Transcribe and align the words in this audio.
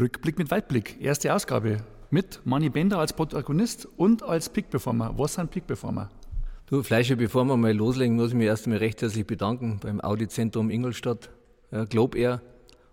Rückblick 0.00 0.38
mit 0.38 0.50
Weitblick, 0.50 0.96
erste 0.98 1.34
Ausgabe 1.34 1.76
mit 2.08 2.40
Manny 2.46 2.70
Bender 2.70 2.98
als 2.98 3.12
Protagonist 3.12 3.86
und 3.98 4.22
als 4.22 4.48
Peak-Performer. 4.48 5.18
Was 5.18 5.34
sind 5.34 5.50
Peak-Performer? 5.50 6.08
Du, 6.64 6.82
Fleischer, 6.82 7.16
bevor 7.16 7.44
wir 7.44 7.58
mal 7.58 7.74
loslegen, 7.74 8.16
muss 8.16 8.28
ich 8.28 8.34
mich 8.34 8.46
erst 8.46 8.64
einmal 8.64 8.78
recht 8.78 9.02
herzlich 9.02 9.26
bedanken 9.26 9.78
beim 9.82 10.00
Audi-Zentrum 10.00 10.70
Ingolstadt, 10.70 11.28
ja, 11.70 11.84
Globe 11.84 12.16
Air 12.16 12.40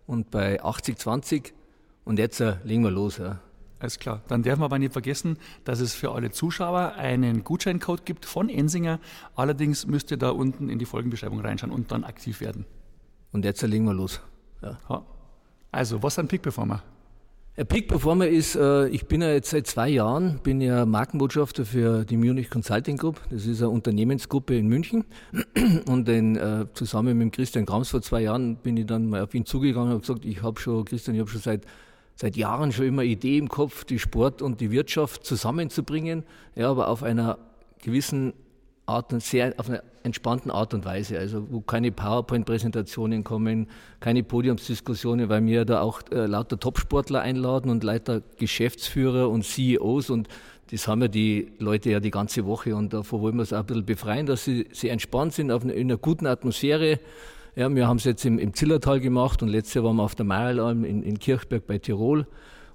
und 0.06 0.32
bei 0.32 0.62
8020. 0.62 1.54
Und 2.04 2.20
jetzt 2.20 2.42
äh, 2.42 2.58
legen 2.66 2.84
wir 2.84 2.92
los. 2.92 3.20
Ja. 3.20 3.40
Alles 3.80 4.00
klar. 4.00 4.22
Dann 4.28 4.44
dürfen 4.44 4.60
wir 4.60 4.66
aber 4.66 4.78
nicht 4.78 4.92
vergessen, 4.92 5.38
dass 5.64 5.80
es 5.80 5.96
für 5.96 6.12
alle 6.12 6.32
Zuschauer 6.32 6.96
einen 6.96 7.46
Gutscheincode 7.46 8.06
gibt 8.06 8.26
von 8.26 8.50
Ensinger. 8.50 9.00
Allerdings 9.34 9.88
müsst 9.88 10.12
ihr 10.12 10.18
da 10.18 10.32
unten 10.32 10.68
in 10.68 10.78
die 10.78 10.86
Folgenbeschreibung 10.86 11.40
reinschauen 11.40 11.72
und 11.72 11.90
dann 11.94 12.04
aktiv 12.04 12.42
werden. 12.42 12.66
Und 13.32 13.46
jetzt 13.46 13.62
legen 13.62 13.86
wir 13.86 13.94
los. 13.94 14.20
Ja. 14.62 14.78
Also, 15.72 16.04
was 16.04 16.16
sind 16.16 16.28
Peak 16.28 16.42
Performer? 16.42 16.84
Ein 17.60 17.66
Peak 17.66 17.88
Performer 17.88 18.28
ist, 18.28 18.56
äh, 18.56 18.88
ich 18.90 19.08
bin 19.08 19.24
ja 19.24 19.32
jetzt 19.32 19.50
seit 19.50 19.66
zwei 19.66 19.90
Jahren, 19.90 20.38
bin 20.44 20.62
ja 20.62 20.86
Markenbotschafter 20.86 21.66
für 21.66 22.06
die 22.06 22.16
Munich 22.16 22.52
Consulting 22.52 22.98
Group. 22.98 23.20
Das 23.32 23.48
ist 23.48 23.62
eine 23.62 23.72
Unternehmensgruppe 23.72 24.56
in 24.56 24.68
München. 24.68 25.06
Und 25.88 26.08
in, 26.08 26.36
äh, 26.36 26.68
zusammen 26.76 27.18
mit 27.18 27.34
Christian 27.34 27.66
Grams 27.66 27.90
vor 27.90 28.04
zwei 28.04 28.22
Jahren 28.22 28.58
bin 28.58 28.78
ich 28.78 28.86
dann 28.86 29.10
mal 29.10 29.24
auf 29.24 29.34
ihn 29.34 29.44
zugegangen 29.44 29.94
und 29.94 30.02
gesagt, 30.02 30.24
ich 30.24 30.44
habe 30.44 30.60
schon, 30.60 30.86
Christian, 30.86 31.16
ich 31.16 31.22
habe 31.22 31.32
schon 31.32 31.42
seit 31.42 31.66
seit 32.14 32.36
Jahren 32.36 32.72
schon 32.72 32.86
immer 32.86 33.04
Idee 33.04 33.40
im 33.40 33.50
Kopf, 33.50 33.86
die 33.86 33.98
Sport 33.98 34.44
und 34.44 34.62
die 34.62 34.70
Wirtschaft 34.70 35.26
zusammenzubringen, 35.26 36.26
ja, 36.56 36.70
aber 36.70 36.90
auf 36.90 37.02
einer 37.02 37.40
gewissen 37.82 38.34
Art 38.88 39.14
und 39.14 39.22
sehr, 39.22 39.54
auf 39.58 39.70
einer 39.70 39.84
entspannten 40.04 40.50
Art 40.50 40.74
und 40.74 40.86
Weise, 40.86 41.20
also 41.20 41.48
wo 41.52 41.62
keine 41.62 41.92
PowerPoint-Präsentationen 41.92 43.24
kommen, 43.24 43.68
keine 44.00 44.24
Podiumsdiskussionen, 44.24 45.30
weil 45.30 45.46
wir 45.46 45.66
da 45.66 45.82
auch 45.82 46.02
äh, 46.12 46.26
lauter 46.26 46.60
Topsportler 46.60 47.22
einladen 47.22 47.70
und 47.70 47.84
lauter 47.84 48.22
Geschäftsführer 48.38 49.30
und 49.30 49.44
CEOs 49.44 50.10
und 50.10 50.28
das 50.72 50.88
haben 50.88 51.02
ja 51.02 51.08
die 51.08 51.52
Leute 51.60 51.92
ja 51.92 52.00
die 52.00 52.12
ganze 52.12 52.46
Woche 52.46 52.76
und 52.76 52.94
davor 52.94 53.22
wollen 53.22 53.36
wir 53.36 53.44
es 53.44 53.54
auch 53.54 53.60
ein 53.60 53.66
bisschen 53.66 53.86
befreien, 53.86 54.26
dass 54.26 54.46
sie, 54.46 54.68
sie 54.72 54.90
entspannt 54.90 55.34
sind 55.34 55.52
auf 55.52 55.64
eine, 55.64 55.74
in 55.74 55.88
einer 55.88 55.98
guten 55.98 56.26
Atmosphäre 56.26 57.00
ja, 57.58 57.74
wir 57.74 57.88
haben 57.88 57.98
es 57.98 58.04
jetzt 58.04 58.24
im, 58.24 58.38
im 58.38 58.54
Zillertal 58.54 59.00
gemacht 59.00 59.42
und 59.42 59.48
letztes 59.48 59.74
Jahr 59.74 59.86
waren 59.86 59.96
wir 59.96 60.04
auf 60.04 60.14
der 60.14 60.28
Meilalm 60.28 60.86
in, 60.86 61.02
in 61.02 61.18
Kirchberg 61.18 61.66
bei 61.66 61.80
Tirol. 61.80 62.28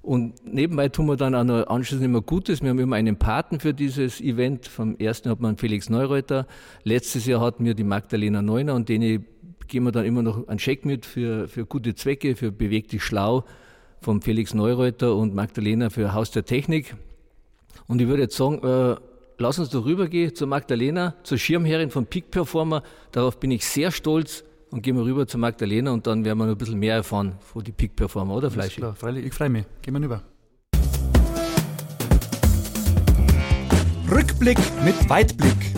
Und 0.03 0.45
nebenbei 0.45 0.89
tun 0.89 1.07
wir 1.07 1.17
dann 1.17 1.35
auch 1.37 1.45
noch 1.45 1.69
anschließend 1.69 2.05
immer 2.05 2.23
Gutes. 2.23 2.61
Wir 2.61 2.71
haben 2.71 2.79
immer 2.81 2.97
einen 2.97 3.17
Paten 3.17 3.61
für 3.61 3.73
dieses 3.73 4.21
Event. 4.21 4.67
Vom 4.67 4.97
ersten 4.99 5.31
hat 5.31 5.41
man 5.41 5.57
Felix 5.57 5.89
Neureuter. 5.89 6.49
Letztes 6.83 7.25
Jahr 7.27 7.41
hatten 7.41 7.65
wir 7.65 7.75
die 7.75 7.85
Magdalena 7.85 8.43
Neuner 8.43 8.75
und 8.75 8.89
denen 8.89 9.25
geben 9.69 9.87
wir 9.87 9.93
dann 9.93 10.05
immer 10.05 10.23
noch 10.23 10.49
einen 10.49 10.59
Scheck 10.59 10.85
mit 10.85 11.07
für, 11.07 11.47
für 11.47 11.65
gute 11.67 11.95
Zwecke, 11.95 12.35
für 12.35 12.51
Beweg 12.51 12.89
dich 12.89 13.03
schlau 13.05 13.45
vom 14.01 14.21
Felix 14.21 14.55
Neureuter 14.55 15.15
und 15.15 15.35
Magdalena 15.35 15.89
für 15.89 16.13
Haus 16.13 16.33
der 16.33 16.45
Technik. 16.45 16.97
Und 17.87 18.01
ich 18.01 18.09
würde 18.09 18.25
jetzt 18.25 18.37
sagen, 18.37 18.61
äh, 18.65 18.97
lass 19.39 19.61
uns 19.61 19.71
doch 19.71 19.85
rübergehen 19.85 20.35
zur 20.35 20.49
Magdalena, 20.49 21.15
zur 21.23 21.39
Schirmherrin 21.39 21.91
von 21.91 22.07
Peak 22.07 22.33
Performer. 22.33 22.83
Darauf 23.13 23.39
bin 23.39 23.53
ich 23.53 23.65
sehr 23.65 23.93
stolz 23.93 24.43
und 24.73 24.83
gehen 24.83 24.97
wir 24.97 25.05
rüber 25.05 25.27
zu 25.27 25.39
Magdalena 25.39 25.93
und 25.93 26.07
dann 26.07 26.25
werden 26.25 26.39
wir 26.39 26.47
noch 26.47 26.53
ein 26.53 26.59
bisschen 26.59 26.79
mehr 26.79 26.97
erfahren 26.97 27.35
von 27.41 27.63
die 27.63 27.73
Peak 27.73 27.95
Performer, 27.95 28.35
oder 28.35 28.51
Fleisch? 28.51 28.77
Klar, 28.77 28.95
freilich, 28.95 29.27
ich 29.27 29.35
freue 29.35 29.51
mich. 29.51 29.65
Gehen 29.83 29.95
wir 29.95 30.01
rüber. 30.01 30.23
Rückblick 34.11 34.59
mit 34.85 35.09
Weitblick. 35.09 35.73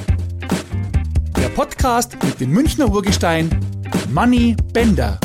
Der 1.37 1.49
Podcast 1.49 2.17
mit 2.23 2.41
dem 2.41 2.51
Münchner 2.51 2.89
Urgestein 2.89 3.51
Manny 4.13 4.57
Bender. 4.73 5.19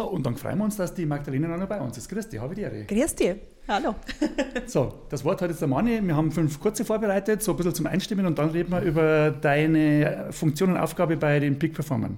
So, 0.00 0.06
und 0.06 0.24
dann 0.24 0.34
freuen 0.34 0.56
wir 0.56 0.64
uns, 0.64 0.76
dass 0.76 0.94
die 0.94 1.04
Magdalena 1.04 1.58
noch 1.58 1.68
bei 1.68 1.78
uns 1.78 1.98
ist. 1.98 2.08
Grüß 2.08 2.26
dich, 2.26 2.40
habe 2.40 2.54
ich 2.54 2.58
die 2.60 2.62
Ehre. 2.62 2.84
Grüß 2.86 3.14
dich, 3.16 3.34
hallo. 3.68 3.94
so, 4.66 4.94
das 5.10 5.22
Wort 5.26 5.42
hat 5.42 5.50
jetzt 5.50 5.60
der 5.60 5.68
Manni. 5.68 6.00
Wir 6.02 6.16
haben 6.16 6.32
fünf 6.32 6.58
kurze 6.58 6.86
vorbereitet, 6.86 7.42
so 7.42 7.50
ein 7.50 7.58
bisschen 7.58 7.74
zum 7.74 7.86
Einstimmen 7.86 8.24
und 8.24 8.38
dann 8.38 8.48
reden 8.48 8.72
wir 8.72 8.80
über 8.80 9.30
deine 9.30 10.28
Funktion 10.30 10.70
und 10.70 10.78
Aufgabe 10.78 11.18
bei 11.18 11.38
den 11.38 11.58
Peak 11.58 11.74
Performern. 11.74 12.16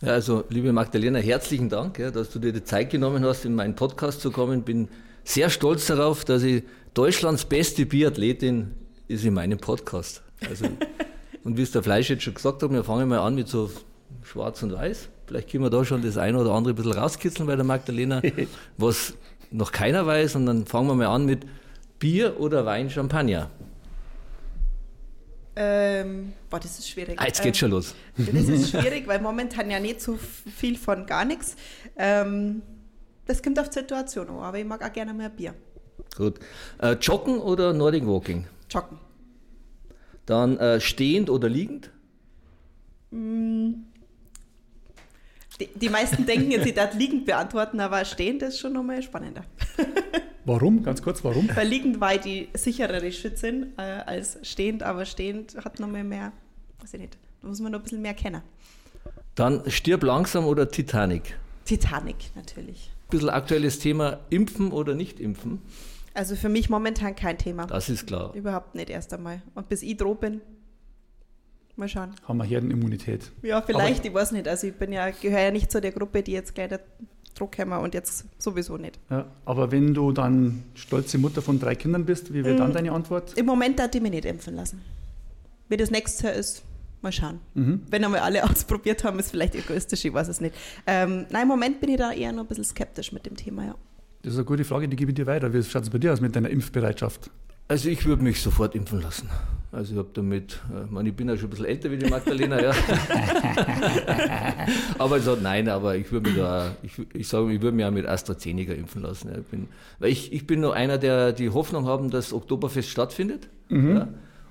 Ja, 0.00 0.12
also, 0.12 0.44
liebe 0.48 0.72
Magdalena, 0.72 1.18
herzlichen 1.18 1.68
Dank, 1.68 1.98
ja, 1.98 2.10
dass 2.10 2.30
du 2.30 2.38
dir 2.38 2.54
die 2.54 2.64
Zeit 2.64 2.88
genommen 2.88 3.22
hast, 3.22 3.44
in 3.44 3.54
meinen 3.54 3.74
Podcast 3.74 4.22
zu 4.22 4.30
kommen. 4.30 4.62
Bin 4.62 4.88
sehr 5.24 5.50
stolz 5.50 5.88
darauf, 5.88 6.24
dass 6.24 6.42
ich 6.42 6.62
Deutschlands 6.94 7.44
beste 7.44 7.84
Biathletin 7.84 8.70
ist 9.08 9.26
in 9.26 9.34
meinem 9.34 9.58
Podcast. 9.58 10.22
Also, 10.48 10.64
und 11.44 11.58
wie 11.58 11.62
es 11.62 11.70
der 11.70 11.82
Fleisch 11.82 12.08
jetzt 12.08 12.22
schon 12.22 12.32
gesagt 12.32 12.62
hat, 12.62 12.70
wir 12.70 12.82
fangen 12.82 13.10
mal 13.10 13.18
an 13.18 13.34
mit 13.34 13.48
so 13.48 13.70
schwarz 14.22 14.62
und 14.62 14.72
weiß. 14.72 15.10
Vielleicht 15.28 15.50
können 15.50 15.62
wir 15.62 15.70
da 15.70 15.84
schon 15.84 16.00
das 16.00 16.16
eine 16.16 16.38
oder 16.38 16.52
andere 16.52 16.72
ein 16.72 16.76
bisschen 16.76 16.92
rauskitzeln 16.92 17.46
bei 17.46 17.54
der 17.54 17.64
Magdalena, 17.64 18.22
was 18.78 19.12
noch 19.50 19.72
keiner 19.72 20.06
weiß. 20.06 20.36
Und 20.36 20.46
dann 20.46 20.64
fangen 20.64 20.88
wir 20.88 20.94
mal 20.94 21.08
an 21.08 21.26
mit 21.26 21.44
Bier 21.98 22.40
oder 22.40 22.64
Wein, 22.64 22.88
Champagner. 22.88 23.50
Ähm, 25.54 26.32
boah, 26.48 26.60
das 26.60 26.78
ist 26.78 26.88
schwierig. 26.88 27.20
Ah, 27.20 27.26
jetzt 27.26 27.42
geht's 27.42 27.58
ähm, 27.58 27.68
schon 27.68 27.70
los. 27.72 27.94
Das 28.16 28.48
ist 28.48 28.70
schwierig, 28.70 29.06
weil 29.06 29.20
momentan 29.20 29.70
ja 29.70 29.78
nicht 29.78 30.00
so 30.00 30.16
viel 30.16 30.78
von 30.78 31.04
gar 31.04 31.26
nichts. 31.26 31.56
Ähm, 31.96 32.62
das 33.26 33.42
kommt 33.42 33.58
auf 33.58 33.68
die 33.68 33.80
Situation 33.80 34.30
an, 34.30 34.36
aber 34.36 34.58
ich 34.58 34.64
mag 34.64 34.82
auch 34.82 34.92
gerne 34.92 35.12
mehr 35.12 35.28
Bier. 35.28 35.52
Gut. 36.16 36.38
Äh, 36.78 36.92
joggen 36.92 37.38
oder 37.38 37.74
Nordic 37.74 38.06
Walking? 38.06 38.46
Joggen. 38.70 38.98
Dann 40.24 40.56
äh, 40.56 40.80
stehend 40.80 41.28
oder 41.28 41.50
liegend? 41.50 41.90
Mm, 43.10 43.72
die, 45.60 45.68
die 45.74 45.88
meisten 45.88 46.24
denken 46.26 46.50
jetzt, 46.50 46.64
sie 46.64 46.72
darf 46.72 46.94
liegend 46.94 47.26
beantworten, 47.26 47.80
aber 47.80 48.04
stehend 48.04 48.42
ist 48.42 48.58
schon 48.58 48.72
nochmal 48.72 49.02
spannender. 49.02 49.44
Warum? 50.44 50.82
Ganz 50.82 51.02
kurz, 51.02 51.22
warum? 51.24 51.48
Weil 51.54 51.68
liegend 51.68 52.00
war 52.00 52.16
die 52.16 52.48
sicherere 52.54 53.12
Schützin 53.12 53.74
äh, 53.76 53.82
als 53.82 54.38
stehend, 54.42 54.82
aber 54.82 55.04
stehend 55.04 55.56
hat 55.62 55.78
nochmal 55.78 56.04
mehr, 56.04 56.32
weiß 56.80 56.94
ich 56.94 57.00
nicht, 57.00 57.18
da 57.42 57.48
muss 57.48 57.60
man 57.60 57.72
noch 57.72 57.80
ein 57.80 57.82
bisschen 57.82 58.02
mehr 58.02 58.14
kennen. 58.14 58.42
Dann 59.34 59.62
stirb 59.70 60.02
langsam 60.02 60.46
oder 60.46 60.70
Titanic? 60.70 61.36
Titanic, 61.64 62.16
natürlich. 62.34 62.90
Ein 62.90 63.10
bisschen 63.10 63.30
aktuelles 63.30 63.78
Thema, 63.78 64.20
impfen 64.30 64.72
oder 64.72 64.94
nicht 64.94 65.20
impfen? 65.20 65.60
Also 66.14 66.34
für 66.34 66.48
mich 66.48 66.68
momentan 66.70 67.14
kein 67.14 67.38
Thema. 67.38 67.66
Das 67.66 67.88
ist 67.88 68.06
klar. 68.06 68.34
Überhaupt 68.34 68.74
nicht 68.74 68.90
erst 68.90 69.12
einmal. 69.12 69.42
Und 69.54 69.68
bis 69.68 69.82
ich 69.82 69.96
droh 69.96 70.14
bin, 70.14 70.40
Mal 71.78 71.88
schauen. 71.88 72.10
Haben 72.26 72.38
wir 72.38 72.44
Herdenimmunität. 72.44 73.30
Ja, 73.42 73.62
vielleicht, 73.62 74.00
Aber 74.00 74.08
ich 74.08 74.14
weiß 74.14 74.32
nicht. 74.32 74.48
Also 74.48 74.66
ich 74.66 74.74
bin 74.74 74.92
ja, 74.92 75.10
gehöre 75.10 75.42
ja 75.42 75.50
nicht 75.52 75.70
zu 75.70 75.80
der 75.80 75.92
Gruppe, 75.92 76.24
die 76.24 76.32
jetzt 76.32 76.52
gleich 76.52 76.68
der 76.68 76.80
Druck 77.36 77.56
haben 77.56 77.72
und 77.72 77.94
jetzt 77.94 78.24
sowieso 78.36 78.76
nicht. 78.76 78.98
Ja, 79.08 79.26
aber 79.44 79.70
wenn 79.70 79.94
du 79.94 80.10
dann 80.10 80.64
stolze 80.74 81.18
Mutter 81.18 81.40
von 81.40 81.60
drei 81.60 81.76
Kindern 81.76 82.04
bist, 82.04 82.34
wie 82.34 82.44
wäre 82.44 82.54
mhm. 82.54 82.58
dann 82.58 82.72
deine 82.72 82.90
Antwort? 82.90 83.34
Im 83.38 83.46
Moment 83.46 83.78
darf 83.78 83.94
ich 83.94 84.02
mich 84.02 84.10
nicht 84.10 84.24
impfen 84.24 84.56
lassen. 84.56 84.80
Wie 85.68 85.76
das 85.76 85.92
nächste 85.92 86.26
Jahr 86.26 86.34
ist, 86.34 86.64
mal 87.00 87.12
schauen. 87.12 87.38
Mhm. 87.54 87.82
Wenn 87.88 88.04
einmal 88.04 88.20
alle 88.20 88.42
ausprobiert 88.50 89.04
haben, 89.04 89.20
ist 89.20 89.30
vielleicht 89.30 89.54
egoistisch, 89.54 90.04
ich 90.04 90.12
weiß 90.12 90.26
es 90.26 90.40
nicht. 90.40 90.56
Ähm, 90.84 91.26
nein, 91.30 91.42
im 91.42 91.48
Moment 91.48 91.80
bin 91.80 91.90
ich 91.90 91.98
da 91.98 92.10
eher 92.10 92.32
noch 92.32 92.42
ein 92.42 92.48
bisschen 92.48 92.64
skeptisch 92.64 93.12
mit 93.12 93.24
dem 93.24 93.36
Thema, 93.36 93.66
ja. 93.66 93.74
Das 94.22 94.32
ist 94.32 94.38
eine 94.40 94.46
gute 94.46 94.64
Frage, 94.64 94.88
die 94.88 94.96
gebe 94.96 95.12
ich 95.12 95.14
dir 95.14 95.26
weiter. 95.26 95.54
Wie 95.54 95.62
schaut 95.62 95.84
es 95.84 95.90
bei 95.90 95.98
dir 95.98 96.12
aus 96.12 96.20
mit 96.20 96.34
deiner 96.34 96.50
Impfbereitschaft? 96.50 97.30
Also 97.68 97.90
ich 97.90 98.06
würde 98.06 98.22
mich 98.22 98.40
sofort 98.40 98.74
impfen 98.74 99.02
lassen. 99.02 99.28
Also 99.70 99.92
ich 99.92 99.98
habe 99.98 100.08
damit, 100.14 100.58
äh, 100.74 100.84
ich, 100.84 100.90
meine, 100.90 101.10
ich 101.10 101.14
bin 101.14 101.28
ja 101.28 101.36
schon 101.36 101.48
ein 101.48 101.50
bisschen 101.50 101.66
älter 101.66 101.90
wie 101.90 101.98
die 101.98 102.08
Magdalena, 102.08 102.58
ja. 102.62 102.70
aber 104.98 105.18
ich 105.18 105.24
sage, 105.24 105.42
nein, 105.42 105.68
aber 105.68 105.94
ich 105.94 106.10
würde 106.10 106.30
mich 106.30 106.38
da, 106.38 106.74
ich, 106.82 106.92
ich 107.12 107.28
sage, 107.28 107.52
ich 107.52 107.60
würde 107.60 107.76
mich 107.76 107.84
auch 107.84 107.90
mit 107.90 108.06
AstraZeneca 108.06 108.72
impfen 108.72 109.02
lassen. 109.02 109.28
Ja. 109.28 109.38
Ich 109.38 109.44
bin, 109.44 109.68
weil 109.98 110.10
ich, 110.10 110.32
ich 110.32 110.46
bin 110.46 110.60
nur 110.60 110.74
einer, 110.74 110.96
der 110.96 111.32
die 111.32 111.50
Hoffnung 111.50 111.84
haben, 111.84 112.10
dass 112.10 112.32
Oktoberfest 112.32 112.88
stattfindet. 112.88 113.50
Mhm. 113.68 113.96
Ja. 113.96 114.08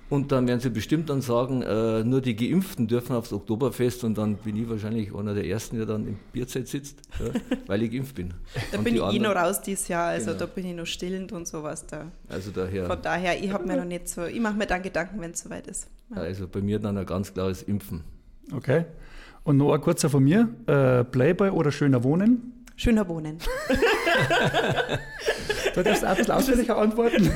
Und 0.09 0.31
dann 0.31 0.47
werden 0.47 0.62
sie 0.62 0.69
bestimmt 0.69 1.09
dann 1.09 1.22
sagen, 1.22 1.62
äh, 1.62 2.03
nur 2.03 2.22
die 2.22 2.35
Geimpften 2.35 2.88
dürfen 2.88 3.13
aufs 3.13 3.34
Oktoberfest 3.34 4.06
und 4.06 4.18
dann 4.18 4.38
bin 4.38 4.56
ich 4.56 4.69
wahrscheinlich 4.69 5.13
einer 5.13 5.33
der 5.33 5.45
Ersten, 5.45 5.75
der 5.75 5.86
dann 5.86 6.07
im 6.07 6.18
Bierzeit 6.31 6.69
sitzt, 6.69 7.01
ja, 7.19 7.25
weil 7.68 7.83
ich 7.83 7.92
geimpft 7.92 8.15
bin. 8.15 8.33
Da 8.71 8.77
und 8.77 8.86
bin 8.86 8.95
ich 8.95 9.01
eh 9.01 9.19
noch 9.19 9.36
raus 9.36 9.62
dieses 9.62 9.89
Jahr, 9.89 10.07
also 10.07 10.27
genau. 10.27 10.39
da 10.39 10.45
bin 10.45 10.65
ich 10.65 10.75
noch 10.75 10.86
stillend 10.86 11.33
und 11.33 11.45
sowas 11.45 11.86
da. 11.88 12.09
Also 12.30 12.51
daher. 12.51 12.86
Von 12.86 13.01
daher, 13.01 13.44
ich 13.44 13.51
habe 13.51 13.68
mir 13.68 13.75
noch 13.75 13.86
nicht 13.86 14.07
so, 14.07 14.24
ich 14.24 14.39
mache 14.39 14.56
mir 14.56 14.65
dann 14.65 14.81
Gedanken, 14.81 15.19
wenn 15.19 15.31
es 15.31 15.42
soweit 15.42 15.68
ist. 15.68 15.88
Ja. 16.10 16.21
Also 16.21 16.48
bei 16.48 16.62
mir 16.62 16.80
dann 16.80 16.98
ein 16.98 17.06
ganz 17.06 17.33
klares 17.33 17.63
Impfen. 17.63 18.03
Okay. 18.53 18.86
Und 19.44 19.57
noch 19.57 19.74
ein 19.74 19.81
kurzer 19.81 20.10
von 20.10 20.24
mir, 20.24 20.48
äh, 20.68 21.03
Playboy 21.03 21.50
oder 21.50 21.71
schöner 21.71 22.03
Wohnen? 22.03 22.56
Schöner 22.79 23.09
Wohnen. 23.09 23.39
du 25.74 25.83
darfst 25.83 26.06
auch 26.06 26.09
ein 26.09 26.18
bisschen 26.18 26.31
ausführlicher 26.31 26.77
antworten. 26.77 27.25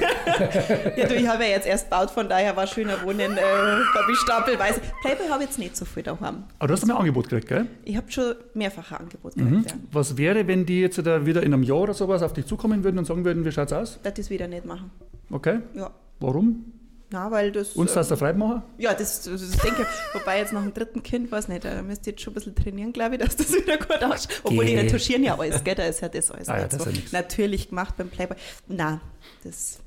ja, 0.96 1.08
du, 1.08 1.16
ich 1.16 1.28
habe 1.28 1.44
ja 1.46 1.50
jetzt 1.50 1.66
erst 1.66 1.86
gebaut, 1.86 2.12
von 2.12 2.30
daher 2.30 2.56
war 2.56 2.68
schöner 2.68 3.02
Wohnen, 3.04 3.36
äh, 3.38 3.42
habe 3.42 4.12
ich 4.12 4.20
stapelweise. 4.20 4.82
Playboy 5.02 5.28
habe 5.30 5.42
ich 5.42 5.50
jetzt 5.50 5.58
nicht 5.58 5.76
so 5.76 5.84
viel 5.84 6.04
daheim. 6.04 6.44
Aber 6.60 6.68
du 6.68 6.74
hast 6.74 6.84
ein 6.84 6.92
Angebot 6.92 7.28
gekriegt, 7.28 7.48
gell? 7.48 7.66
Ich 7.84 7.98
habe 7.98 8.12
schon 8.12 8.36
mehrfach 8.54 8.92
ein 8.92 9.00
Angebot 9.00 9.34
gekriegt, 9.34 9.52
mhm. 9.52 9.66
ja. 9.68 9.74
Was 9.92 10.16
wäre, 10.16 10.46
wenn 10.46 10.68
die 10.68 10.82
jetzt 10.82 11.04
da 11.04 11.26
wieder 11.26 11.42
in 11.42 11.56
einem 11.56 11.64
Jahr 11.64 11.80
oder 11.80 11.96
sowas 11.96 12.22
auf 12.22 12.34
dich 12.34 12.46
zukommen 12.46 12.84
würden 12.84 13.00
und 13.00 13.06
sagen 13.06 13.26
würden, 13.26 13.44
wie 13.44 13.52
schaut's 13.52 13.74
aus? 13.74 14.00
Das 14.04 14.20
ist 14.20 14.30
wieder 14.30 14.48
nicht 14.48 14.66
machen. 14.66 14.92
Okay. 15.32 15.62
Ja. 15.74 15.90
Warum? 16.20 16.66
Ja, 17.12 17.30
weil 17.30 17.52
das. 17.52 17.74
Uns 17.74 17.94
das 17.94 18.08
der 18.08 18.18
Freude 18.18 18.38
machen? 18.38 18.64
Ja, 18.78 18.94
das, 18.94 19.24
das, 19.24 19.42
das 19.42 19.58
denke 19.62 19.82
ich. 19.82 20.20
Wobei 20.20 20.40
jetzt 20.40 20.54
nach 20.54 20.64
dem 20.64 20.74
dritten 20.74 21.04
Kind, 21.04 21.32
weiß 21.32 21.50
nicht, 21.50 21.66
da 21.66 21.82
müsst 21.82 22.08
ihr 22.08 22.12
jetzt 22.12 22.22
schon 22.22 22.32
ein 22.32 22.36
bisschen 22.36 22.56
trainieren, 22.56 22.94
glaube 22.94 23.16
ich, 23.16 23.22
dass 23.22 23.36
das 23.36 23.54
wieder 23.54 23.78
gut 23.78 24.04
ausschaut. 24.04 24.42
Obwohl 24.44 24.66
die 24.66 24.76
retuschieren 24.76 25.24
ja 25.24 25.38
alles, 25.38 25.64
gell? 25.64 25.76
Da 25.76 25.84
ist 25.84 26.02
ja 26.02 26.10
das 26.10 26.32
alles 26.32 26.48
Ah 26.48 26.60
ja, 26.60 26.68
das 26.68 26.84
so 26.84 26.90
ja 26.90 26.98
natürlich 27.12 27.70
gemacht 27.70 27.96
beim 27.98 28.10
Playboy. 28.10 28.38
Na, 28.68 29.02
das 29.44 29.80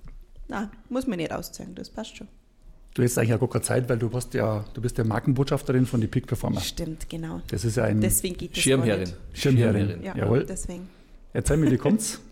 na, 0.49 0.71
muss 0.89 1.07
man 1.07 1.17
nicht 1.17 1.33
auszeigen, 1.33 1.75
das 1.75 1.91
passt 1.91 2.17
schon. 2.17 2.29
Du 2.95 3.03
hättest 3.03 3.19
eigentlich 3.19 3.35
auch 3.35 3.41
gar 3.41 3.49
keine 3.49 3.63
Zeit, 3.63 3.89
weil 3.89 3.99
du 3.99 4.13
hast 4.13 4.35
ja, 4.35 4.65
du 4.73 4.81
bist 4.81 4.99
ja 4.99 5.05
Markenbotschafterin 5.05 5.85
von 5.85 6.01
die 6.01 6.07
Peak 6.07 6.27
Performer. 6.27 6.61
Stimmt, 6.61 7.09
genau. 7.09 7.41
Das 7.49 7.65
ist 7.65 7.77
ja 7.77 7.85
ein 7.85 8.01
Deswegen 8.01 8.37
geht 8.37 8.53
das 8.57 8.63
Schirmherrin. 8.63 9.13
Schirmherrin. 9.33 9.87
nicht. 9.89 10.05
Ja, 10.05 10.17
Jawohl. 10.17 10.45
deswegen. 10.45 10.89
Erzähl 11.33 11.57
mir, 11.57 11.71
wie 11.71 11.79
kommt's? 11.79 12.21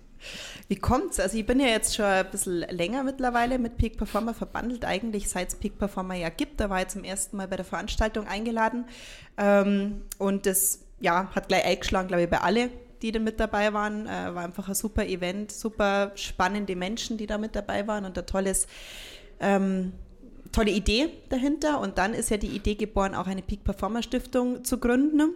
Wie 0.73 0.77
kommt's? 0.77 1.21
Also 1.21 1.37
ich 1.37 1.45
bin 1.45 1.61
ja 1.61 1.67
jetzt 1.67 1.95
schon 1.95 2.07
ein 2.07 2.31
bisschen 2.31 2.61
länger 2.61 3.05
mittlerweile 3.05 3.59
mit 3.59 3.77
Peak 3.77 3.99
Performer 3.99 4.33
verbandelt, 4.33 4.87
eigentlich 4.87 5.29
seit 5.29 5.49
es 5.49 5.55
Peak 5.55 5.79
Performer 5.79 6.15
ja 6.15 6.31
gibt. 6.31 6.61
Da 6.61 6.71
war 6.71 6.81
ich 6.81 6.89
zum 6.89 7.05
ersten 7.05 7.37
Mal 7.37 7.47
bei 7.47 7.57
der 7.57 7.67
Veranstaltung 7.67 8.27
eingeladen. 8.27 8.87
Ähm, 9.37 10.01
und 10.17 10.47
das 10.47 10.81
ja, 10.99 11.31
hat 11.35 11.49
gleich 11.49 11.67
eingeschlagen, 11.67 12.09
glaube 12.09 12.23
ich, 12.23 12.31
bei 12.31 12.41
alle, 12.41 12.71
die 13.03 13.13
da 13.13 13.19
mit 13.19 13.39
dabei 13.39 13.75
waren. 13.75 14.07
Äh, 14.07 14.35
war 14.35 14.45
einfach 14.45 14.67
ein 14.67 14.75
super 14.75 15.05
Event, 15.05 15.53
super 15.53 16.13
spannende 16.15 16.75
Menschen, 16.75 17.19
die 17.19 17.27
da 17.27 17.37
mit 17.37 17.55
dabei 17.55 17.87
waren 17.87 18.07
und 18.07 18.17
ein 18.17 18.25
tolles 18.25 18.67
ähm, 19.41 19.93
tolle 20.53 20.71
Idee 20.71 21.11
dahinter. 21.29 21.81
Und 21.81 21.99
dann 21.99 22.15
ist 22.15 22.31
ja 22.31 22.39
die 22.39 22.47
Idee 22.47 22.77
geboren, 22.77 23.15
auch 23.15 23.27
eine 23.27 23.43
Peak 23.43 23.63
Performer 23.63 24.03
Stiftung 24.03 24.65
zu 24.65 24.79
gründen. 24.79 25.35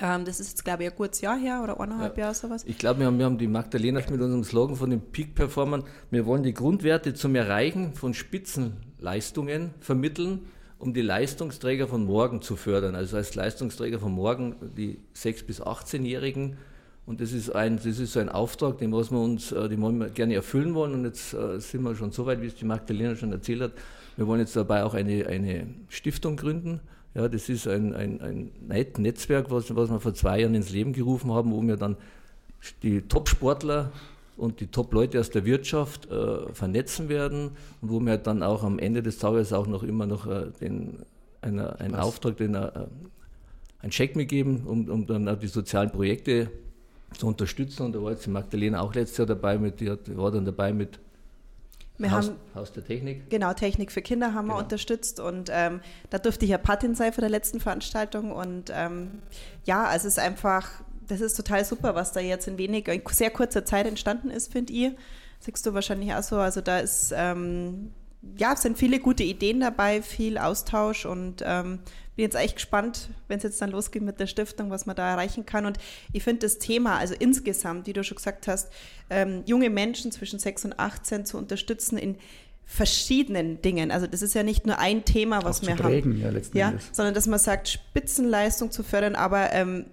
Ähm, 0.00 0.24
das 0.24 0.40
ist 0.40 0.50
jetzt, 0.50 0.64
glaube 0.64 0.84
ich, 0.84 0.90
ein 0.90 0.96
gutes 0.96 1.20
Jahr 1.20 1.38
her 1.38 1.60
oder 1.62 1.78
eineinhalb 1.80 2.16
Jahre 2.16 2.34
sowas. 2.34 2.64
Ich 2.66 2.78
glaube, 2.78 3.00
wir 3.00 3.06
haben, 3.06 3.18
wir 3.18 3.26
haben 3.26 3.38
die 3.38 3.46
Magdalena 3.46 4.00
mit 4.10 4.20
unserem 4.20 4.44
Slogan 4.44 4.76
von 4.76 4.90
den 4.90 5.00
Peak-Performern. 5.00 5.84
Wir 6.10 6.26
wollen 6.26 6.42
die 6.42 6.54
Grundwerte 6.54 7.12
zum 7.14 7.34
Erreichen 7.34 7.92
von 7.92 8.14
Spitzenleistungen 8.14 9.74
vermitteln, 9.80 10.46
um 10.78 10.94
die 10.94 11.02
Leistungsträger 11.02 11.86
von 11.86 12.06
morgen 12.06 12.40
zu 12.40 12.56
fördern. 12.56 12.94
Also 12.94 13.18
als 13.18 13.34
Leistungsträger 13.34 13.98
von 13.98 14.12
morgen 14.12 14.56
die 14.76 14.98
6- 15.14 15.44
bis 15.44 15.60
18-Jährigen. 15.60 16.56
Und 17.04 17.20
das 17.20 17.32
ist 17.32 17.50
ein, 17.50 17.76
das 17.76 17.98
ist 17.98 18.12
so 18.12 18.20
ein 18.20 18.28
Auftrag, 18.28 18.78
den 18.78 18.92
was 18.92 19.10
wir 19.10 19.18
uns, 19.18 19.52
äh, 19.52 19.68
den 19.68 19.82
wollen 19.82 19.98
wir 19.98 20.08
gerne 20.08 20.34
erfüllen 20.34 20.74
wollen. 20.74 20.94
Und 20.94 21.04
jetzt 21.04 21.34
äh, 21.34 21.60
sind 21.60 21.82
wir 21.82 21.94
schon 21.94 22.12
so 22.12 22.24
weit, 22.24 22.40
wie 22.40 22.46
es 22.46 22.54
die 22.54 22.64
Magdalena 22.64 23.16
schon 23.16 23.32
erzählt 23.32 23.60
hat. 23.60 23.72
Wir 24.16 24.26
wollen 24.26 24.40
jetzt 24.40 24.56
dabei 24.56 24.84
auch 24.84 24.94
eine, 24.94 25.26
eine 25.26 25.66
Stiftung 25.88 26.36
gründen. 26.36 26.80
Ja, 27.14 27.28
das 27.28 27.48
ist 27.48 27.66
ein, 27.66 27.94
ein, 27.94 28.20
ein 28.20 28.50
Net- 28.68 28.98
Netzwerk, 28.98 29.50
was, 29.50 29.74
was 29.74 29.90
wir 29.90 29.98
vor 29.98 30.14
zwei 30.14 30.40
Jahren 30.40 30.54
ins 30.54 30.70
Leben 30.70 30.92
gerufen 30.92 31.32
haben, 31.32 31.50
wo 31.50 31.60
wir 31.60 31.76
dann 31.76 31.96
die 32.82 33.02
Top-Sportler 33.02 33.90
und 34.36 34.60
die 34.60 34.68
Top-Leute 34.68 35.18
aus 35.18 35.30
der 35.30 35.44
Wirtschaft 35.44 36.10
äh, 36.10 36.52
vernetzen 36.52 37.08
werden 37.08 37.50
und 37.80 37.90
wo 37.90 38.00
wir 38.00 38.16
dann 38.16 38.42
auch 38.42 38.62
am 38.62 38.78
Ende 38.78 39.02
des 39.02 39.18
Tages 39.18 39.52
auch 39.52 39.66
noch 39.66 39.82
immer 39.82 40.06
noch 40.06 40.26
äh, 40.26 40.46
den, 40.60 40.98
einer, 41.42 41.80
einen 41.80 41.94
Was? 41.94 42.04
Auftrag, 42.06 42.36
den, 42.36 42.54
äh, 42.54 42.70
einen 43.80 43.90
Check 43.90 44.14
mitgeben, 44.14 44.62
um, 44.66 44.88
um 44.88 45.06
dann 45.06 45.28
auch 45.28 45.38
die 45.38 45.48
sozialen 45.48 45.90
Projekte 45.90 46.50
zu 47.18 47.26
unterstützen. 47.26 47.86
Und 47.86 47.94
da 47.96 48.02
war 48.02 48.12
jetzt 48.12 48.26
die 48.26 48.30
Magdalena 48.30 48.80
auch 48.80 48.94
letztes 48.94 49.18
Jahr 49.18 49.26
dabei, 49.26 49.58
mit, 49.58 49.80
die 49.80 49.90
hat, 49.90 50.16
war 50.16 50.30
dann 50.30 50.44
dabei 50.44 50.72
mit 50.72 51.00
Wir 52.00 52.10
Haus, 52.12 52.28
haben 52.28 52.36
Haus 52.54 52.72
der 52.72 52.84
Technik. 52.84 53.28
Genau, 53.30 53.52
Technik 53.52 53.92
für 53.92 54.02
Kinder 54.02 54.34
haben 54.34 54.46
wir 54.46 54.54
Genau. 54.54 54.64
unterstützt 54.64 55.20
und 55.20 55.50
ähm, 55.52 55.80
da 56.08 56.18
durfte 56.18 56.44
ich 56.46 56.50
ja 56.50 56.58
Patin 56.58 56.94
sein 56.94 57.12
von 57.12 57.22
der 57.22 57.30
letzten 57.30 57.60
Veranstaltung 57.60 58.32
und 58.32 58.72
ähm, 58.74 59.20
ja, 59.64 59.84
also 59.84 60.08
es 60.08 60.14
ist 60.14 60.18
einfach, 60.18 60.68
das 61.06 61.20
ist 61.20 61.36
total 61.36 61.64
super, 61.64 61.94
was 61.94 62.12
da 62.12 62.20
jetzt 62.20 62.48
in 62.48 62.56
wenig, 62.58 62.88
in 62.88 63.02
sehr 63.10 63.30
kurzer 63.30 63.64
Zeit 63.64 63.86
entstanden 63.86 64.30
ist, 64.30 64.50
finde 64.50 64.72
ich. 64.72 64.92
Siehst 65.40 65.64
du 65.66 65.74
wahrscheinlich 65.74 66.14
auch 66.14 66.22
so, 66.22 66.36
also 66.38 66.60
da 66.60 66.78
ist, 66.78 67.12
ähm, 67.16 67.92
ja, 68.36 68.52
es 68.52 68.62
sind 68.62 68.76
viele 68.78 68.98
gute 68.98 69.22
Ideen 69.22 69.60
dabei, 69.60 70.02
viel 70.02 70.38
Austausch 70.38 71.06
und 71.06 71.42
ähm, 71.44 71.80
bin 72.20 72.26
jetzt 72.26 72.36
echt 72.36 72.56
gespannt, 72.56 73.08
wenn 73.28 73.38
es 73.38 73.44
jetzt 73.44 73.62
dann 73.62 73.70
losgeht 73.70 74.02
mit 74.02 74.20
der 74.20 74.26
Stiftung, 74.26 74.68
was 74.68 74.84
man 74.84 74.94
da 74.94 75.10
erreichen 75.10 75.46
kann. 75.46 75.64
Und 75.64 75.78
ich 76.12 76.22
finde 76.22 76.40
das 76.40 76.58
Thema, 76.58 76.98
also 76.98 77.14
insgesamt, 77.18 77.86
wie 77.86 77.94
du 77.94 78.04
schon 78.04 78.16
gesagt 78.16 78.46
hast, 78.46 78.70
ähm, 79.08 79.42
junge 79.46 79.70
Menschen 79.70 80.12
zwischen 80.12 80.38
6 80.38 80.66
und 80.66 80.78
18 80.78 81.24
zu 81.24 81.38
unterstützen 81.38 81.96
in 81.96 82.16
verschiedenen 82.66 83.62
Dingen. 83.62 83.90
Also 83.90 84.06
das 84.06 84.20
ist 84.20 84.34
ja 84.34 84.42
nicht 84.42 84.66
nur 84.66 84.78
ein 84.78 85.06
Thema, 85.06 85.42
was 85.44 85.62
Auch 85.62 85.68
wir 85.68 85.76
prägen, 85.76 86.12
haben. 86.12 86.20
ja, 86.20 86.28
letzten 86.28 86.58
ja, 86.58 86.68
Endes. 86.68 86.90
sondern 86.92 87.14
dass 87.14 87.26
man 87.26 87.38
sagt, 87.38 87.68
Spitzenleistung 87.68 88.70
zu 88.70 88.82
fördern, 88.82 89.14
aber 89.14 89.54
ähm, 89.54 89.86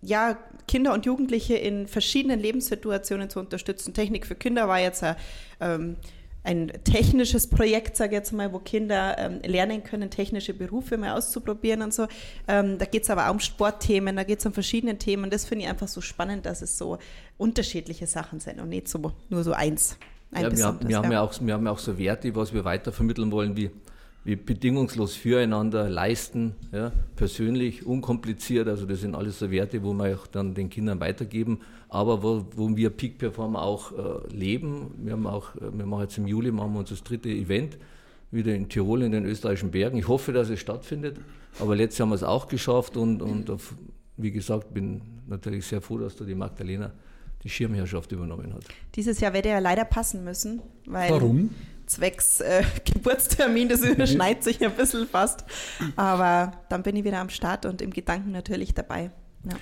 ja, 0.00 0.38
Kinder 0.66 0.94
und 0.94 1.04
Jugendliche 1.04 1.54
in 1.56 1.86
verschiedenen 1.86 2.40
Lebenssituationen 2.40 3.28
zu 3.28 3.40
unterstützen. 3.40 3.92
Technik 3.92 4.26
für 4.26 4.36
Kinder 4.36 4.68
war 4.68 4.80
jetzt 4.80 5.02
ein, 5.02 5.16
ähm, 5.60 5.96
ein 6.44 6.70
technisches 6.84 7.46
Projekt, 7.46 7.96
sage 7.96 8.10
ich 8.10 8.18
jetzt 8.18 8.32
mal, 8.32 8.52
wo 8.52 8.58
Kinder 8.58 9.16
ähm, 9.18 9.40
lernen 9.44 9.82
können, 9.82 10.10
technische 10.10 10.52
Berufe 10.52 10.98
mal 10.98 11.16
auszuprobieren 11.16 11.80
und 11.80 11.94
so. 11.94 12.06
Ähm, 12.46 12.78
da 12.78 12.84
geht 12.84 13.04
es 13.04 13.10
aber 13.10 13.28
auch 13.28 13.32
um 13.32 13.40
Sportthemen, 13.40 14.14
da 14.14 14.24
geht 14.24 14.40
es 14.40 14.46
um 14.46 14.52
verschiedene 14.52 14.98
Themen. 14.98 15.24
Und 15.24 15.32
das 15.32 15.46
finde 15.46 15.64
ich 15.64 15.70
einfach 15.70 15.88
so 15.88 16.02
spannend, 16.02 16.44
dass 16.44 16.60
es 16.60 16.76
so 16.76 16.98
unterschiedliche 17.38 18.06
Sachen 18.06 18.40
sind 18.40 18.60
und 18.60 18.68
nicht 18.68 18.88
so 18.88 19.12
nur 19.30 19.42
so 19.42 19.52
eins. 19.52 19.96
Ein 20.32 20.42
Ja, 20.42 20.56
wir, 20.56 20.64
haben, 20.64 20.88
wir, 20.88 20.96
haben 20.98 21.12
ja 21.12 21.20
auch, 21.22 21.32
wir 21.40 21.54
haben 21.54 21.64
ja 21.64 21.72
auch 21.72 21.78
so 21.78 21.98
Werte, 21.98 22.34
was 22.36 22.52
wir 22.52 22.64
weitervermitteln 22.64 23.32
wollen, 23.32 23.56
wie, 23.56 23.70
wie 24.24 24.36
bedingungslos 24.36 25.14
füreinander 25.14 25.88
leisten, 25.90 26.54
ja, 26.72 26.92
persönlich, 27.14 27.84
unkompliziert. 27.84 28.68
Also 28.68 28.86
das 28.86 29.00
sind 29.00 29.14
alles 29.14 29.38
so 29.38 29.50
Werte, 29.50 29.82
wo 29.82 29.92
wir 29.92 30.16
auch 30.16 30.26
dann 30.26 30.54
den 30.54 30.70
Kindern 30.70 30.98
weitergeben, 30.98 31.60
aber 31.90 32.22
wo, 32.22 32.44
wo 32.56 32.74
wir 32.74 32.90
Peak 32.90 33.18
Performer 33.18 33.62
auch 33.62 33.92
äh, 33.92 34.34
leben. 34.34 34.92
Wir 35.02 35.12
haben 35.12 35.26
auch, 35.26 35.54
äh, 35.56 35.60
wir 35.72 35.84
machen 35.84 36.02
jetzt 36.02 36.16
im 36.16 36.26
Juli 36.26 36.50
machen 36.50 36.72
wir 36.72 36.80
uns 36.80 36.88
das 36.88 37.02
dritte 37.02 37.28
Event 37.28 37.76
wieder 38.30 38.54
in 38.54 38.68
Tirol 38.68 39.02
in 39.02 39.12
den 39.12 39.26
österreichischen 39.26 39.70
Bergen. 39.70 39.98
Ich 39.98 40.08
hoffe, 40.08 40.32
dass 40.32 40.48
es 40.48 40.58
stattfindet, 40.58 41.18
aber 41.60 41.76
letztes 41.76 41.98
Jahr 41.98 42.06
haben 42.06 42.12
wir 42.12 42.16
es 42.16 42.24
auch 42.24 42.48
geschafft 42.48 42.96
und, 42.96 43.20
und 43.20 43.50
auf, 43.50 43.74
wie 44.16 44.32
gesagt, 44.32 44.72
bin 44.72 45.02
natürlich 45.28 45.66
sehr 45.66 45.82
froh, 45.82 45.98
dass 45.98 46.16
da 46.16 46.24
die 46.24 46.34
Magdalena 46.34 46.92
die 47.44 47.50
Schirmherrschaft 47.50 48.10
übernommen 48.10 48.54
hat. 48.54 48.64
Dieses 48.94 49.20
Jahr 49.20 49.34
werde 49.34 49.50
ja 49.50 49.58
leider 49.58 49.84
passen 49.84 50.24
müssen, 50.24 50.62
weil 50.86 51.10
Warum? 51.10 51.50
Zwecks 51.86 52.40
äh, 52.40 52.62
Geburtstermin, 52.84 53.68
das 53.68 53.80
überschneidet 53.80 54.44
sich 54.44 54.64
ein 54.64 54.72
bisschen 54.72 55.06
fast. 55.06 55.44
Aber 55.96 56.52
dann 56.68 56.82
bin 56.82 56.96
ich 56.96 57.04
wieder 57.04 57.18
am 57.18 57.30
Start 57.30 57.66
und 57.66 57.82
im 57.82 57.90
Gedanken 57.90 58.32
natürlich 58.32 58.74
dabei. 58.74 59.10
Ja. 59.44 59.56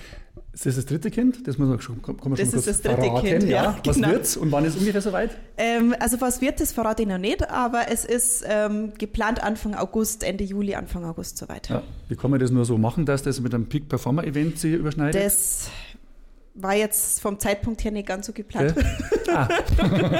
Ist 0.53 0.67
das 0.67 0.75
das 0.75 0.85
dritte 0.85 1.09
Kind? 1.09 1.47
Das 1.47 1.57
muss 1.57 1.67
man 1.67 1.81
schon, 1.81 2.01
kann 2.01 2.15
man 2.21 2.35
Das 2.35 2.49
schon 2.51 2.59
ist 2.59 2.67
das 2.67 2.81
dritte 2.81 3.01
verraten, 3.01 3.27
Kind, 3.27 3.43
ja, 3.43 3.75
Was 3.83 3.95
genau. 3.95 4.09
wird's 4.09 4.37
und 4.37 4.51
wann 4.51 4.65
ist 4.65 4.77
ungefähr 4.77 5.01
soweit? 5.01 5.35
Ähm, 5.57 5.95
also 5.99 6.21
was 6.21 6.41
wird, 6.41 6.59
das 6.61 6.71
verrate 6.71 7.01
ich 7.03 7.07
noch 7.07 7.17
nicht, 7.17 7.49
aber 7.49 7.89
es 7.89 8.05
ist 8.05 8.43
ähm, 8.47 8.93
geplant 8.97 9.41
Anfang 9.41 9.73
August, 9.73 10.23
Ende 10.23 10.43
Juli, 10.43 10.75
Anfang 10.75 11.05
August 11.05 11.37
soweit. 11.39 11.69
Ja. 11.69 11.81
Wie 12.07 12.15
kann 12.15 12.29
man 12.29 12.39
das 12.39 12.51
nur 12.51 12.65
so 12.65 12.77
machen, 12.77 13.05
dass 13.05 13.23
das 13.23 13.41
mit 13.41 13.53
einem 13.53 13.65
Peak 13.67 13.89
Performer 13.89 14.25
Event 14.25 14.59
sich 14.59 14.73
überschneidet? 14.73 15.21
Das 15.21 15.69
war 16.55 16.75
jetzt 16.75 17.19
vom 17.19 17.39
Zeitpunkt 17.39 17.83
her 17.83 17.91
nicht 17.91 18.07
ganz 18.07 18.27
so 18.27 18.33
geplant. 18.33 18.75
Okay. 18.77 18.85
Ah. 19.33 19.47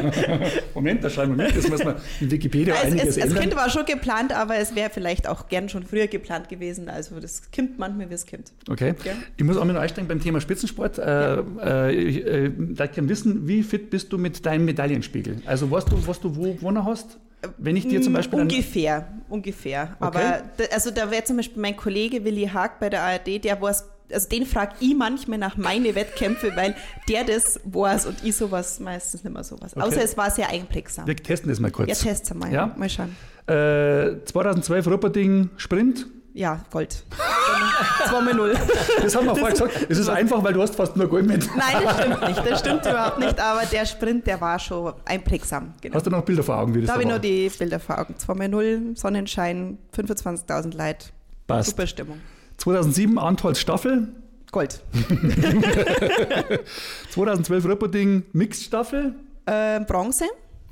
Moment, 0.73 1.03
da 1.03 1.09
schreiben 1.09 1.37
wir 1.37 1.45
mit. 1.45 1.55
Das 1.55 1.69
muss 1.69 1.83
man 1.83 1.95
in 2.19 2.31
Wikipedia 2.31 2.73
Es, 2.73 2.85
einiges 2.85 3.17
es, 3.17 3.29
das. 3.29 3.39
Kind 3.39 3.55
war 3.55 3.69
schon 3.69 3.85
geplant, 3.85 4.33
aber 4.35 4.55
es 4.57 4.75
wäre 4.75 4.89
vielleicht 4.89 5.27
auch 5.27 5.47
gern 5.47 5.69
schon 5.69 5.83
früher 5.83 6.07
geplant 6.07 6.49
gewesen. 6.49 6.89
Also 6.89 7.19
das 7.19 7.43
kommt 7.55 7.77
manchmal, 7.77 8.09
wie 8.09 8.15
es 8.15 8.25
kommt. 8.25 8.51
Okay. 8.67 8.95
Ja. 9.03 9.11
Ich 9.37 9.43
muss 9.43 9.57
auch 9.57 9.65
mal 9.65 9.73
noch 9.73 9.81
einsteigen 9.81 10.07
beim 10.07 10.21
Thema 10.21 10.41
Spitzensport. 10.41 10.97
Äh, 10.97 11.35
äh, 11.63 11.91
ich 11.93 12.25
äh, 12.25 12.49
gerne 12.87 13.09
wissen, 13.09 13.47
wie 13.47 13.61
fit 13.61 13.91
bist 13.91 14.11
du 14.11 14.17
mit 14.17 14.43
deinem 14.45 14.65
Medaillenspiegel? 14.65 15.41
Also 15.45 15.69
weißt 15.69 15.91
du, 15.91 16.07
was 16.07 16.19
du 16.19 16.35
wo 16.35 16.53
gewonnen 16.53 16.83
hast? 16.83 17.19
Wenn 17.57 17.75
ich 17.75 17.87
dir 17.87 18.01
zum 18.01 18.13
Beispiel 18.13 18.39
einen- 18.39 18.49
Ungefähr, 18.49 19.07
ungefähr. 19.29 19.95
Okay. 19.99 20.17
Aber 20.17 20.41
da, 20.57 20.63
also 20.73 20.91
da 20.91 21.11
wäre 21.11 21.25
zum 21.25 21.37
Beispiel 21.37 21.61
mein 21.61 21.75
Kollege 21.75 22.23
Willi 22.23 22.45
Haag 22.47 22.79
bei 22.79 22.89
der 22.89 23.01
ARD, 23.03 23.43
der 23.43 23.61
weiß, 23.61 23.83
also 24.13 24.29
den 24.29 24.46
frage 24.46 24.74
ich 24.79 24.96
manchmal 24.96 25.38
nach 25.39 25.58
meine 25.58 25.96
Wettkämpfe, 25.96 26.51
weil 26.55 26.75
der 27.10 27.24
das 27.24 27.60
weiß 27.65 28.05
und 28.08 28.24
ich 28.24 28.36
sowas 28.36 28.79
meistens 28.79 29.24
nicht 29.24 29.34
mehr 29.34 29.43
sowas. 29.43 29.75
Okay. 29.75 29.86
Außer 29.86 30.03
es 30.03 30.15
war 30.17 30.29
sehr 30.32 30.50
einprägsam. 30.50 31.08
wir 31.08 31.15
testen 31.15 31.50
das 31.50 31.60
mal 31.60 31.72
kurz. 31.72 31.89
Ja, 31.89 31.96
testen 31.96 32.38
mal. 32.39 32.51
Ja? 32.51 32.74
Mal 32.77 32.89
schauen. 32.89 33.15
Äh, 33.48 34.24
2012 34.25 34.88
Rupperding 34.88 35.50
Sprint. 35.58 36.08
Ja, 36.36 36.65
Gold. 36.72 37.03
2-0. 38.08 38.58
Das 39.03 39.15
haben 39.15 39.25
wir 39.27 39.36
vorher 39.36 39.51
gesagt. 39.51 39.86
Das 39.89 39.98
ist 40.00 40.10
einfach, 40.10 40.43
weil 40.43 40.53
du 40.53 40.62
hast 40.63 40.75
fast 40.75 40.96
nur 40.98 41.08
Gold 41.08 41.27
mit. 41.27 41.48
Nein, 41.55 41.84
das 41.84 41.98
stimmt 42.00 42.22
nicht. 42.27 42.50
Das 42.51 42.60
stimmt 42.60 42.86
überhaupt 42.86 43.20
nicht. 43.20 43.39
Aber 43.39 43.65
der 43.65 43.86
Sprint, 43.86 44.25
der 44.25 44.41
war 44.41 44.58
schon 44.58 44.93
einprägsam. 45.05 45.74
Genau. 45.82 45.96
Hast 45.96 46.05
du 46.08 46.10
noch 46.10 46.24
Bilder 46.24 46.41
vor 46.41 46.58
Augen, 46.58 46.74
wie 46.74 46.82
das 46.82 46.88
Da 46.88 46.93
da 46.93 46.93
habe 46.93 47.03
ich 47.03 47.08
war? 47.10 47.13
nur 47.13 47.20
die 47.22 47.50
Bilder 47.55 47.79
vor 47.79 48.00
Augen. 48.00 48.15
2-0, 48.15 48.98
Sonnenschein, 48.98 49.77
25.000 49.96 50.75
Leute. 50.75 51.08
Passt. 51.46 51.70
Super 51.70 51.86
Stimmung. 51.88 52.20
2007 52.57 53.17
Antholz 53.17 53.60
Staffel. 53.60 54.07
Gold. 54.51 54.81
2012 57.12 57.65
Rupperding 57.65 58.24
Mixed 58.33 58.63
Staffel. 58.63 59.15
Äh, 59.45 59.79
Bronze. 59.81 60.25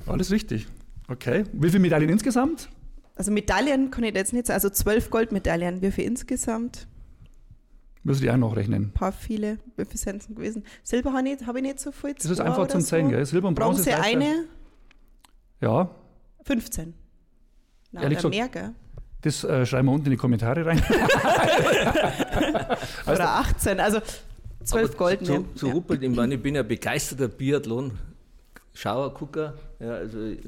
Alles 0.06 0.30
richtig. 0.30 0.66
Okay. 1.08 1.44
Wie 1.52 1.68
viele 1.68 1.80
Medaillen 1.80 2.08
insgesamt? 2.08 2.68
Also 3.16 3.30
Medaillen 3.30 3.90
kann 3.90 4.04
ich 4.04 4.14
jetzt 4.14 4.32
nicht 4.32 4.46
sagen. 4.46 4.54
Also 4.54 4.70
zwölf 4.70 5.10
Goldmedaillen. 5.10 5.82
Wie 5.82 5.90
viel 5.90 6.04
insgesamt? 6.04 6.86
Müssen 8.04 8.22
die 8.22 8.30
auch 8.30 8.36
noch 8.36 8.56
rechnen. 8.56 8.84
Ein 8.86 8.92
paar 8.92 9.12
viele. 9.12 9.58
Wie 9.76 9.84
viel 9.84 9.98
sind 9.98 10.22
es 10.22 10.28
gewesen? 10.28 10.64
Silber 10.82 11.12
habe 11.12 11.28
ich, 11.28 11.34
nicht- 11.38 11.46
habe 11.46 11.58
ich 11.58 11.64
nicht 11.64 11.78
so 11.80 11.92
viel. 11.92 12.14
Das 12.14 12.24
ist 12.26 12.40
einfach 12.40 12.66
zum 12.68 12.80
so. 12.80 12.86
Zeigen, 12.86 13.10
gell? 13.10 13.24
Silber 13.26 13.48
und 13.48 13.54
Bronze. 13.54 13.84
Bronze 13.90 14.02
eine, 14.02 14.44
Ja, 15.60 15.90
15. 16.44 16.94
Na, 17.92 18.02
Ehrlich 18.02 18.18
gesagt- 18.18 18.34
mehr, 18.34 18.48
gell? 18.48 18.74
Das 19.22 19.42
äh, 19.44 19.64
schreiben 19.64 19.88
wir 19.88 19.92
unten 19.92 20.06
in 20.06 20.12
die 20.12 20.16
Kommentare 20.16 20.64
rein. 20.66 20.78
Oder 23.06 23.36
18, 23.36 23.80
also 23.80 24.00
zwölf 24.64 24.90
Aber 24.90 24.98
goldene. 24.98 25.28
Zu, 25.28 25.46
zu 25.54 25.68
ja. 25.68 25.72
Ruppelt, 25.72 26.02
ich 26.02 26.10
meine, 26.10 26.34
ich 26.34 26.42
bin 26.42 26.56
ja 26.56 26.64
begeisterter 26.64 27.28
Biathlon-Schauergucker. 27.28 29.54
Ja, 29.78 29.94
also 29.94 30.24
ich 30.24 30.40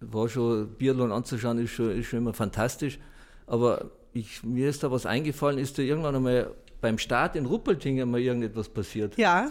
war 0.00 0.28
schon, 0.28 0.74
Biathlon 0.74 1.12
anzuschauen 1.12 1.58
ist 1.58 1.70
schon, 1.70 1.96
ist 1.98 2.06
schon 2.06 2.18
immer 2.18 2.34
fantastisch. 2.34 2.98
Aber 3.46 3.92
ich, 4.12 4.42
mir 4.42 4.68
ist 4.68 4.82
da 4.82 4.90
was 4.90 5.06
eingefallen, 5.06 5.58
ist 5.58 5.78
da 5.78 5.82
irgendwann 5.82 6.16
einmal 6.16 6.50
beim 6.84 6.98
Start 6.98 7.34
in 7.34 7.46
Ruppeltingen 7.46 8.10
mal 8.10 8.20
irgendetwas 8.20 8.68
passiert. 8.68 9.16
Ja, 9.16 9.48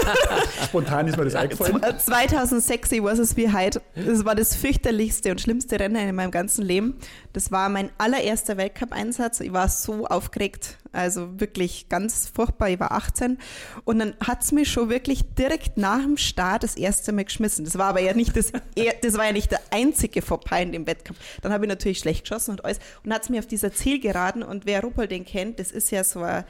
Spontan 0.64 1.06
ist 1.06 1.18
mir 1.18 1.24
das 1.24 1.34
eingefallen. 1.34 1.82
2006 1.98 2.92
ich 2.92 3.02
weiß 3.02 3.18
es 3.18 3.36
wie 3.36 3.52
heute. 3.52 3.82
Das 3.94 4.24
war 4.24 4.34
das 4.34 4.56
fürchterlichste 4.56 5.32
und 5.32 5.38
schlimmste 5.38 5.78
Rennen 5.78 6.08
in 6.08 6.14
meinem 6.14 6.30
ganzen 6.30 6.64
Leben. 6.64 6.96
Das 7.34 7.52
war 7.52 7.68
mein 7.68 7.90
allererster 7.98 8.56
Weltcup-Einsatz. 8.56 9.40
Ich 9.40 9.52
war 9.52 9.68
so 9.68 10.06
aufgeregt, 10.06 10.78
also 10.92 11.40
wirklich 11.40 11.88
ganz 11.88 12.28
furchtbar. 12.28 12.68
Ich 12.68 12.78
war 12.78 12.92
18 12.92 13.38
und 13.84 13.98
dann 13.98 14.14
hat 14.20 14.42
es 14.42 14.52
mich 14.52 14.70
schon 14.70 14.90
wirklich 14.90 15.24
direkt 15.34 15.78
nach 15.78 16.02
dem 16.02 16.16
Start 16.16 16.62
das 16.62 16.76
erste 16.76 17.12
Mal 17.12 17.24
geschmissen. 17.24 17.64
Das 17.64 17.78
war 17.78 17.86
aber 17.86 18.00
ja 18.00 18.14
nicht 18.14 18.36
das, 18.36 18.52
das 19.02 19.14
war 19.14 19.26
ja 19.26 19.32
nicht 19.32 19.50
der 19.50 19.60
einzige 19.70 20.22
Fauxpas 20.22 20.60
in 20.60 20.72
dem 20.72 20.86
Wettkampf. 20.86 21.18
Dann 21.40 21.52
habe 21.52 21.64
ich 21.64 21.68
natürlich 21.68 21.98
schlecht 21.98 22.24
geschossen 22.24 22.52
und 22.52 22.64
alles 22.64 22.78
und 23.04 23.12
hat 23.12 23.22
es 23.22 23.30
mir 23.30 23.38
auf 23.38 23.46
dieser 23.46 23.72
Zielgeraden 23.72 24.42
und 24.42 24.66
wer 24.66 24.82
Ruppolding 24.82 25.24
kennt, 25.24 25.58
das 25.58 25.72
ist 25.72 25.90
ja 25.90 26.04
so 26.04 26.22
ein 26.22 26.44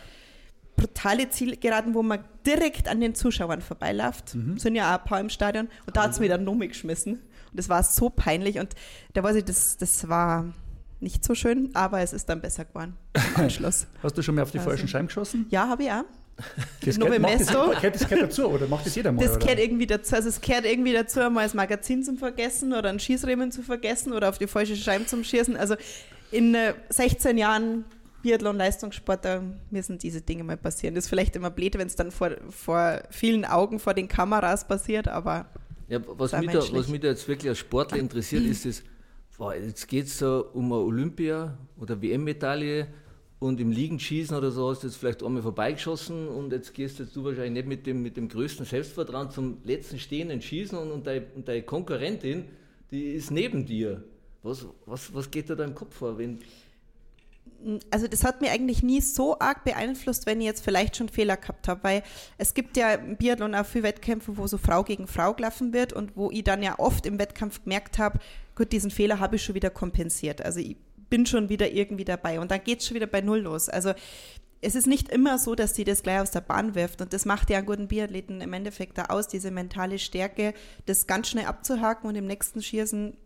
brutale 0.77 1.29
Zielgeraden, 1.29 1.95
wo 1.95 2.03
man 2.03 2.25
direkt 2.47 2.89
an 2.89 3.01
den 3.01 3.15
Zuschauern 3.15 3.61
vorbeiläuft. 3.61 4.31
Sind 4.59 4.75
ja 4.75 4.91
auch 4.91 5.01
ein 5.01 5.05
paar 5.05 5.21
im 5.21 5.31
Stadion. 5.31 5.69
Und 5.87 5.97
da 5.97 6.05
hat 6.05 6.13
es 6.13 6.21
mir 6.21 6.29
dann 6.29 6.45
noch 6.45 6.59
geschmissen. 6.59 7.15
Und 7.15 7.59
das 7.59 7.69
war 7.69 7.83
so 7.83 8.11
peinlich. 8.11 8.59
Und 8.59 8.75
da 9.13 9.23
weiß 9.23 9.37
ich, 9.37 9.45
das, 9.45 9.77
das 9.77 10.09
war 10.09 10.53
nicht 11.03 11.25
so 11.25 11.35
schön, 11.35 11.71
aber 11.75 12.01
es 12.01 12.13
ist 12.13 12.29
dann 12.29 12.41
besser 12.41 12.65
geworden 12.65 12.97
im 13.15 13.43
Anschluss. 13.43 13.87
Hast 14.03 14.17
du 14.17 14.23
schon 14.23 14.35
mal 14.35 14.43
auf 14.43 14.51
die 14.51 14.59
Also- 14.59 14.71
falschen 14.71 14.89
Scheiben 14.89 15.07
geschossen? 15.09 15.47
Ja, 15.51 15.69
habe 15.69 15.83
ich 15.85 15.91
auch. 15.91 16.05
Das 16.85 16.99
macht 16.99 17.41
das, 17.41 17.47
das 17.47 18.09
gehört 18.09 18.23
dazu 18.23 18.49
oder 18.49 18.67
macht 18.67 18.87
das 18.87 18.95
jeder 18.95 19.13
mal? 19.13 19.23
Das 19.23 19.37
oder? 19.37 19.41
gehört 19.41 19.59
irgendwie 19.61 19.87
dazu. 19.87 20.17
Also 20.17 20.31
es 20.31 20.41
gehört 20.41 20.65
irgendwie 20.65 20.93
dazu, 20.93 21.21
mal 21.31 21.45
das 21.45 21.55
Magazin 21.55 22.03
zu 22.03 22.17
vergessen 22.17 22.73
oder 22.73 22.89
einen 22.89 22.99
Schießriemen 22.99 23.53
zu 23.53 23.63
vergessen 23.63 24.13
oder 24.13 24.31
auf 24.31 24.39
die 24.39 24.47
falsche 24.47 24.75
Scheibe 24.75 25.07
zum 25.07 25.23
Schießen. 25.25 25.57
Also 25.57 25.77
in 26.33 26.55
äh, 26.55 26.75
16 26.89 27.37
Jahren 27.39 27.85
Biathlon-Leistungssport, 28.23 29.25
da 29.25 29.43
müssen 29.71 29.99
diese 29.99 30.21
Dinge 30.23 30.43
mal 30.45 30.57
passieren. 30.57 30.95
Das 30.95 31.05
ist 31.05 31.11
vielleicht 31.11 31.37
immer 31.37 31.51
blöd, 31.51 31.77
wenn 31.79 31.87
es 31.87 31.97
dann 31.97 32.11
vor, 32.11 32.31
vor 32.51 33.03
vielen 33.11 33.45
Augen 33.45 33.79
vor 33.79 33.95
den 33.95 34.09
Kameras 34.09 34.67
passiert, 34.67 35.09
aber 35.09 35.47
Ja, 35.89 36.01
was, 36.07 36.33
mich 36.33 36.51
da, 36.51 36.61
was 36.73 36.89
mich 36.89 37.01
da 37.01 37.09
jetzt 37.09 37.29
wirklich 37.29 37.49
als 37.51 37.59
Sportler 37.59 37.99
interessiert, 37.99 38.45
ist 38.45 38.65
das, 38.65 38.83
boah, 39.37 39.55
jetzt 39.55 39.89
geht 39.89 40.07
es 40.07 40.19
so 40.19 40.47
um 40.53 40.73
eine 40.73 40.83
Olympia- 40.83 41.57
oder 41.79 42.01
WM-Medaille 42.01 42.89
und 43.39 43.61
im 43.61 43.73
Liegenschießen 43.73 44.37
oder 44.37 44.51
so 44.51 44.71
hast 44.71 44.83
du 44.83 44.87
jetzt 44.87 44.97
vielleicht 44.97 45.23
einmal 45.23 45.43
vorbeigeschossen 45.43 46.29
und 46.29 46.53
jetzt 46.53 46.75
gehst 46.75 47.01
jetzt 47.01 47.17
du 47.17 47.25
wahrscheinlich 47.25 47.65
nicht 47.65 47.67
mit 47.67 47.87
dem, 47.87 48.03
mit 48.03 48.17
dem 48.17 48.29
größten 48.29 48.65
Selbstvertrauen 48.65 49.31
zum 49.31 49.59
letzten 49.65 49.99
stehenden 49.99 50.41
Schießen 50.41 50.79
und, 50.79 50.93
und, 50.93 51.07
deine, 51.07 51.27
und 51.35 51.49
deine 51.49 51.63
Konkurrentin, 51.63 52.45
die 52.91 53.13
ist 53.13 53.31
neben 53.31 53.67
dir. 53.67 54.05
Was, 54.43 54.67
was, 54.87 55.13
was 55.15 55.31
geht 55.31 55.51
da 55.51 55.65
im 55.65 55.75
Kopf 55.75 55.97
vor? 55.97 56.19
Wenn, 56.19 56.39
also 57.91 58.09
das 58.09 58.25
hat 58.25 58.41
mir 58.41 58.51
eigentlich 58.51 58.83
nie 58.83 59.01
so 59.01 59.39
arg 59.39 59.65
beeinflusst, 59.65 60.27
wenn 60.27 60.41
ich 60.41 60.47
jetzt 60.47 60.65
vielleicht 60.65 60.97
schon 60.97 61.09
Fehler 61.09 61.37
gehabt 61.37 61.69
habe, 61.69 61.85
weil 61.85 62.03
es 62.39 62.55
gibt 62.55 62.77
ja 62.77 62.95
im 62.95 63.17
Biathlon 63.17 63.55
auch 63.55 63.67
viele 63.67 63.85
Wettkämpfe, 63.85 64.37
wo 64.37 64.47
so 64.47 64.59
Frau 64.59 64.83
gegen 64.83 65.07
Frau 65.07 65.33
gelaufen 65.35 65.73
wird 65.73 65.93
und 65.93 66.17
wo 66.17 66.31
ich 66.31 66.45
dann 66.45 66.63
ja 66.63 66.79
oft 66.79 67.07
im 67.07 67.19
Wettkampf 67.19 67.63
gemerkt 67.63 67.99
habe, 67.99 68.19
gut, 68.57 68.73
diesen 68.73 68.91
Fehler 68.91 69.21
habe 69.21 69.37
ich 69.37 69.45
schon 69.45 69.55
wieder 69.55 69.71
kompensiert. 69.71 70.45
Also 70.45 70.61
ich 70.61 70.77
bin 71.09 71.27
schon 71.27 71.49
wieder 71.49 71.71
irgendwie 71.71 72.05
dabei 72.05 72.41
und 72.41 72.51
dann 72.51 72.65
geht 72.65 72.81
es 72.81 72.89
schon 72.89 72.97
wieder 72.97 73.07
bei 73.07 73.21
Null 73.21 73.41
los. 73.41 73.69
Also 73.69 73.93
es 74.61 74.75
ist 74.75 74.87
nicht 74.87 75.09
immer 75.09 75.39
so, 75.39 75.55
dass 75.55 75.73
die 75.73 75.85
das 75.85 76.03
gleich 76.03 76.21
aus 76.21 76.31
der 76.31 76.41
Bahn 76.41 76.75
wirft 76.75 77.01
und 77.03 77.13
das 77.13 77.25
macht 77.25 77.51
ja 77.51 77.59
einen 77.59 77.67
guten 77.67 77.89
Biathleten 77.89 78.41
im 78.41 78.53
Endeffekt 78.53 78.97
da 78.97 79.07
aus, 79.07 79.29
diese 79.29 79.51
mentale 79.51 79.99
Stärke, 79.99 80.55
das 80.87 81.07
ganz 81.07 81.29
schnell 81.29 81.47
abzuhaken 81.47 82.09
und 82.09 82.15
im 82.15 82.27
nächsten 82.27 82.63
Schießen 82.63 83.17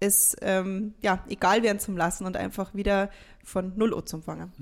ist 0.00 0.36
ähm, 0.42 0.94
ja 1.02 1.24
egal 1.28 1.62
werden 1.62 1.78
zum 1.78 1.96
Lassen 1.96 2.24
und 2.26 2.36
einfach 2.36 2.74
wieder 2.74 3.10
von 3.44 3.72
Null 3.76 3.92
Uhr 3.94 4.04
zum 4.06 4.22
Fangen. 4.22 4.52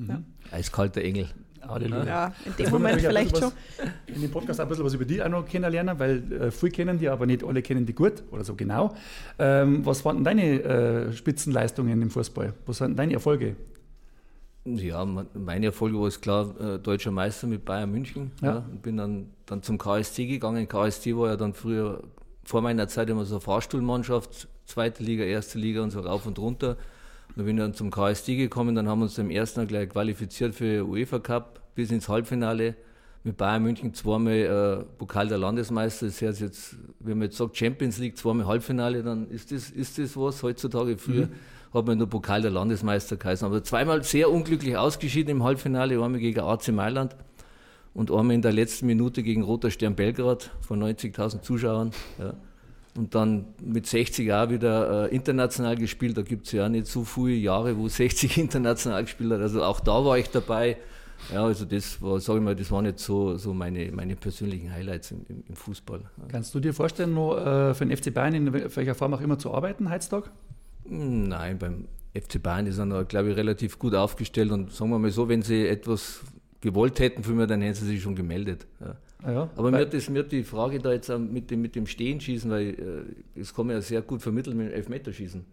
eiskalter 0.50 1.02
Engel. 1.02 1.28
Halleluja. 1.66 2.04
Ja. 2.04 2.28
ja, 2.28 2.34
in 2.44 2.52
dem 2.56 2.70
wollen 2.70 2.82
wir 2.84 2.88
Moment 2.90 3.00
vielleicht 3.00 3.36
schon. 3.38 3.50
was- 3.50 4.14
In 4.14 4.20
dem 4.22 4.30
Podcast 4.30 4.60
ein 4.60 4.68
bisschen 4.68 4.84
was 4.84 4.94
über 4.94 5.04
die 5.04 5.20
auch 5.20 5.28
noch 5.28 5.44
kennenlernen, 5.46 5.98
weil 5.98 6.32
äh, 6.32 6.50
viele 6.52 6.70
kennen 6.70 6.96
die, 6.98 7.08
aber 7.08 7.26
nicht 7.26 7.42
alle 7.42 7.60
kennen 7.60 7.84
die 7.84 7.92
gut 7.94 8.22
oder 8.30 8.44
so 8.44 8.54
genau. 8.54 8.94
Ähm, 9.38 9.84
was 9.84 10.04
waren 10.04 10.16
denn 10.18 10.24
deine 10.24 10.62
äh, 10.62 11.12
Spitzenleistungen 11.12 12.00
im 12.00 12.08
Fußball? 12.10 12.54
Was 12.66 12.80
waren 12.80 12.94
deine 12.94 13.14
Erfolge? 13.14 13.56
Ja, 14.64 15.04
mein- 15.04 15.26
meine 15.34 15.66
Erfolge 15.66 15.98
war 16.00 16.06
es 16.08 16.20
klar, 16.20 16.54
äh, 16.60 16.78
deutscher 16.78 17.10
Meister 17.10 17.46
mit 17.48 17.64
Bayern 17.64 17.90
München. 17.90 18.30
Ja. 18.42 18.48
Ja. 18.48 18.56
und 18.58 18.82
bin 18.82 18.96
dann, 18.96 19.30
dann 19.46 19.62
zum 19.62 19.76
KSC 19.78 20.26
gegangen. 20.26 20.68
KSC 20.68 21.16
war 21.16 21.28
ja 21.30 21.36
dann 21.36 21.52
früher, 21.54 22.02
vor 22.44 22.62
meiner 22.62 22.86
Zeit 22.88 23.10
immer 23.10 23.24
so 23.24 23.36
eine 23.36 23.40
Fahrstuhlmannschaft, 23.40 24.46
zweite 24.66 25.02
Liga, 25.02 25.24
erste 25.24 25.58
Liga 25.58 25.82
und 25.82 25.90
so 25.90 26.00
rauf 26.00 26.26
und 26.26 26.38
runter. 26.38 26.76
Und 27.28 27.38
dann 27.38 27.46
bin 27.46 27.56
ich 27.56 27.62
dann 27.62 27.74
zum 27.74 27.90
KSC 27.90 28.36
gekommen, 28.36 28.74
dann 28.74 28.88
haben 28.88 29.00
wir 29.00 29.04
uns 29.04 29.18
im 29.18 29.30
ersten 29.30 29.60
Jahr 29.60 29.66
gleich 29.66 29.88
qualifiziert 29.88 30.54
für 30.54 30.84
UEFA 30.84 31.18
Cup 31.18 31.60
bis 31.74 31.90
ins 31.90 32.08
Halbfinale. 32.08 32.74
Mit 33.24 33.36
Bayern 33.36 33.62
München 33.64 33.92
zweimal 33.92 34.34
äh, 34.34 34.84
Pokal 34.98 35.26
der 35.26 35.38
Landesmeister, 35.38 36.06
das 36.06 36.22
heißt 36.22 36.40
jetzt, 36.40 36.76
wenn 37.00 37.18
man 37.18 37.26
jetzt 37.26 37.36
sagt 37.36 37.56
Champions 37.56 37.98
League, 37.98 38.16
zweimal 38.16 38.46
Halbfinale, 38.46 39.02
dann 39.02 39.28
ist 39.28 39.50
das, 39.50 39.68
ist 39.70 39.98
das 39.98 40.16
was 40.16 40.44
heutzutage. 40.44 40.96
Früher 40.96 41.28
hat 41.74 41.86
man 41.86 41.98
nur 41.98 42.08
Pokal 42.08 42.42
der 42.42 42.52
Landesmeister 42.52 43.16
geheißen. 43.16 43.44
Aber 43.44 43.64
zweimal 43.64 44.04
sehr 44.04 44.30
unglücklich 44.30 44.76
ausgeschieden 44.76 45.30
im 45.30 45.42
Halbfinale, 45.42 45.94
einmal 45.94 46.20
gegen 46.20 46.38
AC 46.38 46.68
Mailand 46.68 47.16
und 47.94 48.12
einmal 48.12 48.34
in 48.34 48.42
der 48.42 48.52
letzten 48.52 48.86
Minute 48.86 49.22
gegen 49.22 49.42
Roter 49.42 49.70
Stern 49.70 49.96
Belgrad 49.96 50.50
von 50.60 50.82
90.000 50.82 51.42
Zuschauern. 51.42 51.90
Ja. 52.18 52.34
Und 52.96 53.14
dann 53.14 53.46
mit 53.62 53.86
60 53.86 54.32
auch 54.32 54.50
wieder 54.50 55.10
äh, 55.10 55.14
international 55.14 55.76
gespielt. 55.76 56.16
Da 56.16 56.22
gibt 56.22 56.46
es 56.46 56.52
ja 56.52 56.64
auch 56.64 56.68
nicht 56.68 56.86
so 56.86 57.04
viele 57.04 57.34
Jahre, 57.34 57.76
wo 57.76 57.88
60 57.88 58.38
international 58.38 59.04
gespielt 59.04 59.32
hat. 59.32 59.40
Also 59.40 59.62
auch 59.62 59.80
da 59.80 60.04
war 60.04 60.18
ich 60.18 60.30
dabei. 60.30 60.76
Ja, 61.32 61.44
also 61.44 61.64
das 61.64 62.00
war, 62.02 62.20
sage 62.20 62.38
ich 62.38 62.44
mal, 62.44 62.54
das 62.54 62.70
waren 62.70 62.84
jetzt 62.84 63.04
so, 63.04 63.36
so 63.36 63.54
meine, 63.54 63.90
meine 63.92 64.16
persönlichen 64.16 64.72
Highlights 64.72 65.10
im, 65.10 65.24
im, 65.28 65.44
im 65.48 65.56
Fußball. 65.56 66.00
Kannst 66.28 66.54
du 66.54 66.60
dir 66.60 66.74
vorstellen, 66.74 67.14
noch 67.14 67.36
äh, 67.36 67.74
für 67.74 67.86
den 67.86 67.96
FC 67.96 68.12
Bayern 68.12 68.34
in 68.34 68.52
welcher 68.52 68.94
Form 68.94 69.14
auch 69.14 69.20
immer 69.20 69.38
zu 69.38 69.52
arbeiten 69.52 69.90
heutzutage? 69.90 70.30
Nein, 70.84 71.58
beim 71.58 71.88
FC 72.14 72.42
Bayern 72.42 72.66
ist 72.66 72.78
er, 72.78 73.04
glaube 73.04 73.30
ich, 73.30 73.36
relativ 73.36 73.78
gut 73.78 73.94
aufgestellt. 73.94 74.52
Und 74.52 74.72
sagen 74.72 74.90
wir 74.90 74.98
mal 74.98 75.10
so, 75.10 75.28
wenn 75.28 75.42
sie 75.42 75.66
etwas 75.66 76.20
gewollt 76.60 77.00
hätten 77.00 77.22
für 77.22 77.32
mich, 77.32 77.46
dann 77.46 77.60
hätten 77.60 77.74
sie 77.74 77.86
sich 77.86 78.02
schon 78.02 78.14
gemeldet. 78.14 78.66
Ja. 78.80 78.96
Ah 79.22 79.32
ja, 79.32 79.50
Aber 79.56 79.70
mir 79.70 79.78
hat, 79.78 79.94
das, 79.94 80.08
mir 80.10 80.20
hat 80.20 80.32
die 80.32 80.44
Frage 80.44 80.78
da 80.78 80.92
jetzt 80.92 81.10
auch 81.10 81.18
mit 81.18 81.50
dem, 81.50 81.62
mit 81.62 81.74
dem 81.74 81.86
Stehenschießen, 81.86 82.50
weil 82.50 82.68
äh, 82.68 83.38
das 83.38 83.54
kann 83.54 83.66
man 83.66 83.76
ja 83.76 83.82
sehr 83.82 84.02
gut 84.02 84.22
vermitteln 84.22 84.56
mit 84.56 84.68
dem 84.68 84.74
Elfmeterschießen. 84.74 85.44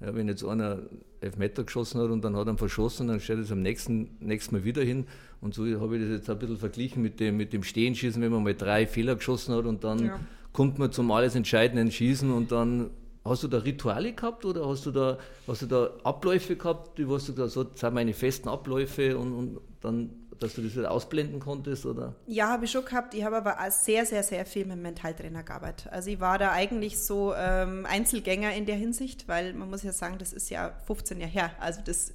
Ja, 0.00 0.14
wenn 0.14 0.28
jetzt 0.28 0.44
einer 0.44 0.78
Elfmeter 1.20 1.64
geschossen 1.64 2.00
hat 2.00 2.10
und 2.10 2.22
dann 2.22 2.36
hat 2.36 2.46
er 2.46 2.52
ihn 2.52 2.58
verschossen, 2.58 3.08
dann 3.08 3.18
stellt 3.18 3.40
er 3.40 3.42
es 3.42 3.50
am 3.52 3.62
nächsten, 3.62 4.10
nächsten 4.20 4.54
Mal 4.54 4.62
wieder 4.64 4.82
hin. 4.82 5.06
Und 5.40 5.54
so 5.54 5.64
habe 5.80 5.96
ich 5.96 6.02
das 6.02 6.10
jetzt 6.12 6.30
ein 6.30 6.38
bisschen 6.38 6.56
verglichen 6.56 7.02
mit 7.02 7.18
dem, 7.18 7.36
mit 7.36 7.52
dem 7.52 7.64
Stehenschießen, 7.64 8.22
wenn 8.22 8.30
man 8.30 8.44
mal 8.44 8.54
drei 8.54 8.86
Fehler 8.86 9.16
geschossen 9.16 9.54
hat 9.56 9.64
und 9.66 9.82
dann 9.82 10.06
Ja. 10.06 10.20
kommt 10.52 10.78
man 10.78 10.92
zum 10.92 11.10
alles 11.10 11.34
entscheidenden 11.34 11.90
Schießen 11.90 12.30
und 12.30 12.52
dann 12.52 12.90
hast 13.24 13.42
du 13.42 13.48
da 13.48 13.58
Rituale 13.58 14.12
gehabt 14.12 14.44
oder 14.44 14.66
hast 14.68 14.86
du 14.86 14.92
da, 14.92 15.18
hast 15.48 15.62
du 15.62 15.66
da 15.66 15.90
Abläufe 16.04 16.54
gehabt, 16.54 16.96
die 16.96 17.08
was 17.08 17.26
du 17.26 17.32
da 17.32 17.48
so, 17.48 17.64
das 17.64 17.80
sind 17.80 17.92
meine 17.94 18.14
festen 18.14 18.48
Abläufe 18.48 19.18
und, 19.18 19.32
und 19.32 19.58
dann, 19.80 20.10
dass 20.40 20.54
du 20.54 20.62
das 20.62 20.76
wieder 20.76 20.90
ausblenden 20.90 21.40
konntest 21.40 21.86
oder? 21.86 22.14
Ja, 22.26 22.48
habe 22.48 22.64
ich 22.64 22.70
schon 22.70 22.84
gehabt. 22.84 23.14
Ich 23.14 23.24
habe 23.24 23.36
aber 23.36 23.58
auch 23.60 23.70
sehr, 23.70 24.06
sehr, 24.06 24.22
sehr 24.22 24.46
viel 24.46 24.64
mit 24.64 24.76
dem 24.76 24.82
Mentaltrainer 24.82 25.42
gearbeitet. 25.42 25.92
Also 25.92 26.10
ich 26.10 26.20
war 26.20 26.38
da 26.38 26.52
eigentlich 26.52 26.98
so 26.98 27.34
ähm, 27.34 27.86
Einzelgänger 27.86 28.52
in 28.54 28.66
der 28.66 28.76
Hinsicht, 28.76 29.28
weil 29.28 29.52
man 29.54 29.70
muss 29.70 29.82
ja 29.82 29.92
sagen, 29.92 30.18
das 30.18 30.32
ist 30.32 30.50
ja 30.50 30.72
15 30.86 31.20
Jahre 31.20 31.32
her. 31.32 31.50
Also 31.60 31.80
das 31.84 32.12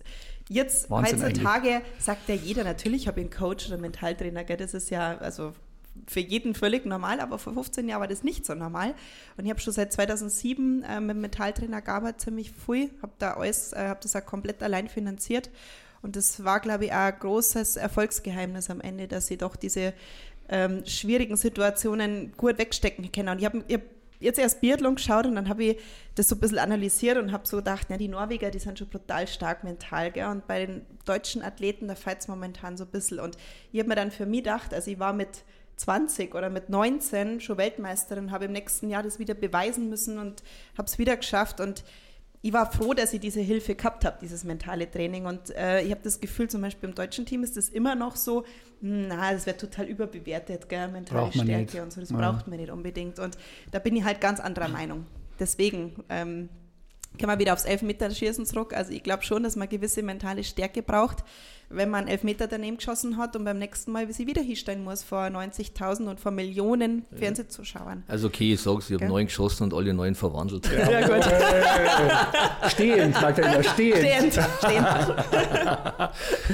jetzt 0.50 0.90
Wahnsinn 0.90 1.24
heutzutage 1.24 1.82
sagt 2.00 2.28
ja 2.30 2.36
jeder, 2.36 2.64
natürlich 2.64 3.08
habe 3.08 3.20
ich 3.20 3.26
einen 3.26 3.34
Coach 3.34 3.66
oder 3.66 3.76
einen 3.76 3.82
Mentaltrainer, 3.82 4.44
gell? 4.44 4.58
das 4.58 4.74
ist 4.74 4.90
ja 4.90 5.18
also 5.18 5.54
für 6.08 6.20
jeden 6.20 6.56
völlig 6.56 6.86
normal, 6.86 7.20
aber 7.20 7.38
vor 7.38 7.54
15 7.54 7.88
Jahren 7.88 8.02
war 8.02 8.08
das 8.08 8.24
nicht 8.24 8.46
so 8.46 8.56
normal. 8.56 8.96
Und 9.38 9.46
ich 9.46 9.52
habe 9.52 9.60
schon 9.60 9.74
seit 9.74 9.94
2007 9.94 10.84
äh, 10.84 11.00
mit 11.00 11.12
dem 11.12 11.22
Mentaltrainer 11.22 11.82
gearbeitet, 11.82 12.22
ziemlich 12.22 12.52
früh, 12.52 12.90
habe 13.02 13.14
da 13.20 13.36
alles, 13.36 13.74
äh, 13.74 13.88
habe 13.88 14.00
das 14.02 14.16
auch 14.16 14.26
komplett 14.26 14.64
allein 14.64 14.88
finanziert. 14.88 15.50
Und 16.04 16.16
das 16.16 16.44
war, 16.44 16.60
glaube 16.60 16.86
ich, 16.86 16.92
auch 16.92 16.98
ein 16.98 17.20
großes 17.20 17.78
Erfolgsgeheimnis 17.78 18.70
am 18.70 18.82
Ende, 18.82 19.08
dass 19.08 19.28
sie 19.28 19.38
doch 19.38 19.56
diese 19.56 19.94
ähm, 20.50 20.86
schwierigen 20.86 21.38
Situationen 21.38 22.34
gut 22.38 22.58
wegstecken 22.58 23.12
können. 23.12 23.30
Und 23.30 23.40
ich 23.40 23.46
habe 23.46 23.64
hab 23.72 23.82
jetzt 24.20 24.38
erst 24.38 24.62
Biathlon 24.62 24.96
geschaut 24.96 25.26
und 25.26 25.36
dann 25.36 25.50
habe 25.50 25.64
ich 25.64 25.80
das 26.16 26.28
so 26.28 26.36
ein 26.36 26.40
bisschen 26.40 26.60
analysiert 26.60 27.18
und 27.18 27.32
habe 27.32 27.48
so 27.48 27.58
gedacht, 27.58 27.90
ja, 27.90 27.98
die 27.98 28.10
Norweger, 28.10 28.52
die 28.52 28.60
sind 28.60 28.78
schon 28.80 28.88
brutal 28.88 29.28
stark 29.28 29.64
mental. 29.64 30.12
Gell? 30.12 30.28
Und 30.28 30.46
bei 30.46 30.66
den 30.66 30.86
deutschen 31.06 31.42
Athleten, 31.42 31.88
da 31.88 31.96
fällt 31.96 32.20
es 32.20 32.28
momentan 32.28 32.78
so 32.78 32.84
ein 32.84 32.92
bisschen. 32.92 33.20
Und 33.20 33.38
ich 33.72 33.80
habe 33.80 33.90
mir 33.90 33.96
dann 33.96 34.12
für 34.12 34.26
mich 34.26 34.44
gedacht, 34.44 34.74
also 34.74 34.92
ich 34.92 35.00
war 35.00 35.14
mit 35.14 35.44
20 35.78 36.36
oder 36.36 36.50
mit 36.50 36.70
19 36.70 37.42
schon 37.42 37.58
Weltmeisterin, 37.58 38.32
habe 38.32 38.46
im 38.46 38.52
nächsten 38.52 38.90
Jahr 38.90 39.04
das 39.04 39.20
wieder 39.20 39.34
beweisen 39.34 39.90
müssen 39.90 40.18
und 40.18 40.44
habe 40.78 40.88
es 40.88 40.98
wieder 40.98 41.18
geschafft. 41.18 41.60
Und 41.60 41.84
ich 42.46 42.52
war 42.52 42.70
froh, 42.72 42.94
dass 42.94 43.14
ich 43.14 43.22
diese 43.22 43.40
Hilfe 43.40 43.74
gehabt 43.74 44.04
habe, 44.04 44.18
dieses 44.22 44.44
mentale 44.44 44.92
Training. 44.92 45.26
Und 45.26 45.50
äh, 45.56 45.82
ich 45.82 45.92
habe 45.92 46.02
das 46.04 46.20
Gefühl, 46.20 46.50
zum 46.50 46.62
Beispiel 46.62 46.90
im 46.90 46.94
deutschen 46.96 47.26
Team 47.26 47.42
ist 47.42 47.56
das 47.56 47.70
immer 47.70 47.96
noch 47.96 48.18
so, 48.18 48.44
hm, 48.82 49.08
na, 49.08 49.32
das 49.32 49.46
wird 49.46 49.62
total 49.62 49.86
überbewertet, 49.86 50.68
gell, 50.68 50.90
mentale 50.90 51.22
man 51.22 51.32
Stärke 51.32 51.72
nicht. 51.78 51.80
und 51.82 51.94
so, 51.94 52.02
das 52.02 52.10
Ja. 52.10 52.18
braucht 52.18 52.48
man 52.50 52.60
nicht 52.60 52.70
unbedingt. 52.70 53.18
Und 53.18 53.38
da 53.72 53.80
bin 53.80 53.96
ich 53.96 54.04
halt 54.04 54.20
ganz 54.20 54.42
anderer 54.42 54.68
Meinung. 54.68 55.06
Deswegen 55.40 56.04
ähm, 56.10 56.50
können 57.18 57.32
wir 57.32 57.40
wieder 57.40 57.54
aufs 57.54 57.64
Elfmeterschießen 57.66 58.46
zurück. 58.46 58.74
Also 58.76 58.92
ich 58.92 59.04
glaube 59.04 59.24
schon, 59.24 59.44
dass 59.44 59.56
man 59.56 59.70
gewisse 59.70 60.04
mentale 60.04 60.44
Stärke 60.44 60.84
braucht, 60.84 61.24
wenn 61.76 61.90
man 61.90 62.08
Elfmeter 62.08 62.48
daneben 62.48 62.78
geschossen 62.78 63.18
hat 63.18 63.36
und 63.36 63.44
beim 63.46 63.58
nächsten 63.60 63.92
Mal 63.92 64.12
sie 64.14 64.28
wieder 64.28 64.42
hinstellen 64.42 64.84
muss 64.84 65.04
vor 65.04 65.24
90.000 65.24 66.10
und 66.10 66.20
vor 66.20 66.32
Millionen 66.32 67.06
Fernsehzuschauern. 67.16 68.04
Also 68.08 68.28
okay, 68.28 68.54
ich 68.54 68.62
sag's, 68.62 68.90
ich 68.90 68.96
habe 68.96 69.06
neun 69.08 69.26
geschossen 69.26 69.64
und 69.64 69.74
alle 69.74 69.94
neun 69.94 70.16
verwandelt. 70.16 70.70
Ja, 70.72 71.08
gut. 71.08 71.26
Stehen, 72.72 73.14
sagt 73.14 73.40
er 73.40 73.54
immer, 73.54 73.64
stehen. 73.64 73.98
Stehend, 73.98 74.34
stehend. 74.60 74.88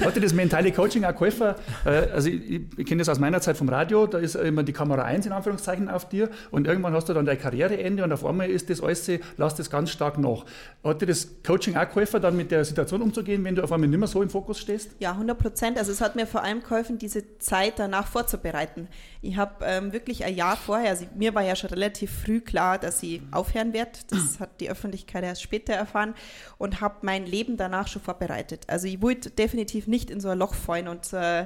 Hat 0.05 0.15
dir 0.15 0.21
das 0.21 0.33
mentale 0.33 0.71
Coaching 0.71 1.03
auch 1.05 1.13
geholfen? 1.13 1.53
Äh, 1.85 1.89
Also 2.13 2.29
ich, 2.29 2.61
ich 2.77 2.85
kenne 2.85 2.99
das 2.99 3.09
aus 3.09 3.19
meiner 3.19 3.41
Zeit 3.41 3.57
vom 3.57 3.69
Radio, 3.69 4.07
da 4.07 4.17
ist 4.17 4.35
immer 4.35 4.63
die 4.63 4.73
Kamera 4.73 5.03
1 5.03 5.25
in 5.25 5.31
Anführungszeichen 5.31 5.89
auf 5.89 6.09
dir 6.09 6.29
und 6.51 6.67
irgendwann 6.67 6.93
hast 6.93 7.09
du 7.09 7.13
dann 7.13 7.25
dein 7.25 7.39
Karriereende 7.39 8.03
und 8.03 8.11
auf 8.11 8.25
einmal 8.25 8.49
ist 8.49 8.69
das 8.69 8.81
alles, 8.81 9.09
lass 9.37 9.55
das 9.55 9.69
ganz 9.69 9.89
stark 9.91 10.17
nach. 10.17 10.45
Hat 10.83 11.01
dir 11.01 11.05
das 11.05 11.27
Coaching 11.45 11.75
auch 11.75 11.87
geholfen, 11.87 12.21
dann 12.21 12.35
mit 12.35 12.51
der 12.51 12.65
Situation 12.65 13.01
umzugehen, 13.01 13.43
wenn 13.43 13.55
du 13.55 13.63
auf 13.63 13.71
einmal 13.71 13.89
nicht 13.89 13.99
mehr 13.99 14.07
so 14.07 14.21
im 14.21 14.29
Fokus 14.29 14.59
stehst? 14.59 14.91
Ja, 14.99 15.08
100 15.11 15.37
Prozent. 15.37 15.77
Also 15.77 15.91
es 15.91 16.01
hat 16.01 16.15
mir 16.15 16.27
vor 16.27 16.43
allem 16.43 16.61
geholfen, 16.61 16.97
diese 16.97 17.37
Zeit 17.39 17.77
danach 17.77 18.07
vorzubereiten. 18.07 18.87
Ich 19.21 19.37
habe 19.37 19.65
ähm, 19.65 19.93
wirklich 19.93 20.23
ein 20.23 20.35
Jahr 20.35 20.57
vorher, 20.57 20.89
also 20.91 21.05
mir 21.15 21.35
war 21.35 21.43
ja 21.43 21.55
schon 21.55 21.69
relativ 21.69 22.11
früh 22.23 22.41
klar, 22.41 22.77
dass 22.77 23.03
ich 23.03 23.21
aufhören 23.31 23.73
werde. 23.73 23.91
Das 24.09 24.39
hat 24.39 24.59
die 24.59 24.69
Öffentlichkeit 24.69 25.23
erst 25.23 25.41
später 25.41 25.73
erfahren 25.73 26.15
und 26.57 26.81
habe 26.81 26.95
mein 27.01 27.25
Leben 27.25 27.57
danach 27.57 27.87
schon 27.87 28.01
vorbereitet. 28.01 28.63
Also 28.67 28.87
ich 28.87 29.01
wollte 29.01 29.29
definitiv 29.29 29.87
nicht 29.87 30.09
in 30.09 30.19
so 30.19 30.29
ein 30.29 30.37
Loch 30.37 30.53
fallen 30.53 30.87
und 30.87 31.13
äh, 31.13 31.45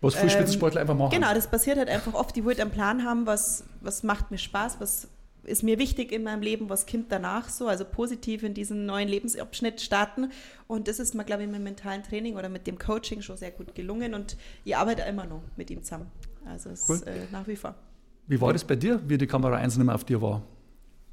Was 0.00 0.14
viele 0.14 0.24
Ähm, 0.24 0.30
Spitzensportler 0.30 0.80
einfach 0.80 0.96
machen. 0.96 1.10
Genau, 1.10 1.32
das 1.34 1.48
passiert 1.48 1.78
halt 1.78 1.88
einfach 1.88 2.14
oft. 2.14 2.36
Ich 2.36 2.44
wollte 2.44 2.62
einen 2.62 2.70
Plan 2.70 3.04
haben, 3.04 3.26
was, 3.26 3.64
was 3.80 4.02
macht 4.02 4.30
mir 4.30 4.38
Spaß, 4.38 4.76
was 4.80 5.08
ist 5.48 5.62
mir 5.62 5.78
wichtig 5.78 6.12
in 6.12 6.22
meinem 6.22 6.42
Leben, 6.42 6.68
was 6.68 6.86
kommt 6.86 7.10
danach 7.10 7.48
so, 7.48 7.66
also 7.68 7.84
positiv 7.84 8.42
in 8.42 8.54
diesen 8.54 8.86
neuen 8.86 9.08
Lebensabschnitt 9.08 9.80
starten. 9.80 10.30
Und 10.66 10.86
das 10.88 10.98
ist 10.98 11.14
mir, 11.14 11.24
glaube 11.24 11.42
ich, 11.42 11.48
mit 11.48 11.56
dem 11.56 11.64
mentalen 11.64 12.02
Training 12.02 12.36
oder 12.36 12.48
mit 12.48 12.66
dem 12.66 12.78
Coaching 12.78 13.22
schon 13.22 13.36
sehr 13.36 13.50
gut 13.50 13.74
gelungen 13.74 14.14
und 14.14 14.36
ich 14.64 14.76
arbeite 14.76 15.02
immer 15.02 15.24
noch 15.26 15.42
mit 15.56 15.70
ihm 15.70 15.82
zusammen. 15.82 16.06
Also 16.44 16.70
es 16.70 16.88
Cool. 16.88 16.96
ist 16.96 17.06
äh, 17.06 17.26
nach 17.32 17.46
wie 17.46 17.56
vor. 17.56 17.74
Wie 18.26 18.40
war 18.40 18.52
das 18.52 18.64
bei 18.64 18.76
dir, 18.76 19.00
wie 19.06 19.18
die 19.18 19.26
Kamera 19.26 19.56
1 19.56 19.76
nicht 19.76 19.86
mehr 19.86 19.94
auf 19.94 20.04
dir 20.04 20.20
war? 20.20 20.42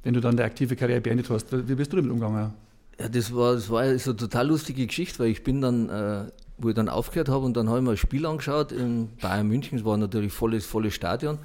Wenn 0.03 0.13
du 0.13 0.19
dann 0.19 0.37
die 0.37 0.43
aktive 0.43 0.75
Karriere 0.75 1.01
beendet 1.01 1.29
hast. 1.29 1.51
Wie 1.51 1.75
bist 1.75 1.91
du 1.91 1.97
damit 1.97 2.11
umgegangen? 2.11 2.53
Ja, 2.99 3.09
das 3.09 3.33
war, 3.33 3.55
das 3.55 3.69
war 3.69 3.97
so 3.97 4.11
eine 4.11 4.17
total 4.17 4.47
lustige 4.47 4.85
Geschichte, 4.85 5.19
weil 5.19 5.29
ich 5.29 5.43
bin 5.43 5.61
dann, 5.61 5.89
äh, 5.89 6.31
wo 6.57 6.69
ich 6.69 6.75
dann 6.75 6.89
aufgehört 6.89 7.29
habe 7.29 7.45
und 7.45 7.57
dann 7.57 7.67
habe 7.69 7.79
ich 7.79 7.83
mir 7.83 7.91
ein 7.91 7.97
Spiel 7.97 8.25
angeschaut 8.25 8.71
in 8.71 9.09
Bayern 9.21 9.47
München, 9.47 9.79
es 9.79 9.85
war 9.85 9.97
natürlich 9.97 10.31
volles, 10.31 10.65
volles 10.65 10.93
Stadion 10.93 11.39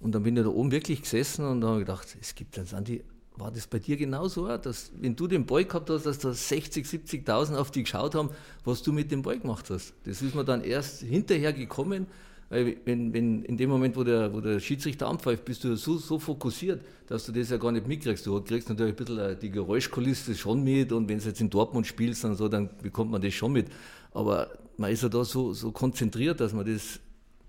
und 0.00 0.14
dann 0.14 0.22
bin 0.22 0.36
ich 0.36 0.42
da 0.42 0.48
oben 0.48 0.70
wirklich 0.70 1.02
gesessen 1.02 1.44
und 1.44 1.64
habe 1.64 1.80
gedacht, 1.80 2.16
es 2.20 2.34
gibt 2.34 2.56
dann 2.56 2.66
Andi, 2.72 3.02
war 3.36 3.50
das 3.50 3.66
bei 3.66 3.78
dir 3.78 3.96
genauso, 3.96 4.48
auch, 4.48 4.58
dass 4.58 4.92
wenn 5.00 5.16
du 5.16 5.26
den 5.26 5.44
Ball 5.44 5.64
gehabt 5.64 5.90
hast, 5.90 6.06
dass 6.06 6.18
da 6.18 6.32
60, 6.32 6.86
70.000 6.86 7.56
auf 7.56 7.70
dich 7.70 7.84
geschaut 7.84 8.14
haben, 8.14 8.30
was 8.64 8.82
du 8.82 8.92
mit 8.92 9.10
dem 9.10 9.22
Ball 9.22 9.38
gemacht 9.38 9.70
hast. 9.70 9.92
Das 10.04 10.22
ist 10.22 10.34
mir 10.34 10.44
dann 10.44 10.62
erst 10.62 11.02
hinterher 11.02 11.52
gekommen, 11.52 12.06
weil 12.50 12.76
wenn, 12.84 13.12
wenn 13.12 13.42
in 13.42 13.56
dem 13.56 13.70
Moment, 13.70 13.96
wo 13.96 14.04
der, 14.04 14.32
wo 14.32 14.40
der 14.40 14.60
Schiedsrichter 14.60 15.08
anpfeift, 15.08 15.44
bist 15.44 15.64
du 15.64 15.74
so, 15.76 15.98
so 15.98 16.18
fokussiert, 16.18 16.82
dass 17.08 17.26
du 17.26 17.32
das 17.32 17.50
ja 17.50 17.56
gar 17.56 17.72
nicht 17.72 17.88
mitkriegst. 17.88 18.26
Du 18.26 18.40
kriegst 18.42 18.68
natürlich 18.68 18.92
ein 18.92 18.96
bisschen 18.96 19.18
äh, 19.18 19.36
die 19.36 19.50
Geräuschkulisse 19.50 20.34
schon 20.34 20.62
mit 20.62 20.92
und 20.92 21.08
wenn 21.08 21.18
du 21.18 21.24
jetzt 21.24 21.40
in 21.40 21.50
Dortmund 21.50 21.86
spielst 21.86 22.24
und 22.24 22.36
so, 22.36 22.48
dann 22.48 22.70
bekommt 22.82 23.10
man 23.10 23.20
das 23.20 23.34
schon 23.34 23.52
mit. 23.52 23.66
Aber 24.12 24.48
man 24.76 24.92
ist 24.92 25.02
ja 25.02 25.08
da 25.08 25.24
so, 25.24 25.52
so 25.52 25.72
konzentriert, 25.72 26.40
dass 26.40 26.52
man 26.52 26.66
das 26.66 27.00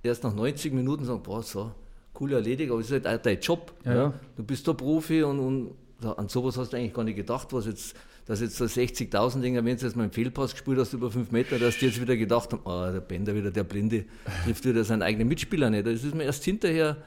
erst 0.02 0.24
nach 0.24 0.34
90 0.34 0.74
Minuten 0.74 1.06
sagt, 1.06 1.24
boah, 1.24 1.44
so, 1.44 1.72
cool 2.20 2.34
erledigt, 2.34 2.72
aber 2.72 2.80
es 2.80 2.88
ist 2.88 2.94
halt 2.94 3.08
auch 3.08 3.22
dein 3.22 3.40
Job. 3.40 3.74
Ja, 3.86 3.96
ja. 3.96 4.14
Du 4.36 4.44
bist 4.44 4.68
der 4.68 4.74
Profi 4.74 5.24
und, 5.24 5.40
und 5.40 5.72
an 6.18 6.28
sowas 6.30 6.58
hast 6.58 6.74
du 6.74 6.78
eigentlich 6.78 6.94
gar 6.94 7.04
nicht 7.04 7.16
gedacht, 7.16 7.48
was 7.52 7.66
jetzt, 7.66 7.96
dass 8.26 8.42
jetzt 8.42 8.58
so 8.58 8.66
60.000 8.66 9.42
Dinger, 9.42 9.64
wenn 9.64 9.78
du 9.78 9.86
jetzt 9.86 9.96
mal 9.96 10.04
einen 10.04 10.12
Fehlpass 10.12 10.52
gespielt 10.52 10.80
hast 10.80 10.94
über 10.94 11.12
fünf 11.12 11.32
Meter, 11.32 11.58
dass 11.60 11.78
die 11.78 11.86
jetzt 11.86 12.02
wieder 12.02 12.16
gedacht 12.18 12.52
haben, 12.52 12.66
ah, 12.66 12.92
der 12.92 13.02
Bender 13.02 13.36
wieder, 13.36 13.52
der 13.52 13.64
Blinde, 13.64 14.06
trifft 14.44 14.66
wieder 14.66 14.84
seinen 14.84 15.02
eigenen 15.02 15.28
Mitspieler 15.28 15.70
nicht. 15.70 15.86
Das 15.86 16.04
ist 16.04 16.16
mir 16.16 16.24
erst 16.24 16.44
hinterher, 16.44 16.98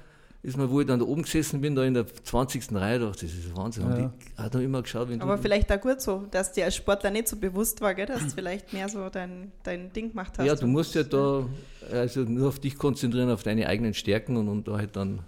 ist 0.43 0.57
mir, 0.57 0.71
wo 0.71 0.81
ich 0.81 0.87
dann 0.87 1.01
da 1.01 1.05
oben 1.07 1.23
gesessen 1.23 1.61
bin, 1.61 1.75
da 1.75 1.85
in 1.85 1.95
der 1.95 2.07
20. 2.07 2.73
Reihe, 2.73 3.01
dachte 3.01 3.27
ich, 3.27 3.35
das 3.35 3.45
ist 3.45 3.57
Wahnsinn. 3.57 3.83
Ja. 3.91 4.05
Und 4.05 4.13
ich 4.37 4.39
habe 4.39 4.63
immer 4.63 4.83
geschaut, 4.83 5.09
wenn 5.09 5.21
Aber 5.21 5.37
du, 5.37 5.43
vielleicht 5.43 5.71
auch 5.73 5.81
gut 5.81 6.01
so, 6.01 6.27
dass 6.31 6.53
dir 6.53 6.65
als 6.65 6.77
Sportler 6.77 7.11
nicht 7.11 7.27
so 7.29 7.37
bewusst 7.37 7.81
war, 7.81 7.95
gell, 7.95 8.07
dass 8.07 8.23
du 8.23 8.31
vielleicht 8.31 8.73
mehr 8.73 8.89
so 8.89 9.09
dein, 9.09 9.51
dein 9.65 9.93
Ding 9.93 10.11
gemacht 10.11 10.35
hast. 10.39 10.47
ja, 10.47 10.55
du 10.55 10.67
musst 10.67 10.95
ja 10.95 11.03
da 11.03 11.45
also 11.93 12.21
nur 12.21 12.49
auf 12.49 12.61
dich 12.61 12.77
konzentrieren, 12.79 13.31
auf 13.31 13.43
deine 13.43 13.67
eigenen 13.67 13.95
Stärken 13.95 14.37
und, 14.37 14.49
und 14.49 14.69
da 14.69 14.77
halt 14.79 14.95
dann 14.95 15.21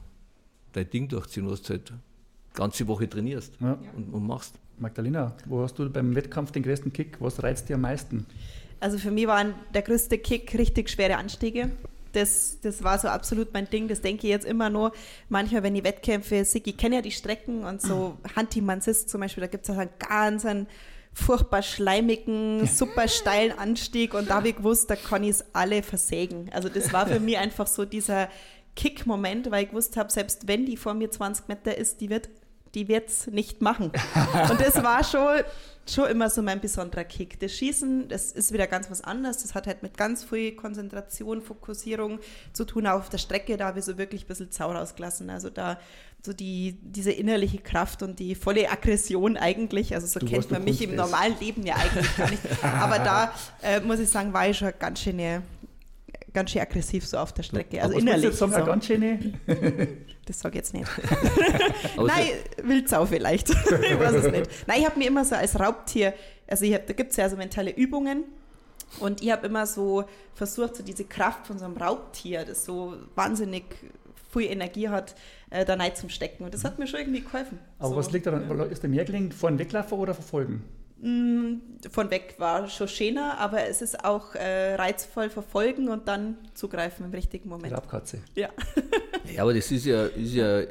dein 0.73 0.89
Ding 0.89 1.09
durchziehen, 1.09 1.51
was 1.51 1.63
du 1.63 1.71
halt 1.71 1.93
ganze 2.55 2.87
Woche 2.87 3.09
trainierst 3.09 3.55
Ja. 3.61 3.79
und, 3.97 4.13
und 4.15 4.27
machst. 4.27 4.55
Magdalena, 4.79 5.35
wo 5.47 5.63
hast 5.63 5.79
du 5.79 5.91
beim 5.91 6.15
Wettkampf 6.15 6.53
den 6.53 6.63
größten 6.63 6.93
Kick? 6.93 7.17
Was 7.21 7.43
reizt 7.43 7.69
dir 7.69 7.75
am 7.75 7.83
meisten? 7.83 8.25
Also 8.79 8.97
für 8.97 9.11
mich 9.11 9.27
waren 9.27 9.55
der 9.75 9.83
größte 9.83 10.17
Kick 10.17 10.57
richtig 10.57 10.89
schwere 10.89 11.17
Anstiege. 11.19 11.71
Das, 12.13 12.59
das 12.61 12.83
war 12.83 12.99
so 12.99 13.09
absolut 13.09 13.53
mein 13.53 13.69
Ding. 13.69 13.89
Das 13.89 14.01
denke 14.01 14.27
ich 14.27 14.31
jetzt 14.31 14.47
immer 14.47 14.71
nur. 14.71 14.93
Manchmal, 15.29 15.63
wenn 15.63 15.75
ich 15.77 15.85
Wettkämpfe 15.85 16.37
ich 16.37 16.77
kenne 16.77 16.97
ja 16.97 17.03
die 17.03 17.11
Strecken 17.11 17.65
und 17.65 17.81
so 17.81 18.17
Hantimansist 18.37 19.09
zum 19.09 19.21
Beispiel, 19.21 19.43
da 19.43 19.47
gibt 19.47 19.69
es 19.69 19.77
einen 19.77 19.91
ganz 19.99 20.45
einen 20.45 20.67
furchtbar 21.13 21.63
schleimigen, 21.63 22.67
super 22.67 23.09
steilen 23.09 23.59
Anstieg 23.59 24.15
und 24.15 24.31
da 24.31 24.37
habe 24.37 24.51
ich 24.51 24.57
gewusst, 24.57 24.91
da 24.91 24.97
kann 24.97 25.25
ich 25.25 25.31
es 25.31 25.45
alle 25.53 25.83
versägen. 25.83 26.51
Also 26.53 26.69
das 26.69 26.93
war 26.93 27.07
für 27.07 27.21
mich 27.21 27.39
einfach 27.39 27.67
so 27.67 27.85
dieser 27.85 28.29
Kick-Moment, 28.77 29.51
weil 29.51 29.65
ich 29.65 29.71
gewusst 29.71 29.97
habe, 29.97 30.11
selbst 30.11 30.47
wenn 30.47 30.67
die 30.67 30.77
vor 30.77 30.95
mir 30.95 31.11
20 31.11 31.49
Meter 31.49 31.77
ist, 31.77 32.01
die 32.01 32.11
wird 32.11 32.29
die 32.75 32.89
wird's 32.89 33.27
nicht 33.27 33.63
machen. 33.63 33.93
Und 34.51 34.61
das 34.61 34.83
war 34.83 35.03
schon, 35.03 35.41
schon 35.89 36.09
immer 36.09 36.31
so 36.31 36.43
mein 36.43 36.61
besonderer 36.61 37.05
Kick. 37.05 37.41
Das 37.41 37.53
Schießen, 37.53 38.09
das 38.09 38.33
ist 38.33 38.53
wieder 38.53 38.67
ganz 38.67 38.91
was 38.91 39.03
anderes. 39.03 39.43
Das 39.43 39.55
hat 39.55 39.67
halt 39.67 39.83
mit 39.83 39.97
ganz 39.97 40.25
viel 40.25 40.53
Konzentration, 40.53 41.43
Fokussierung 41.43 42.21
zu 42.53 42.65
tun. 42.65 42.87
Auch 42.87 43.01
auf 43.01 43.09
der 43.09 43.19
Strecke, 43.19 43.57
da 43.57 43.67
habe 43.67 43.81
ich 43.81 43.85
so 43.85 43.99
wirklich 43.99 44.25
ein 44.25 44.29
bisschen 44.29 44.51
Zau 44.51 44.71
rausgelassen. 44.71 45.31
Also 45.31 45.51
da 45.51 45.79
so 46.25 46.33
die, 46.33 46.79
diese 46.83 47.13
innerliche 47.13 47.59
Kraft 47.59 48.03
und 48.03 48.19
die 48.19 48.35
volle 48.35 48.71
Aggression 48.71 49.37
eigentlich. 49.37 49.95
Also 49.95 50.07
so 50.07 50.21
Du 50.21 50.27
kennt 50.27 50.51
man 50.51 50.65
mich 50.65 50.83
im 50.83 50.95
normalen 50.95 51.35
Leben 51.41 51.65
ja 51.65 51.77
eigentlich 51.77 52.17
gar 52.17 52.31
nicht. 52.31 52.43
Aber 52.63 52.99
da 52.99 53.33
äh, 53.63 53.81
muss 53.81 53.99
ich 53.99 54.11
sagen, 54.11 54.33
war 54.33 54.49
ich 54.49 54.59
schon 54.59 54.73
ganz 54.79 55.01
schön, 55.01 55.19
ganz 56.33 56.51
schön 56.51 56.63
aggressiv 56.63 57.07
so 57.07 57.19
auf 57.19 57.33
der 57.33 57.43
Strecke. 57.43 57.83
Also 57.83 57.99
innerlich. 57.99 58.35
sagen, 58.35 58.53
so. 58.53 58.65
ganz 58.65 58.87
schöne. 58.87 59.19
Das 60.27 60.39
sage 60.39 60.53
ich 60.53 60.57
jetzt 60.59 60.75
nicht. 60.75 60.87
Nein, 61.97 62.29
Wildsau 62.63 63.05
vielleicht. 63.05 63.51
ich 63.51 63.99
weiß 63.99 64.13
es 64.13 64.31
nicht. 64.31 64.49
Nein, 64.69 64.81
ich 64.81 64.87
habe 64.87 64.97
mir 64.97 65.09
immer 65.09 65.25
so 65.25 65.35
als 65.35 65.59
Raubtier, 65.59 66.15
also 66.47 66.65
ich 66.65 66.73
hab, 66.73 66.87
da 66.87 66.93
gibt 66.93 67.11
es 67.11 67.17
ja 67.17 67.29
so 67.29 67.37
mentale 67.37 67.73
Übungen 67.73 68.25
und 69.01 69.23
ich 69.23 69.33
habe 69.33 69.49
immer 69.49 69.67
so 69.67 70.05
versucht, 70.35 70.77
so 70.77 70.85
diese 70.85 71.05
Kraft 71.05 71.49
von 71.49 71.59
so 71.59 71.65
einem 71.65 71.77
Raubtier, 71.77 72.45
das 72.45 72.65
so 72.65 72.95
wahnsinnig 73.17 73.65
viel 74.33 74.51
Energie 74.53 74.89
hat, 74.89 75.17
äh, 75.49 75.65
da 75.65 75.75
rein 75.75 75.97
zum 75.97 76.11
Stecken. 76.11 76.45
Und 76.45 76.55
das 76.55 76.63
hat 76.63 76.79
mir 76.79 76.87
schon 76.87 77.01
irgendwie 77.01 77.23
geholfen. 77.23 77.59
Aber 77.81 77.89
so, 77.89 77.97
was 77.97 78.13
liegt 78.13 78.27
daran? 78.27 78.71
Ist 78.71 78.83
der 78.85 78.91
mehr 78.91 79.05
gelingt, 79.05 79.35
vorn 79.35 79.59
weglaufen 79.59 79.99
oder 79.99 80.15
verfolgen? 80.15 80.63
Von 81.03 82.11
weg 82.11 82.35
war 82.39 82.69
schon 82.69 82.89
schöner, 82.89 83.39
aber 83.39 83.67
es 83.67 83.81
ist 83.81 84.05
auch 84.05 84.35
äh, 84.35 84.75
reizvoll 84.75 85.31
verfolgen 85.31 85.89
und 85.89 86.09
dann 86.09 86.37
zugreifen 86.53 87.07
im 87.07 87.13
richtigen 87.13 87.49
Moment. 87.49 87.73
Raubkatze. 87.73 88.19
Ja. 88.35 88.51
Ja, 89.35 89.43
aber 89.43 89.55
das 89.55 89.71
ist 89.71 89.87
ja, 89.87 90.07
ist 90.07 90.35
ja, 90.35 90.63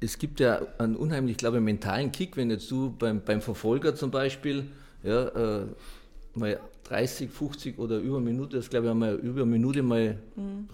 es 0.00 0.18
gibt 0.18 0.40
ja 0.40 0.60
einen 0.78 0.96
unheimlich, 0.96 1.36
glaube 1.36 1.58
ich, 1.58 1.62
mentalen 1.62 2.12
Kick, 2.12 2.36
wenn 2.36 2.50
jetzt 2.50 2.70
du 2.70 2.90
beim, 2.98 3.22
beim 3.22 3.40
Verfolger 3.40 3.94
zum 3.94 4.10
Beispiel, 4.10 4.66
ja, 5.02 5.60
äh, 5.60 5.66
mal 6.34 6.60
30, 6.84 7.30
50 7.30 7.78
oder 7.78 7.98
über 7.98 8.16
eine 8.16 8.26
Minute, 8.26 8.56
das 8.56 8.68
glaube 8.68 8.86
ich, 8.86 8.90
haben 8.90 9.00
wir 9.00 9.12
über 9.14 9.42
eine 9.42 9.50
Minute 9.50 9.82
mal 9.82 10.18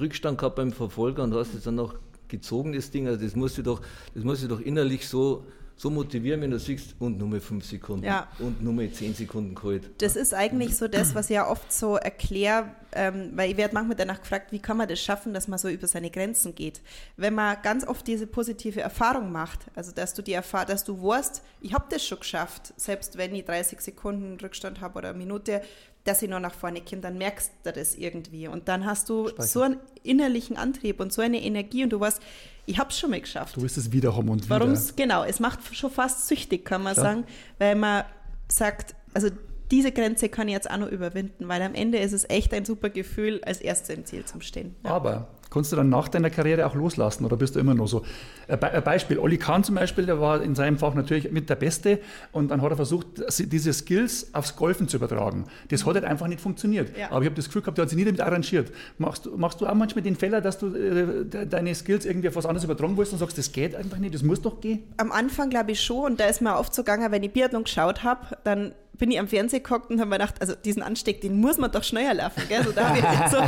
Rückstand 0.01 0.39
gehabt 0.39 0.57
beim 0.57 0.73
Verfolger 0.73 1.23
und 1.23 1.35
hast 1.35 1.55
jetzt 1.55 1.67
dann 1.67 1.75
noch 1.75 1.95
gezogen, 2.29 2.73
das 2.73 2.91
Ding, 2.91 3.07
also 3.07 3.23
das 3.23 3.37
musst 3.37 3.59
du 3.59 3.63
doch, 3.63 3.81
das 4.15 4.25
musst 4.25 4.43
du 4.43 4.49
doch 4.49 4.61
innerlich 4.61 5.07
so, 5.07 5.45
so 5.77 5.91
motivieren, 5.91 6.41
wenn 6.41 6.51
du 6.51 6.59
siehst, 6.59 6.95
und 6.99 7.19
nur 7.19 7.29
mal 7.29 7.41
5 7.41 7.65
Sekunden 7.65 8.07
Ja. 8.07 8.29
und 8.39 8.63
nur 8.63 8.73
mal 8.73 8.91
10 8.91 9.15
Sekunden 9.15 9.55
kalt. 9.55 9.91
Das 10.01 10.17
ist 10.17 10.33
eigentlich 10.33 10.77
so 10.77 10.89
das, 10.89 11.15
was 11.15 11.29
ich 11.29 11.35
ja 11.37 11.47
oft 11.49 11.71
so 11.73 11.97
erkläre, 11.97 12.71
ähm, 12.93 13.33
weil 13.35 13.51
ich 13.51 13.57
werde 13.59 13.75
manchmal 13.75 13.97
danach 13.97 14.21
gefragt, 14.21 14.53
wie 14.53 14.59
kann 14.59 14.79
man 14.79 14.89
das 14.89 15.01
schaffen, 15.01 15.35
dass 15.35 15.49
man 15.49 15.59
so 15.59 15.69
über 15.69 15.87
seine 15.87 16.11
Grenzen 16.11 16.55
geht. 16.55 16.81
Wenn 17.19 17.35
man 17.35 17.59
ganz 17.63 17.87
oft 17.87 18.07
diese 18.07 18.27
positive 18.27 18.81
Erfahrung 18.81 19.31
macht, 19.31 19.67
also 19.75 19.93
dass 19.93 20.15
du 20.15 20.23
die 20.23 20.33
Erfahr 20.33 20.65
dass 20.65 20.83
du 20.85 21.01
weißt, 21.03 21.43
ich 21.61 21.75
habe 21.75 21.85
das 21.91 22.05
schon 22.07 22.21
geschafft, 22.21 22.73
selbst 22.79 23.19
wenn 23.19 23.35
ich 23.35 23.45
30 23.45 23.81
Sekunden 23.81 24.39
Rückstand 24.41 24.81
habe 24.81 24.99
oder 24.99 25.11
eine 25.11 25.19
Minute, 25.19 25.61
dass 26.07 26.23
ich 26.23 26.31
nur 26.31 26.41
nach 26.41 26.55
vorne 26.55 26.81
komme, 26.81 27.03
dann 27.03 27.19
merkst 27.19 27.51
du 27.65 27.73
das 27.73 27.95
irgendwie. 27.95 28.49
Und 28.49 28.69
dann 28.69 28.85
hast 28.87 29.09
du 29.09 29.29
Speicher. 29.29 29.49
so 29.49 29.63
einen 29.63 29.77
innerlichen 30.03 30.57
Antrieb 30.57 31.01
und 31.01 31.13
so 31.13 31.23
eine 31.23 31.43
Energie 31.43 31.83
und 31.85 31.91
du 31.91 32.01
weißt, 32.01 32.21
ich 32.67 32.79
habe 32.79 32.91
es 32.91 32.99
schon 32.99 33.11
mal 33.11 33.21
geschafft. 33.21 33.57
Du 33.57 33.63
wirst 33.63 33.77
es 33.77 33.93
wieder 33.93 34.17
haben 34.17 34.29
und 34.29 34.45
wieder. 34.45 34.61
Warum 34.61 34.73
es, 34.73 34.97
genau, 34.97 35.25
es 35.25 35.41
macht 35.41 35.61
schon 35.75 35.91
fast 35.91 36.27
süchtig, 36.29 36.65
kann 36.65 36.83
man 36.83 36.95
Klar. 36.95 37.07
sagen, 37.07 37.25
weil 37.59 37.75
man 37.75 38.05
sagt, 38.49 38.95
also 39.15 39.29
diese 39.71 39.91
Grenze 39.93 40.29
kann 40.29 40.49
ich 40.49 40.55
jetzt 40.55 40.71
auch 40.71 40.77
noch 40.77 40.89
überwinden, 40.89 41.49
weil 41.49 41.61
am 41.63 41.75
Ende 41.75 41.99
ist 41.99 42.13
es 42.13 42.29
echt 42.31 42.55
ein 42.55 42.65
super 42.65 42.91
Gefühl, 42.91 43.41
als 43.45 43.61
Erster 43.61 43.95
im 43.95 44.05
Ziel 44.05 44.25
zu 44.25 44.41
stehen. 44.41 44.77
Ja. 44.85 44.91
Aber 44.93 45.29
Kannst 45.57 45.73
du 45.73 45.77
dann 45.77 45.89
nach 45.89 46.09
deiner 46.09 46.29
Karriere 46.29 46.67
auch 46.67 46.75
loslassen 46.75 47.25
oder 47.25 47.39
bist 47.39 47.57
du 47.57 47.61
immer 47.61 47.73
noch 47.73 47.87
so? 47.87 48.05
Ein 48.47 48.85
Beispiel, 48.85 49.19
Olli 49.19 49.39
Kahn 49.39 49.65
zum 49.65 49.77
Beispiel, 49.77 50.05
der 50.05 50.21
war 50.21 50.43
in 50.43 50.55
seinem 50.55 50.77
Fach 50.77 50.93
natürlich 50.93 51.33
mit 51.33 51.49
der 51.49 51.55
Beste 51.55 51.99
und 52.31 52.51
dann 52.51 52.61
hat 52.61 52.69
er 52.69 52.77
versucht, 52.77 53.07
diese 53.39 53.73
Skills 53.73 54.35
aufs 54.35 54.55
Golfen 54.55 54.87
zu 54.87 54.99
übertragen. 54.99 55.47
Das 55.71 55.87
hat 55.87 55.95
halt 55.95 56.05
einfach 56.05 56.27
nicht 56.27 56.43
funktioniert. 56.43 56.95
Ja. 56.95 57.11
Aber 57.11 57.23
ich 57.23 57.27
habe 57.27 57.37
das 57.37 57.47
Gefühl 57.47 57.63
gehabt, 57.63 57.79
der 57.79 57.85
hat 57.85 57.89
sich 57.89 57.97
nie 57.97 58.05
damit 58.05 58.21
arrangiert. 58.21 58.71
Machst, 58.99 59.31
machst 59.35 59.63
du 59.63 59.67
auch 59.67 59.75
manchmal 59.75 60.03
den 60.03 60.15
Fehler, 60.15 60.43
dass 60.43 60.59
du 60.59 60.75
äh, 60.75 61.47
deine 61.47 61.75
Skills 61.75 62.05
irgendwie 62.05 62.29
auf 62.29 62.37
was 62.37 62.45
anderes 62.45 62.65
übertragen 62.65 62.95
willst 62.99 63.15
und 63.15 63.19
sagst, 63.19 63.39
das 63.39 63.51
geht 63.51 63.75
einfach 63.75 63.97
nicht, 63.97 64.15
das 64.15 64.23
muss 64.23 64.43
doch 64.43 64.61
gehen? 64.61 64.83
Am 64.99 65.11
Anfang 65.11 65.49
glaube 65.49 65.73
ich 65.73 65.81
schon 65.81 66.05
und 66.05 66.21
da 66.21 66.27
ist 66.27 66.43
mir 66.43 66.55
oft 66.59 66.75
so 66.75 66.83
gegangen, 66.83 67.11
wenn 67.11 67.23
ich 67.23 67.33
Biathlon 67.33 67.65
geschaut 67.65 68.05
habe, 68.05 68.37
dann 68.45 68.75
bin 68.99 69.11
ich 69.11 69.19
am 69.19 69.29
Fernseher 69.29 69.61
geguckt 69.61 69.91
und 69.91 70.01
habe 70.01 70.11
mir 70.11 70.19
gedacht, 70.19 70.37
also 70.41 70.55
diesen 70.55 70.83
Ansteck, 70.83 71.21
den 71.21 71.41
muss 71.41 71.59
man 71.59 71.71
doch 71.71 71.85
schneller 71.85 72.15
laufen. 72.15 72.43
Gell? 72.49 72.65
So, 72.65 72.73
da 72.73 72.95
ich 72.95 73.03
so 73.31 73.39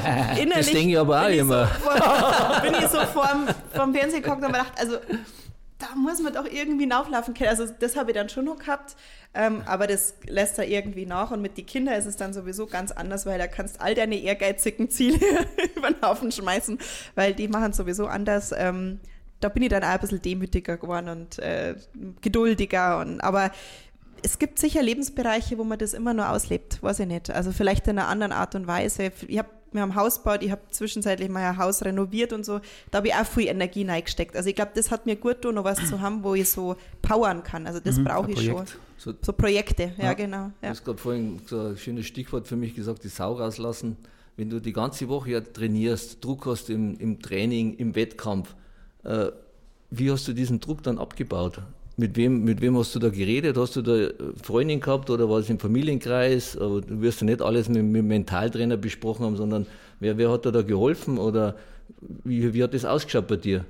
innerlich, 0.40 0.66
das 0.66 0.70
denke 0.72 0.92
ich 0.92 0.98
aber 0.98 1.22
auch 1.22 1.28
immer. 1.28 1.66
So 1.66 1.90
vor, 1.90 2.60
bin 2.62 2.74
ich 2.74 2.88
so 2.88 2.98
vorm, 2.98 3.46
vorm 3.74 3.94
Fernseher 3.94 4.20
geguckt 4.20 4.38
und 4.38 4.44
habe 4.44 4.52
mir 4.52 4.64
gedacht, 4.64 4.80
also 4.80 4.98
da 5.78 5.86
muss 5.94 6.20
man 6.20 6.32
doch 6.32 6.44
irgendwie 6.44 6.86
nachlaufen 6.86 7.34
können. 7.34 7.50
Also 7.50 7.66
das 7.78 7.96
habe 7.96 8.10
ich 8.10 8.16
dann 8.16 8.28
schon 8.28 8.46
noch 8.46 8.58
gehabt, 8.58 8.96
ähm, 9.34 9.62
aber 9.66 9.86
das 9.86 10.14
lässt 10.26 10.58
da 10.58 10.62
irgendwie 10.62 11.06
nach. 11.06 11.30
Und 11.30 11.40
mit 11.40 11.56
den 11.56 11.66
Kindern 11.66 11.94
ist 11.94 12.06
es 12.06 12.16
dann 12.16 12.32
sowieso 12.32 12.66
ganz 12.66 12.90
anders, 12.90 13.26
weil 13.26 13.38
da 13.38 13.46
kannst 13.46 13.76
du 13.76 13.82
all 13.82 13.94
deine 13.94 14.16
ehrgeizigen 14.16 14.90
Ziele 14.90 15.18
über 15.76 15.90
den 15.90 16.02
Haufen 16.02 16.32
schmeißen, 16.32 16.78
weil 17.14 17.34
die 17.34 17.48
machen 17.48 17.72
sowieso 17.72 18.06
anders. 18.06 18.52
Ähm, 18.56 18.98
da 19.40 19.48
bin 19.48 19.62
ich 19.62 19.68
dann 19.68 19.84
auch 19.84 19.88
ein 19.88 20.00
bisschen 20.00 20.20
demütiger 20.20 20.76
geworden 20.78 21.08
und 21.10 21.38
äh, 21.38 21.76
geduldiger. 22.20 22.98
Und, 22.98 23.20
aber 23.20 23.52
es 24.22 24.38
gibt 24.38 24.58
sicher 24.58 24.82
Lebensbereiche, 24.82 25.58
wo 25.58 25.64
man 25.64 25.78
das 25.78 25.94
immer 25.94 26.14
nur 26.14 26.28
auslebt, 26.28 26.82
weiß 26.82 27.00
ich 27.00 27.06
nicht. 27.06 27.30
Also 27.30 27.52
vielleicht 27.52 27.86
in 27.86 27.98
einer 27.98 28.08
anderen 28.08 28.32
Art 28.32 28.54
und 28.54 28.66
Weise. 28.66 29.12
Ich 29.26 29.38
habe 29.38 29.48
wir 29.72 29.82
haben 29.82 29.94
Haus 29.94 30.22
gebaut, 30.22 30.42
ich 30.42 30.50
habe 30.50 30.62
zwischenzeitlich 30.70 31.28
mal 31.28 31.44
ein 31.44 31.58
Haus 31.58 31.84
renoviert 31.84 32.32
und 32.32 32.44
so. 32.44 32.60
Da 32.90 32.98
habe 32.98 33.08
ich 33.08 33.14
auch 33.14 33.26
viel 33.26 33.48
Energie 33.48 33.84
reingesteckt. 33.84 34.36
Also 34.36 34.48
ich 34.48 34.56
glaube, 34.56 34.72
das 34.74 34.90
hat 34.90 35.06
mir 35.06 35.16
gut 35.16 35.42
tun, 35.42 35.56
noch 35.56 35.64
was 35.64 35.86
zu 35.88 36.00
haben, 36.00 36.22
wo 36.24 36.34
ich 36.34 36.48
so 36.48 36.76
powern 37.02 37.42
kann. 37.42 37.66
Also 37.66 37.80
das 37.80 37.98
mhm, 37.98 38.04
brauche 38.04 38.30
ich 38.32 38.44
schon. 38.44 38.64
So, 38.96 39.12
so, 39.20 39.32
Projekte, 39.32 39.92
ja, 39.98 40.04
ja 40.04 40.14
genau. 40.14 40.36
Ja. 40.36 40.52
Du 40.62 40.68
hast 40.68 40.84
gerade 40.84 40.98
vorhin 40.98 41.40
so 41.46 41.60
ein 41.68 41.76
schönes 41.76 42.06
Stichwort 42.06 42.48
für 42.48 42.56
mich 42.56 42.74
gesagt, 42.74 43.04
die 43.04 43.08
Sau 43.08 43.34
rauslassen. 43.34 43.96
Wenn 44.36 44.50
du 44.50 44.60
die 44.60 44.72
ganze 44.72 45.08
Woche 45.08 45.32
ja 45.32 45.40
trainierst, 45.40 46.24
Druck 46.24 46.46
hast 46.46 46.70
im, 46.70 46.96
im 46.98 47.20
Training, 47.20 47.76
im 47.76 47.94
Wettkampf, 47.94 48.54
äh, 49.04 49.26
wie 49.90 50.10
hast 50.10 50.26
du 50.28 50.32
diesen 50.32 50.60
Druck 50.60 50.82
dann 50.82 50.98
abgebaut? 50.98 51.62
Mit 51.98 52.16
wem, 52.16 52.44
mit 52.44 52.60
wem 52.60 52.78
hast 52.78 52.94
du 52.94 53.00
da 53.00 53.08
geredet? 53.08 53.56
Hast 53.56 53.74
du 53.74 53.82
da 53.82 54.08
Freundin 54.42 54.80
gehabt 54.80 55.10
oder 55.10 55.28
war 55.28 55.40
es 55.40 55.50
im 55.50 55.58
Familienkreis? 55.58 56.56
Aber 56.56 56.80
du 56.80 57.00
wirst 57.00 57.20
ja 57.20 57.24
nicht 57.24 57.42
alles 57.42 57.68
mit, 57.68 57.84
mit 57.84 58.04
Mentaltrainer 58.04 58.76
besprochen 58.76 59.26
haben, 59.26 59.36
sondern 59.36 59.66
wer, 59.98 60.16
wer 60.16 60.30
hat 60.30 60.44
dir 60.44 60.52
da 60.52 60.62
geholfen 60.62 61.18
oder 61.18 61.56
wie, 61.98 62.54
wie 62.54 62.62
hat 62.62 62.72
das 62.72 62.84
ausgeschaut 62.84 63.26
bei 63.26 63.36
dir? 63.36 63.64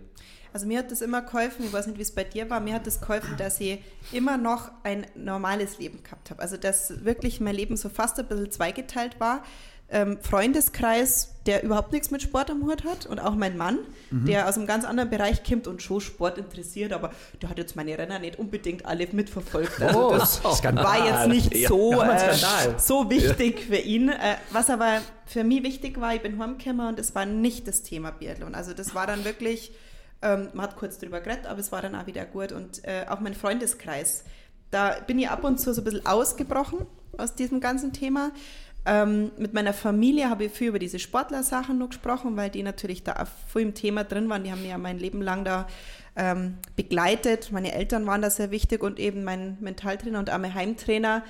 Also 0.53 0.67
mir 0.67 0.79
hat 0.79 0.91
das 0.91 1.01
immer 1.01 1.23
geholfen, 1.23 1.65
ich 1.65 1.73
weiß 1.73 1.87
nicht, 1.87 1.99
wie 1.99 2.03
es 2.03 2.15
bei 2.15 2.25
dir 2.25 2.49
war, 2.51 2.61
mir 2.61 2.75
hat 2.75 2.87
das 2.87 3.01
geholfen, 3.01 3.35
dass 3.39 3.61
ich 3.61 3.79
immer 4.13 4.37
noch 4.37 4.71
ein 4.83 5.07
normales 5.15 5.79
Leben 5.79 6.03
gehabt 6.03 6.31
habe. 6.31 6.43
Also 6.43 6.59
dass 6.59 7.05
wirklich 7.05 7.41
mein 7.41 7.55
Leben 7.55 7.77
so 7.77 7.89
fast 7.89 8.19
ein 8.19 8.27
bisschen 8.27 8.51
zweigeteilt 8.51 9.21
war 9.21 9.43
ähm, 9.91 10.19
Freundeskreis, 10.21 11.35
der 11.47 11.63
überhaupt 11.63 11.93
nichts 11.93 12.11
mit 12.11 12.21
Sport 12.21 12.51
am 12.51 12.63
Hut 12.65 12.85
hat 12.85 13.07
und 13.07 13.19
auch 13.21 13.35
mein 13.35 13.57
Mann, 13.57 13.79
mhm. 14.11 14.27
der 14.27 14.47
aus 14.47 14.57
einem 14.57 14.67
ganz 14.67 14.85
anderen 14.85 15.09
Bereich 15.09 15.43
kommt 15.43 15.67
und 15.67 15.81
schon 15.83 16.03
Sport 16.03 16.37
interessiert, 16.37 16.93
aber 16.93 17.11
der 17.41 17.49
hat 17.49 17.57
jetzt 17.57 17.75
meine 17.75 17.97
Renner 17.97 18.19
nicht 18.19 18.39
unbedingt 18.39 18.85
alle 18.85 19.09
mitverfolgt. 19.11 19.81
Also 19.81 20.09
oh, 20.09 20.17
das 20.17 20.43
Skandal. 20.59 20.85
war 20.85 21.07
jetzt 21.07 21.29
nicht 21.29 21.55
ja. 21.55 21.69
so, 21.69 22.03
äh, 22.03 22.35
so 22.77 23.09
wichtig 23.09 23.61
ja. 23.61 23.67
für 23.67 23.81
ihn. 23.81 24.11
Äh, 24.11 24.37
was 24.51 24.69
aber 24.69 25.01
für 25.25 25.43
mich 25.43 25.63
wichtig 25.63 25.99
war, 25.99 26.15
ich 26.15 26.21
bin 26.21 26.39
heimgekommen 26.39 26.89
und 26.89 26.99
es 26.99 27.15
war 27.15 27.25
nicht 27.25 27.67
das 27.67 27.83
Thema 27.83 28.11
Biathlon. 28.11 28.55
Also 28.55 28.75
das 28.75 28.95
war 28.95 29.07
dann 29.07 29.25
wirklich, 29.25 29.73
ähm, 30.21 30.49
man 30.53 30.67
hat 30.67 30.77
kurz 30.77 30.99
drüber 30.99 31.23
geredet, 31.23 31.47
aber 31.47 31.61
es 31.61 31.73
war 31.73 31.81
dann 31.81 31.95
auch 31.95 32.07
wieder 32.07 32.27
gut 32.27 32.53
und 32.53 32.85
äh, 32.85 33.07
auch 33.09 33.21
mein 33.21 33.33
Freundeskreis. 33.33 34.25
Da 34.71 34.97
bin 35.07 35.19
ich 35.19 35.31
ab 35.31 35.45
und 35.45 35.59
zu 35.59 35.73
so 35.73 35.81
ein 35.81 35.85
bisschen 35.85 36.05
ausgebrochen 36.05 36.87
aus 37.17 37.35
diesem 37.35 37.61
ganzen 37.61 37.93
Thema. 37.93 38.33
Ähm, 38.91 39.33
mit 39.37 39.53
meiner 39.53 39.75
Familie 39.75 40.31
habe 40.31 40.47
ich 40.47 40.53
viel 40.53 40.69
über 40.69 40.79
diese 40.79 40.99
Sportlersachen 40.99 41.77
noch 41.77 41.91
gesprochen, 41.91 42.39
weil 42.39 42.49
die 42.49 42.63
natürlich 42.63 43.03
da 43.03 43.27
voll 43.47 43.61
im 43.61 43.75
Thema 43.75 44.03
drin 44.03 44.31
waren. 44.31 44.45
Die 44.45 44.51
haben 44.51 44.63
mich 44.63 44.71
ja 44.71 44.79
mein 44.79 44.99
Leben 44.99 45.21
lang 45.21 45.45
da 45.45 45.67
ähm, 46.17 46.55
begleitet. 46.75 47.53
Meine 47.53 47.73
Eltern 47.73 48.07
waren 48.07 48.23
da 48.23 48.31
sehr 48.31 48.51
wichtig 48.51 48.83
und 48.83 48.99
eben 48.99 49.25
mein 49.25 49.59
Mentaltrainer 49.61 50.19
und 50.19 50.29
mein 50.29 50.55
Heimtrainer. 50.55 51.23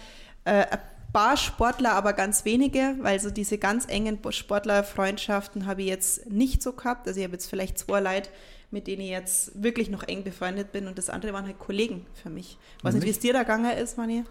Äh, 0.44 0.66
ein 0.70 0.78
paar 1.12 1.36
Sportler, 1.36 1.94
aber 1.94 2.12
ganz 2.12 2.44
wenige, 2.44 2.94
weil 3.00 3.18
so 3.18 3.28
diese 3.28 3.58
ganz 3.58 3.86
engen 3.88 4.20
Sportlerfreundschaften 4.30 5.66
habe 5.66 5.82
ich 5.82 5.88
jetzt 5.88 6.30
nicht 6.30 6.62
so 6.62 6.72
gehabt. 6.72 7.08
Also 7.08 7.18
ich 7.18 7.24
habe 7.24 7.34
jetzt 7.34 7.50
vielleicht 7.50 7.76
zwei 7.76 7.98
Leute, 7.98 8.30
mit 8.70 8.86
denen 8.86 9.02
ich 9.02 9.10
jetzt 9.10 9.60
wirklich 9.60 9.90
noch 9.90 10.04
eng 10.04 10.22
befreundet 10.22 10.70
bin 10.70 10.86
und 10.86 10.96
das 10.96 11.10
andere 11.10 11.32
waren 11.32 11.46
halt 11.46 11.58
Kollegen 11.58 12.06
für 12.22 12.30
mich. 12.30 12.56
Ich 12.78 12.84
weiß 12.84 12.94
nicht, 12.94 13.04
wie 13.04 13.10
es 13.10 13.18
dir 13.18 13.32
da 13.32 13.40
gegangen 13.40 13.76
ist, 13.76 13.98
Mani? 13.98 14.22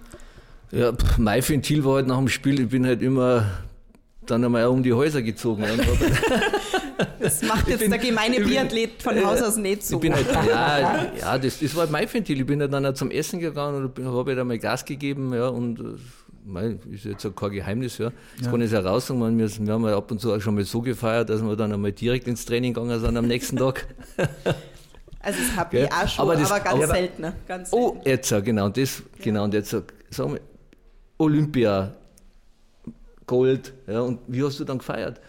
Ja, 0.71 0.91
mein 1.17 1.47
Ventil 1.47 1.83
war 1.85 1.95
halt 1.95 2.07
nach 2.07 2.17
dem 2.17 2.27
Spiel, 2.27 2.59
ich 2.59 2.69
bin 2.69 2.85
halt 2.85 3.01
immer 3.01 3.45
dann 4.25 4.43
einmal 4.43 4.65
um 4.67 4.83
die 4.83 4.93
Häuser 4.93 5.21
gezogen. 5.21 5.63
das 7.19 7.41
macht 7.43 7.67
jetzt 7.67 7.79
bin, 7.79 7.91
der 7.91 7.99
gemeine 7.99 8.39
Biathlet 8.39 9.01
von 9.01 9.23
Haus 9.25 9.41
aus 9.41 9.57
nicht 9.57 9.85
so. 9.85 9.95
Ich 9.95 10.01
bin 10.01 10.13
halt, 10.13 10.27
ja, 10.47 11.11
ja 11.19 11.37
das, 11.37 11.59
das 11.59 11.73
war 11.75 11.81
halt 11.81 11.91
mein 11.91 12.11
Ventil. 12.11 12.39
Ich 12.39 12.45
bin 12.45 12.59
halt 12.61 12.73
dann 12.73 12.85
auch 12.85 12.93
zum 12.93 13.11
Essen 13.11 13.39
gegangen 13.39 13.85
und 13.85 14.05
habe 14.05 14.31
halt 14.31 14.39
einmal 14.39 14.57
Gas 14.59 14.83
gegeben. 14.85 15.33
Ja, 15.33 15.47
und 15.47 15.79
mein, 16.45 16.79
ist 16.91 17.05
jetzt 17.05 17.25
auch 17.25 17.35
kein 17.35 17.51
Geheimnis. 17.51 17.97
Ja. 17.97 18.11
Das 18.37 18.45
ja. 18.45 18.51
kann 18.51 18.61
ich 18.61 18.71
ja 18.71 18.79
raus 18.79 19.07
sagen. 19.07 19.37
Wir, 19.37 19.49
wir 19.49 19.73
haben 19.73 19.85
ja 19.85 19.97
ab 19.97 20.11
und 20.11 20.19
zu 20.19 20.33
auch 20.33 20.41
schon 20.41 20.55
mal 20.55 20.63
so 20.63 20.81
gefeiert, 20.81 21.29
dass 21.29 21.41
wir 21.41 21.55
dann 21.55 21.71
einmal 21.71 21.91
direkt 21.91 22.27
ins 22.27 22.45
Training 22.45 22.73
gegangen 22.73 22.99
sind 22.99 23.17
am 23.17 23.27
nächsten 23.27 23.57
Tag. 23.57 23.87
Also 25.19 25.39
das 25.39 25.57
habe 25.57 25.77
ich 25.77 25.91
auch 25.91 26.07
schon, 26.07 26.23
aber, 26.23 26.35
das, 26.35 26.51
aber 26.51 26.63
ganz 26.63 26.83
aber, 26.83 26.87
selten. 26.87 27.25
Ganz 27.47 27.69
oh, 27.71 27.77
selten. 27.77 27.99
Oh, 27.99 28.09
jetzt, 28.09 28.45
genau, 28.45 28.69
das, 28.69 29.03
genau, 29.21 29.43
und 29.43 29.53
jetzt 29.53 29.71
sagen 29.71 30.33
wir, 30.33 30.39
Olympia, 31.17 31.93
Gold. 33.25 33.73
Ja, 33.87 34.01
und 34.01 34.19
wie 34.27 34.43
hast 34.43 34.59
du 34.59 34.63
dann 34.63 34.77
gefeiert? 34.77 35.19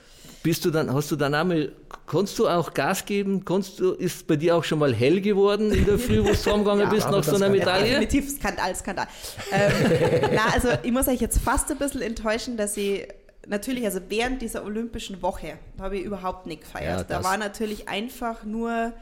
Bist 0.42 0.64
du 0.64 0.70
dann, 0.70 0.92
hast 0.92 1.10
du 1.10 1.16
dann 1.16 1.34
einmal, 1.34 1.72
kannst 2.06 2.38
du 2.38 2.48
auch 2.48 2.72
Gas 2.72 3.04
geben? 3.04 3.44
Kannst 3.44 3.80
du, 3.80 3.92
ist 3.92 4.26
bei 4.26 4.36
dir 4.36 4.56
auch 4.56 4.64
schon 4.64 4.78
mal 4.78 4.94
hell 4.94 5.20
geworden 5.20 5.72
in 5.72 5.84
der 5.84 5.98
Früh, 5.98 6.22
wo 6.22 6.28
du 6.28 6.34
zusammengegangen 6.34 6.84
ja, 6.84 6.90
bist 6.90 7.10
nach 7.10 7.24
so 7.24 7.34
einer 7.34 7.48
Medaille? 7.48 7.92
Ja, 7.92 8.00
definitiv 8.00 8.30
Skandal, 8.30 8.74
Skandal. 8.76 9.06
ähm, 9.50 10.30
na, 10.34 10.52
also 10.54 10.68
ich 10.82 10.92
muss 10.92 11.08
euch 11.08 11.20
jetzt 11.20 11.38
fast 11.40 11.70
ein 11.70 11.78
bisschen 11.78 12.02
enttäuschen, 12.02 12.56
dass 12.56 12.76
ich 12.76 13.08
natürlich, 13.48 13.84
also 13.84 14.00
während 14.08 14.40
dieser 14.40 14.64
olympischen 14.64 15.20
Woche 15.22 15.58
habe 15.80 15.98
ich 15.98 16.04
überhaupt 16.04 16.46
nicht 16.46 16.62
gefeiert. 16.62 17.10
Ja, 17.10 17.18
da 17.18 17.24
war 17.24 17.36
natürlich 17.36 17.88
einfach 17.88 18.44
nur 18.44 18.92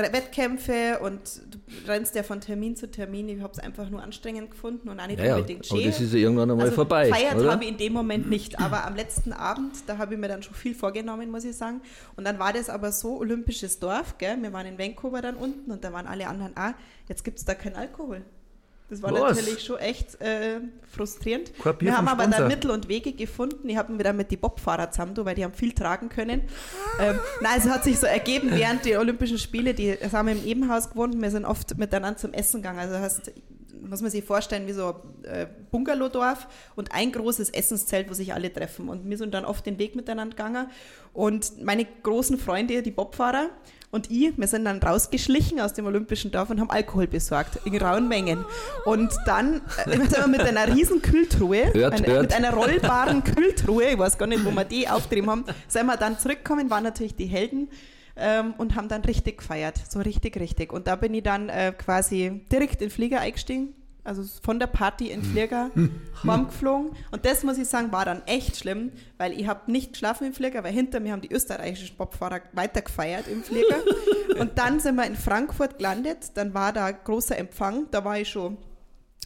Wettkämpfe 0.00 0.98
und 1.00 1.20
du 1.48 1.58
rennst 1.90 2.14
ja 2.14 2.22
von 2.22 2.40
Termin 2.40 2.76
zu 2.76 2.90
Termin. 2.90 3.28
Ich 3.28 3.40
habe 3.40 3.52
es 3.52 3.58
einfach 3.58 3.88
nur 3.90 4.02
anstrengend 4.02 4.50
gefunden 4.50 4.88
und 4.88 4.98
auch 5.00 5.06
nicht 5.06 5.20
ja, 5.20 5.36
unbedingt 5.36 5.66
schön. 5.66 5.78
Aber 5.78 5.86
das 5.86 6.00
ist 6.00 6.12
ja 6.12 6.20
irgendwann 6.20 6.50
einmal 6.50 6.66
also 6.66 6.76
vorbei. 6.76 7.08
Feiert 7.08 7.44
habe 7.44 7.64
ich 7.64 7.70
in 7.70 7.76
dem 7.76 7.92
Moment 7.92 8.28
nicht, 8.28 8.58
aber 8.60 8.86
am 8.86 8.96
letzten 8.96 9.32
Abend, 9.32 9.72
da 9.86 9.98
habe 9.98 10.14
ich 10.14 10.20
mir 10.20 10.28
dann 10.28 10.42
schon 10.42 10.54
viel 10.54 10.74
vorgenommen, 10.74 11.30
muss 11.30 11.44
ich 11.44 11.56
sagen. 11.56 11.80
Und 12.16 12.24
dann 12.24 12.38
war 12.38 12.52
das 12.52 12.70
aber 12.70 12.92
so 12.92 13.18
olympisches 13.18 13.78
Dorf, 13.78 14.18
gell? 14.18 14.36
wir 14.40 14.52
waren 14.52 14.66
in 14.66 14.78
Vancouver 14.78 15.20
dann 15.22 15.36
unten 15.36 15.70
und 15.70 15.84
da 15.84 15.92
waren 15.92 16.06
alle 16.06 16.26
anderen, 16.26 16.52
ah, 16.56 16.74
jetzt 17.08 17.24
gibt 17.24 17.38
es 17.38 17.44
da 17.44 17.54
keinen 17.54 17.76
Alkohol. 17.76 18.22
Das 18.92 19.02
war 19.02 19.10
Was? 19.12 19.38
natürlich 19.38 19.64
schon 19.64 19.78
echt 19.78 20.20
äh, 20.20 20.60
frustrierend. 20.94 21.50
Wir 21.78 21.96
haben 21.96 22.08
aber 22.08 22.26
dann 22.26 22.46
Mittel 22.46 22.70
und 22.70 22.88
Wege 22.88 23.14
gefunden. 23.14 23.66
Ich 23.66 23.76
habe 23.78 23.90
mir 23.90 24.02
dann 24.02 24.18
mit 24.18 24.30
die 24.30 24.36
Bobfahrer 24.36 24.90
zusammen, 24.90 25.16
weil 25.16 25.34
die 25.34 25.44
haben 25.44 25.54
viel 25.54 25.72
tragen 25.72 26.10
können. 26.10 26.42
ähm, 27.00 27.18
nein, 27.40 27.54
es 27.56 27.66
hat 27.66 27.84
sich 27.84 27.98
so 27.98 28.06
ergeben 28.06 28.50
während 28.52 28.84
der 28.84 29.00
Olympischen 29.00 29.38
Spiele, 29.38 29.72
die 29.72 29.94
haben 29.94 30.28
wir 30.28 30.34
im 30.34 30.44
Ebenhaus 30.44 30.90
gewohnt, 30.90 31.18
wir 31.18 31.30
sind 31.30 31.46
oft 31.46 31.78
miteinander 31.78 32.18
zum 32.18 32.34
Essen 32.34 32.60
gegangen. 32.60 32.80
Also 32.80 32.98
hast 32.98 33.32
muss 33.80 34.02
man 34.02 34.10
sich 34.10 34.24
vorstellen, 34.24 34.66
wie 34.66 34.72
so 34.72 34.94
ein 35.24 35.24
äh, 35.24 35.46
Bungalowdorf 35.70 36.46
und 36.76 36.92
ein 36.92 37.12
großes 37.12 37.50
Essenszelt, 37.50 38.08
wo 38.08 38.14
sich 38.14 38.32
alle 38.32 38.52
treffen. 38.52 38.88
Und 38.88 39.08
wir 39.08 39.18
sind 39.18 39.34
dann 39.34 39.44
oft 39.44 39.66
den 39.66 39.78
Weg 39.78 39.96
miteinander 39.96 40.36
gegangen. 40.36 40.70
Und 41.12 41.62
meine 41.64 41.86
großen 42.02 42.38
Freunde, 42.38 42.82
die 42.82 42.90
Bobfahrer, 42.90 43.50
und 43.92 44.10
ich, 44.10 44.36
wir 44.38 44.46
sind 44.48 44.64
dann 44.64 44.82
rausgeschlichen 44.82 45.60
aus 45.60 45.74
dem 45.74 45.84
Olympischen 45.84 46.30
Dorf 46.30 46.48
und 46.48 46.58
haben 46.58 46.70
Alkohol 46.70 47.06
besorgt, 47.06 47.58
in 47.66 47.76
rauen 47.76 48.08
Mengen. 48.08 48.42
Und 48.86 49.12
dann 49.26 49.60
äh, 49.84 49.90
sind 49.90 50.16
wir 50.16 50.26
mit 50.28 50.40
einer 50.40 50.74
riesen 50.74 51.02
Kühltruhe, 51.02 51.72
hört, 51.74 51.94
eine, 51.94 52.06
hört. 52.06 52.22
mit 52.22 52.32
einer 52.32 52.54
rollbaren 52.54 53.22
Kühltruhe, 53.22 53.90
ich 53.90 53.98
weiß 53.98 54.16
gar 54.16 54.26
nicht, 54.26 54.44
wo 54.46 54.50
wir 54.50 54.64
die 54.64 54.88
auftrieben 54.88 55.30
haben, 55.30 55.44
sind 55.68 55.84
wir 55.86 55.98
dann 55.98 56.18
zurückgekommen, 56.18 56.70
waren 56.70 56.84
natürlich 56.84 57.16
die 57.16 57.26
Helden 57.26 57.68
ähm, 58.16 58.54
und 58.56 58.76
haben 58.76 58.88
dann 58.88 59.02
richtig 59.02 59.38
gefeiert, 59.38 59.78
so 59.86 60.00
richtig, 60.00 60.38
richtig. 60.38 60.72
Und 60.72 60.86
da 60.86 60.96
bin 60.96 61.12
ich 61.12 61.22
dann 61.22 61.50
äh, 61.50 61.72
quasi 61.76 62.46
direkt 62.50 62.80
in 62.80 62.88
den 62.88 62.90
Flieger 62.90 63.20
eingestiegen, 63.20 63.74
also 64.04 64.22
von 64.42 64.58
der 64.58 64.66
Party 64.66 65.10
in 65.10 65.20
den 65.20 65.30
Flieger 65.30 65.70
warm 66.22 66.46
geflogen. 66.48 66.90
Und 67.10 67.24
das, 67.24 67.44
muss 67.44 67.58
ich 67.58 67.68
sagen, 67.68 67.92
war 67.92 68.04
dann 68.04 68.22
echt 68.26 68.56
schlimm, 68.56 68.92
weil 69.16 69.32
ich 69.38 69.46
habe 69.46 69.70
nicht 69.70 69.92
geschlafen 69.92 70.26
im 70.26 70.34
Flieger, 70.34 70.64
weil 70.64 70.72
hinter 70.72 71.00
mir 71.00 71.12
haben 71.12 71.20
die 71.20 71.32
österreichischen 71.32 71.96
Bobfahrer 71.96 72.40
weitergefeiert 72.52 73.28
im 73.28 73.42
Flieger. 73.42 73.82
Und 74.38 74.58
dann 74.58 74.80
sind 74.80 74.96
wir 74.96 75.06
in 75.06 75.16
Frankfurt 75.16 75.78
gelandet, 75.78 76.32
dann 76.34 76.54
war 76.54 76.72
da 76.72 76.90
großer 76.90 77.38
Empfang, 77.38 77.86
da 77.90 78.04
war 78.04 78.18
ich 78.18 78.28
schon 78.28 78.56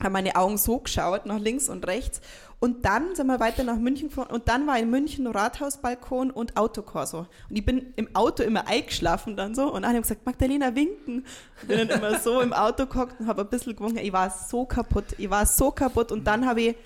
haben 0.03 0.12
meine 0.12 0.37
Augen 0.37 0.59
so 0.59 0.79
geschaut, 0.79 1.25
nach 1.25 1.39
links 1.39 1.71
und 1.71 1.87
rechts. 1.87 2.21
Und 2.59 2.87
dann 2.87 3.14
sind 3.14 3.27
wir 3.27 3.38
weiter 3.38 3.64
nach 3.64 3.77
München 3.77 4.09
gefahren 4.09 4.31
und 4.31 4.49
dann 4.49 4.66
war 4.66 4.79
in 4.79 4.88
München 4.88 5.27
Rathausbalkon 5.27 6.31
und 6.31 6.57
Autokorso. 6.57 7.27
Und 7.51 7.57
ich 7.57 7.64
bin 7.64 7.92
im 7.97 8.14
Auto 8.14 8.42
immer 8.42 8.66
eingeschlafen 8.66 9.37
dann 9.37 9.55
so 9.55 9.73
und 9.73 9.85
alle 9.85 9.97
haben 9.97 10.03
gesagt, 10.03 10.25
Magdalena 10.25 10.75
winken. 10.75 11.27
Und 11.61 11.69
bin 11.69 11.87
dann 11.87 11.99
immer 11.99 12.19
so 12.19 12.40
im 12.40 12.55
Auto 12.55 12.87
gehockt 12.87 13.21
und 13.21 13.27
habe 13.27 13.42
ein 13.42 13.49
bisschen 13.49 13.77
gewunken. 13.77 13.99
Ich 13.99 14.12
war 14.12 14.31
so 14.31 14.64
kaputt, 14.64 15.05
ich 15.19 15.29
war 15.29 15.45
so 15.45 15.71
kaputt 15.71 16.11
und 16.12 16.27
dann 16.27 16.47
habe 16.47 16.62
ich, 16.62 16.77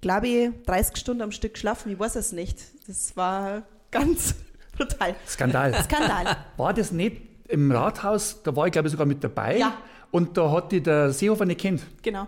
glaube 0.00 0.26
ich, 0.26 0.50
30 0.66 0.96
Stunden 0.96 1.22
am 1.22 1.32
Stück 1.32 1.54
geschlafen, 1.54 1.92
ich 1.92 1.98
weiß 1.98 2.16
es 2.16 2.32
nicht. 2.32 2.58
Das 2.88 3.16
war 3.16 3.62
ganz 3.92 4.34
brutal. 4.76 5.14
Skandal. 5.28 5.72
Skandal. 5.84 6.36
War 6.56 6.74
das 6.74 6.90
nicht 6.90 7.35
im 7.48 7.70
Rathaus, 7.70 8.42
da 8.42 8.54
war 8.54 8.66
ich 8.66 8.72
glaube 8.72 8.88
ich 8.88 8.92
sogar 8.92 9.06
mit 9.06 9.22
dabei. 9.22 9.58
Ja. 9.58 9.76
Und 10.10 10.36
da 10.36 10.50
hat 10.50 10.72
die 10.72 10.82
der 10.82 11.12
Seehofer 11.12 11.44
nicht 11.44 11.60
kennt. 11.60 11.82
Genau. 12.02 12.26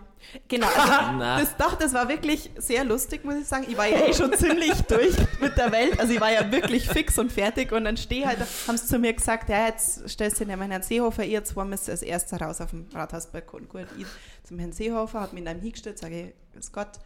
Genau. 0.48 0.66
Also, 0.66 1.18
das, 1.20 1.56
doch, 1.56 1.74
das 1.76 1.94
war 1.94 2.08
wirklich 2.08 2.50
sehr 2.58 2.84
lustig, 2.84 3.24
muss 3.24 3.36
ich 3.36 3.46
sagen. 3.46 3.66
Ich 3.68 3.78
war 3.78 3.86
ja 3.86 4.06
eh 4.06 4.12
schon 4.12 4.32
ziemlich 4.34 4.74
durch 4.82 5.14
mit 5.40 5.56
der 5.56 5.72
Welt. 5.72 5.98
Also 5.98 6.12
ich 6.12 6.20
war 6.20 6.30
ja 6.30 6.50
wirklich 6.50 6.88
fix 6.88 7.18
und 7.18 7.32
fertig. 7.32 7.72
Und 7.72 7.84
dann 7.84 7.96
stehe 7.96 8.26
halt, 8.26 8.40
haben 8.66 8.76
sie 8.76 8.86
zu 8.86 8.98
mir 8.98 9.12
gesagt, 9.12 9.48
ja, 9.48 9.66
jetzt 9.66 10.08
stellst 10.08 10.40
du 10.40 10.44
den 10.44 10.60
Herrn 10.60 10.82
Seehofer, 10.82 11.24
ihr 11.24 11.44
zwei 11.44 11.64
müsst 11.64 11.88
als 11.88 12.02
erster 12.02 12.40
raus 12.40 12.60
auf 12.60 12.70
dem 12.70 12.86
Rathausbalkon. 12.92 13.68
Gut, 13.68 13.86
ich 13.96 14.06
zum 14.44 14.58
Herrn 14.58 14.72
Seehofer, 14.72 15.20
habe 15.20 15.34
mich 15.34 15.42
in 15.42 15.48
einem 15.48 15.60
hingestellt, 15.60 15.98
sage 15.98 16.20
ich, 16.20 16.54
grüß 16.54 16.72
Gott, 16.72 16.98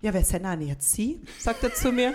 ja, 0.00 0.14
wer 0.14 0.24
sind 0.24 0.44
denn 0.44 0.62
jetzt 0.62 0.92
Sie? 0.92 1.20
Sagt 1.38 1.62
er 1.62 1.74
zu 1.74 1.92
mir. 1.92 2.14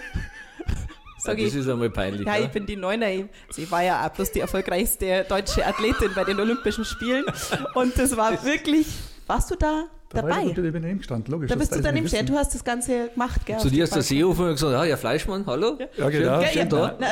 Sag 1.20 1.38
das 1.38 1.48
ich, 1.48 1.56
ist 1.56 1.68
einmal 1.70 1.90
peinlich. 1.90 2.26
ja, 2.28 2.36
ja. 2.38 2.46
ich 2.46 2.52
bin 2.52 2.66
die 2.66 2.76
Neuner. 2.76 3.08
Ich 3.10 3.72
war 3.72 3.84
ja 3.84 4.06
auch 4.06 4.10
bloß 4.12 4.32
die 4.32 4.40
erfolgreichste 4.40 5.26
deutsche 5.28 5.66
Athletin 5.66 6.12
bei 6.16 6.24
den 6.24 6.40
Olympischen 6.40 6.86
Spielen. 6.86 7.26
Und 7.74 7.98
das 7.98 8.16
war 8.16 8.44
wirklich. 8.46 8.88
Warst 9.26 9.52
du 9.52 9.56
da, 9.56 9.86
Da 10.10 10.22
war 10.24 10.30
ich 10.30 10.36
dabei? 10.36 10.46
natürlich 10.46 10.74
daneben 10.74 10.98
gestanden, 11.00 11.32
logisch. 11.34 11.50
Da 11.50 11.56
das 11.56 11.68
bist 11.68 11.76
du 11.80 11.82
daneben 11.84 12.04
nicht 12.04 12.14
stehen. 12.14 12.26
wissen. 12.26 12.34
Du 12.36 12.40
hast 12.40 12.54
das 12.54 12.64
Ganze 12.64 13.10
gemacht, 13.10 13.46
gell? 13.46 13.58
Zu 13.58 13.70
dir 13.70 13.84
ist 13.84 13.96
der. 13.96 14.02
Seehofer 14.04 14.52
gesagt, 14.52 14.72
ja, 14.74 14.84
Herr 14.84 14.98
Fleischmann, 14.98 15.46
hallo? 15.46 15.78
Ja, 15.98 16.10
genau. 16.10 16.40
Ja, 16.42 16.48
Schön 16.48 16.58
ja, 16.60 16.66
da. 16.66 16.98
na, 17.00 17.08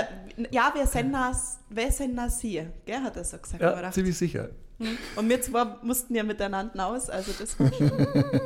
ja, 0.52 0.72
wir 0.74 0.86
sind 0.88 1.12
nas, 1.12 1.60
wer 1.70 1.92
sind 1.92 2.14
nas 2.16 2.40
hier? 2.42 2.72
Gell, 2.86 3.02
hat 3.02 3.18
er 3.18 3.24
so 3.26 3.38
gesagt. 3.38 3.62
Ja, 3.62 3.92
ziemlich 3.92 4.18
sicher. 4.18 4.50
Und 5.16 5.30
wir 5.30 5.42
zwei 5.42 5.66
mussten 5.84 6.16
ja 6.16 6.24
miteinander 6.24 6.88
aus, 6.88 7.10
also 7.10 7.32
das 7.40 7.58
war 7.60 7.72
schon, 7.74 7.92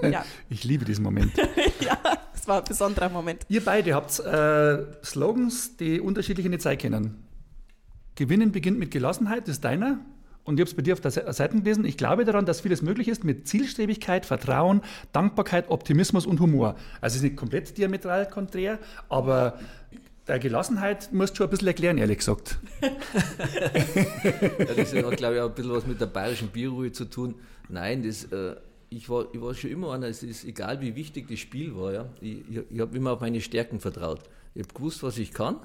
ja, 0.11 0.23
Ich 0.49 0.63
liebe 0.63 0.85
diesen 0.85 1.03
Moment. 1.03 1.31
ja, 1.79 1.97
das 2.33 2.47
war 2.47 2.59
ein 2.59 2.63
besonderer 2.67 3.09
Moment. 3.09 3.45
Ihr 3.49 3.63
beide 3.65 3.93
habt 3.95 4.19
äh, 4.19 4.85
Slogans, 5.03 5.75
die 5.77 5.99
unterschiedlich 5.99 6.45
in 6.45 6.51
die 6.51 6.59
Zeit 6.59 6.79
kennen. 6.79 7.23
Gewinnen 8.15 8.51
beginnt 8.51 8.77
mit 8.79 8.91
Gelassenheit, 8.91 9.43
das 9.47 9.55
ist 9.55 9.63
deiner. 9.63 9.99
Und 10.43 10.55
ich 10.57 10.61
habe 10.61 10.69
es 10.69 10.75
bei 10.75 10.81
dir 10.81 10.93
auf 10.93 11.01
der 11.01 11.11
Se- 11.11 11.31
Seite 11.31 11.57
gelesen. 11.57 11.85
Ich 11.85 11.95
glaube 11.97 12.25
daran, 12.25 12.45
dass 12.45 12.61
vieles 12.61 12.81
möglich 12.81 13.07
ist 13.07 13.23
mit 13.23 13.47
Zielstrebigkeit, 13.47 14.25
Vertrauen, 14.25 14.81
Dankbarkeit, 15.11 15.69
Optimismus 15.69 16.25
und 16.25 16.39
Humor. 16.39 16.75
Also 17.01 17.13
es 17.13 17.15
ist 17.17 17.23
nicht 17.23 17.35
komplett 17.37 17.77
diametral 17.77 18.27
konträr, 18.27 18.79
aber 19.09 19.59
der 20.29 20.39
Gelassenheit 20.39 21.11
musst 21.11 21.33
du 21.33 21.37
schon 21.37 21.47
ein 21.47 21.49
bisschen 21.49 21.67
erklären, 21.67 21.97
ehrlich 21.97 22.19
gesagt. 22.19 22.59
Ja, 24.59 24.73
das 24.75 24.93
hat, 24.93 25.17
glaube 25.17 25.35
ich, 25.35 25.41
auch 25.41 25.49
ein 25.49 25.55
bisschen 25.55 25.71
was 25.71 25.87
mit 25.87 25.99
der 25.99 26.05
bayerischen 26.05 26.49
Bierruhe 26.49 26.91
zu 26.91 27.05
tun. 27.05 27.35
Nein, 27.67 28.03
das, 28.03 28.25
äh, 28.25 28.55
ich, 28.89 29.09
war, 29.09 29.25
ich 29.33 29.41
war 29.41 29.53
schon 29.53 29.71
immer 29.71 29.93
einer, 29.93 30.07
es 30.07 30.23
ist 30.23 30.45
egal, 30.45 30.81
wie 30.81 30.95
wichtig 30.95 31.27
das 31.27 31.39
Spiel 31.39 31.75
war. 31.75 31.93
Ja. 31.93 32.05
Ich, 32.21 32.43
ich, 32.69 32.79
habe 32.79 32.95
immer 32.95 33.11
auf 33.11 33.21
meine 33.21 33.41
Stärken 33.41 33.79
vertraut. 33.79 34.19
Ich 34.53 34.63
habe 34.63 34.73
gewusst, 34.73 35.03
was 35.03 35.17
ich 35.17 35.31
kann. 35.31 35.57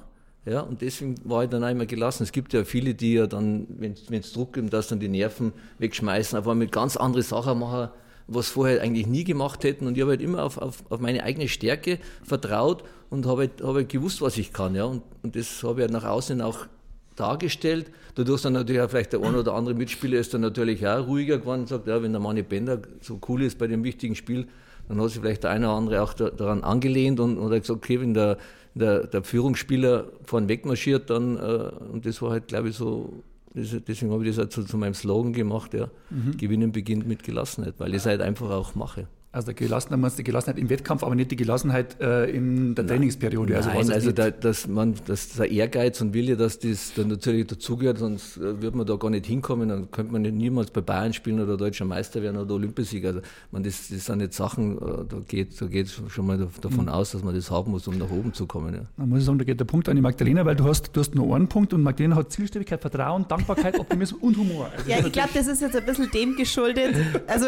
Ja, 0.45 0.61
und 0.61 0.81
deswegen 0.81 1.15
war 1.23 1.43
ich 1.43 1.49
dann 1.49 1.63
auch 1.63 1.69
immer 1.69 1.85
gelassen. 1.85 2.23
Es 2.23 2.31
gibt 2.31 2.53
ja 2.53 2.63
viele, 2.63 2.93
die 2.93 3.13
ja 3.13 3.27
dann, 3.27 3.67
wenn 3.69 3.93
es 3.93 4.33
Druck 4.33 4.53
gibt, 4.53 4.71
dass 4.73 4.87
dann 4.87 4.99
die 4.99 5.07
Nerven 5.07 5.53
wegschmeißen, 5.79 6.37
auf 6.37 6.47
einmal 6.47 6.67
ganz 6.67 6.97
andere 6.97 7.23
Sachen 7.23 7.59
machen, 7.59 7.89
was 8.27 8.49
vorher 8.49 8.81
eigentlich 8.81 9.07
nie 9.07 9.23
gemacht 9.23 9.63
hätten. 9.63 9.87
Und 9.87 9.95
ich 9.95 10.01
habe 10.01 10.11
halt 10.11 10.21
immer 10.21 10.43
auf, 10.43 10.57
auf, 10.57 10.83
auf 10.89 10.99
meine 10.99 11.23
eigene 11.23 11.47
Stärke 11.47 11.99
vertraut 12.23 12.83
und 13.09 13.25
habe 13.25 13.41
halt, 13.41 13.61
habe 13.61 13.79
halt 13.79 13.89
gewusst, 13.89 14.21
was 14.21 14.37
ich 14.37 14.53
kann. 14.53 14.75
Ja. 14.75 14.85
Und, 14.85 15.03
und 15.23 15.35
das 15.35 15.63
habe 15.63 15.81
ich 15.81 15.83
halt 15.83 15.91
nach 15.91 16.05
außen 16.05 16.41
auch 16.41 16.67
dargestellt. 17.15 17.91
Dadurch 18.15 18.41
dann 18.41 18.53
natürlich 18.53 18.81
auch 18.81 18.89
vielleicht 18.89 19.13
der 19.13 19.21
ein 19.21 19.35
oder 19.35 19.53
andere 19.53 19.75
Mitspieler 19.75 20.19
ist 20.19 20.33
dann 20.33 20.41
natürlich 20.41 20.85
auch 20.87 21.07
ruhiger 21.07 21.37
geworden 21.37 21.61
und 21.61 21.69
sagt, 21.69 21.87
ja, 21.87 22.01
wenn 22.01 22.11
der 22.11 22.21
Manni 22.21 22.43
Bender 22.43 22.81
so 23.01 23.19
cool 23.27 23.43
ist 23.43 23.57
bei 23.57 23.67
dem 23.67 23.83
wichtigen 23.83 24.15
Spiel, 24.15 24.47
dann 24.87 25.01
hat 25.01 25.09
sich 25.09 25.19
vielleicht 25.19 25.43
der 25.43 25.51
eine 25.51 25.67
oder 25.67 25.77
andere 25.77 26.01
auch 26.01 26.13
da, 26.13 26.29
daran 26.29 26.63
angelehnt 26.63 27.19
und, 27.19 27.41
hat 27.41 27.61
gesagt, 27.61 27.69
okay, 27.69 27.99
wenn 28.01 28.13
der, 28.13 28.37
der, 28.73 29.07
der 29.07 29.23
Führungsspieler 29.23 30.05
vorn 30.23 30.47
wegmarschiert, 30.47 31.09
dann, 31.09 31.37
äh, 31.37 31.71
und 31.91 32.05
das 32.05 32.21
war 32.21 32.31
halt, 32.31 32.47
glaube 32.47 32.69
ich, 32.69 32.75
so, 32.75 33.23
deswegen 33.55 34.11
habe 34.11 34.23
ich 34.23 34.29
das 34.29 34.37
halt 34.37 34.51
so 34.51 34.63
zu 34.63 34.77
meinem 34.77 34.93
Slogan 34.93 35.33
gemacht, 35.33 35.73
ja, 35.73 35.89
Gewinnen 36.37 36.71
beginnt 36.71 37.07
mit 37.07 37.23
Gelassenheit, 37.23 37.75
weil 37.77 37.91
ich 37.91 37.97
es 37.97 38.05
halt 38.05 38.21
einfach 38.21 38.49
auch 38.49 38.75
mache. 38.75 39.07
Also 39.35 39.47
der 39.47 39.55
Gelassenheit, 39.55 39.99
meinst 39.99 40.17
du 40.17 40.23
die 40.23 40.23
Gelassenheit 40.23 40.57
im 40.57 40.69
Wettkampf, 40.69 41.03
aber 41.03 41.13
nicht 41.13 41.29
die 41.29 41.35
Gelassenheit 41.35 41.99
äh, 41.99 42.29
in 42.31 42.73
der 42.73 42.87
Trainingsperiode. 42.87 43.57
Also, 43.57 43.67
Nein, 43.67 43.91
also 43.91 44.13
da, 44.13 44.31
dass 44.31 44.65
man, 44.65 44.95
dass 45.07 45.33
der 45.33 45.51
Ehrgeiz 45.51 45.99
und 45.99 46.13
Wille, 46.13 46.37
dass 46.37 46.59
das 46.59 46.93
dann 46.95 47.09
natürlich 47.09 47.45
dazugehört, 47.47 47.97
sonst 47.97 48.37
äh, 48.37 48.61
wird 48.61 48.75
man 48.75 48.87
da 48.87 48.95
gar 48.95 49.09
nicht 49.09 49.25
hinkommen, 49.25 49.67
dann 49.67 49.91
könnte 49.91 50.13
man 50.13 50.21
nicht 50.21 50.35
niemals 50.35 50.71
bei 50.71 50.79
Bayern 50.79 51.11
spielen 51.11 51.41
oder 51.41 51.57
deutscher 51.57 51.83
Meister 51.83 52.21
werden 52.21 52.37
oder 52.37 52.55
Olympiasieger. 52.55 53.09
Also, 53.09 53.21
man, 53.51 53.63
das, 53.63 53.89
das 53.89 54.05
sind 54.05 54.19
nicht 54.19 54.33
Sachen, 54.33 54.77
äh, 54.77 55.03
da 55.09 55.17
geht 55.27 55.61
da 55.61 55.65
geht 55.65 55.89
schon 55.89 56.25
mal 56.25 56.47
davon 56.61 56.87
aus, 56.87 57.11
dass 57.11 57.21
man 57.21 57.35
das 57.35 57.51
haben 57.51 57.71
muss, 57.71 57.89
um 57.89 57.97
nach 57.97 58.09
oben 58.11 58.33
zu 58.33 58.45
kommen. 58.47 58.73
Ja. 58.73 58.81
Man 58.95 59.09
muss 59.09 59.25
sagen, 59.25 59.37
da 59.37 59.43
geht 59.43 59.59
der 59.59 59.65
Punkt 59.65 59.89
an 59.89 59.97
die 59.97 60.01
Magdalena, 60.01 60.45
weil 60.45 60.55
du 60.55 60.63
hast, 60.63 60.95
du 60.95 61.01
hast 61.01 61.13
nur 61.13 61.35
einen 61.35 61.49
Punkt 61.49 61.73
und 61.73 61.83
Magdalena 61.83 62.15
hat 62.15 62.31
Zielstrebigkeit, 62.31 62.79
Vertrauen, 62.79 63.25
Dankbarkeit, 63.27 63.77
Optimismus 63.79 64.21
und 64.21 64.37
Humor. 64.37 64.69
Also 64.77 64.89
Ja, 64.89 65.05
ich 65.05 65.11
glaube, 65.11 65.31
das 65.33 65.47
ist 65.47 65.61
jetzt 65.61 65.75
ein 65.75 65.85
bisschen 65.85 66.09
dem 66.11 66.37
geschuldet. 66.37 66.95
Also, 67.27 67.47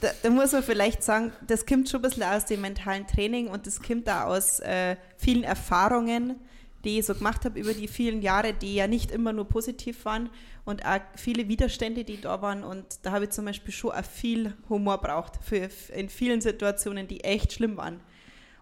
da, 0.00 0.08
da 0.22 0.30
muss 0.30 0.50
man 0.50 0.64
vielleicht 0.64 1.03
sagen, 1.06 1.32
das 1.46 1.66
kommt 1.66 1.88
schon 1.88 2.00
ein 2.00 2.08
bisschen 2.08 2.22
aus 2.22 2.44
dem 2.46 2.60
mentalen 2.60 3.06
Training 3.06 3.48
und 3.48 3.66
das 3.66 3.80
kommt 3.80 4.06
da 4.06 4.24
aus 4.24 4.60
äh, 4.60 4.96
vielen 5.16 5.44
Erfahrungen, 5.44 6.36
die 6.84 6.98
ich 6.98 7.06
so 7.06 7.14
gemacht 7.14 7.44
habe 7.44 7.58
über 7.58 7.72
die 7.72 7.88
vielen 7.88 8.22
Jahre, 8.22 8.52
die 8.52 8.74
ja 8.74 8.86
nicht 8.86 9.10
immer 9.10 9.32
nur 9.32 9.48
positiv 9.48 10.04
waren 10.04 10.30
und 10.64 10.84
auch 10.84 11.00
viele 11.16 11.48
Widerstände, 11.48 12.04
die 12.04 12.20
da 12.20 12.42
waren. 12.42 12.64
Und 12.64 12.84
da 13.02 13.12
habe 13.12 13.24
ich 13.24 13.30
zum 13.30 13.46
Beispiel 13.46 13.72
schon 13.72 13.92
auch 13.92 14.04
viel 14.04 14.54
Humor 14.68 14.98
braucht 14.98 15.42
für, 15.42 15.68
in 15.94 16.08
vielen 16.08 16.40
Situationen, 16.40 17.08
die 17.08 17.22
echt 17.24 17.54
schlimm 17.54 17.76
waren. 17.76 18.00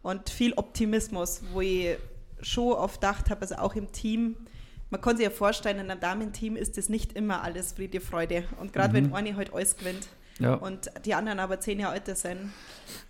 Und 0.03 0.31
viel 0.31 0.53
Optimismus, 0.55 1.43
wo 1.53 1.61
ich 1.61 1.97
schon 2.41 2.73
oft 2.73 3.01
gedacht 3.01 3.31
habe, 3.31 3.43
also 3.43 3.57
auch 3.57 3.75
im 3.75 3.93
Team, 3.93 4.37
man 4.91 5.01
kann 5.01 5.17
sich 5.17 5.25
ja 5.25 5.31
vorstellen, 5.31 5.79
in 5.79 5.91
einem 5.91 6.01
Damenteam 6.01 6.57
ist 6.57 6.77
das 6.77 6.89
nicht 6.89 7.15
immer 7.15 7.43
alles 7.43 7.73
Friede, 7.73 8.01
Freude. 8.01 8.45
Und 8.61 8.73
gerade 8.73 8.93
wenn 8.93 9.15
eine 9.15 9.37
halt 9.37 9.55
alles 9.55 9.77
gewinnt 9.77 10.09
Ja. 10.43 10.55
und 10.55 10.91
die 11.05 11.15
anderen 11.15 11.39
aber 11.39 11.59
zehn 11.61 11.81
Jahre 11.81 11.95
älter 11.95 12.15
sind. 12.15 12.53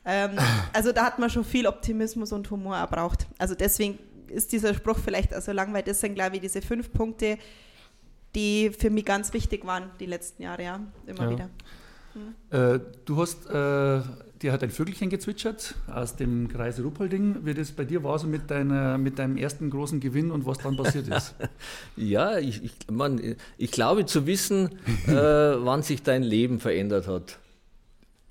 Ähm, 0.04 0.30
also 0.72 0.92
da 0.92 1.04
hat 1.04 1.18
man 1.18 1.30
schon 1.30 1.44
viel 1.44 1.66
Optimismus 1.66 2.32
und 2.32 2.50
Humor 2.50 2.82
auch 2.82 2.88
braucht. 2.90 3.26
Also 3.38 3.54
deswegen 3.54 3.98
ist 4.28 4.52
dieser 4.52 4.72
Spruch 4.74 4.98
vielleicht 4.98 5.34
auch 5.34 5.42
so 5.42 5.52
lang, 5.52 5.72
weil 5.74 5.82
das 5.82 6.00
sind, 6.00 6.14
glaube 6.14 6.36
ich, 6.36 6.42
diese 6.42 6.62
fünf 6.62 6.92
Punkte, 6.92 7.38
die 8.34 8.70
für 8.70 8.90
mich 8.90 9.04
ganz 9.04 9.32
wichtig 9.32 9.66
waren 9.66 9.90
die 10.00 10.06
letzten 10.06 10.42
Jahre, 10.42 10.62
ja, 10.62 10.80
immer 11.06 11.24
Ja. 11.24 11.30
wieder. 11.30 11.50
Äh, 12.74 12.80
du 13.04 13.20
hast, 13.20 13.46
äh, 13.50 14.00
dir 14.42 14.52
hat 14.52 14.62
ein 14.62 14.70
Vögelchen 14.70 15.08
gezwitschert 15.10 15.74
aus 15.92 16.16
dem 16.16 16.48
Kreis 16.48 16.80
Ruppolding. 16.80 17.44
Wie 17.46 17.54
das 17.54 17.70
bei 17.72 17.84
dir 17.84 18.02
war, 18.02 18.18
so 18.18 18.26
mit, 18.26 18.50
deiner, 18.50 18.98
mit 18.98 19.18
deinem 19.18 19.36
ersten 19.36 19.70
großen 19.70 20.00
Gewinn 20.00 20.30
und 20.30 20.44
was 20.46 20.58
dann 20.58 20.76
passiert 20.76 21.08
ist. 21.08 21.34
Ja, 21.96 22.38
ich, 22.38 22.64
ich, 22.64 22.72
man, 22.90 23.36
ich 23.58 23.70
glaube 23.70 24.06
zu 24.06 24.26
wissen, 24.26 24.70
äh, 25.06 25.12
wann 25.14 25.82
sich 25.82 26.02
dein 26.02 26.22
Leben 26.22 26.58
verändert 26.60 27.06
hat. 27.06 27.38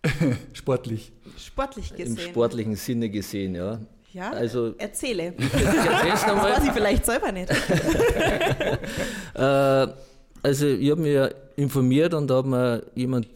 Sportlich. 0.54 1.12
Sportlich 1.38 1.92
Im 1.92 2.16
gesehen. 2.16 2.30
sportlichen 2.32 2.76
Sinne 2.76 3.10
gesehen, 3.10 3.56
ja. 3.56 3.80
Ja, 4.14 4.32
Also- 4.32 4.76
erzähle. 4.78 5.34
Ich 5.38 5.54
erzähl's 5.54 6.22
Das 6.22 6.28
nochmal. 6.28 6.52
weiß 6.54 6.64
ich 6.66 6.72
vielleicht 6.72 7.06
selber 7.06 7.32
nicht. 7.32 7.50
Äh, 9.36 9.88
also 10.44 10.68
ich 10.68 10.92
habe 10.92 11.02
mich 11.02 11.18
informiert 11.56 12.14
und 12.14 12.28
da 12.28 12.38
hat 12.38 12.46
mir 12.46 12.84
jemand 12.96 13.28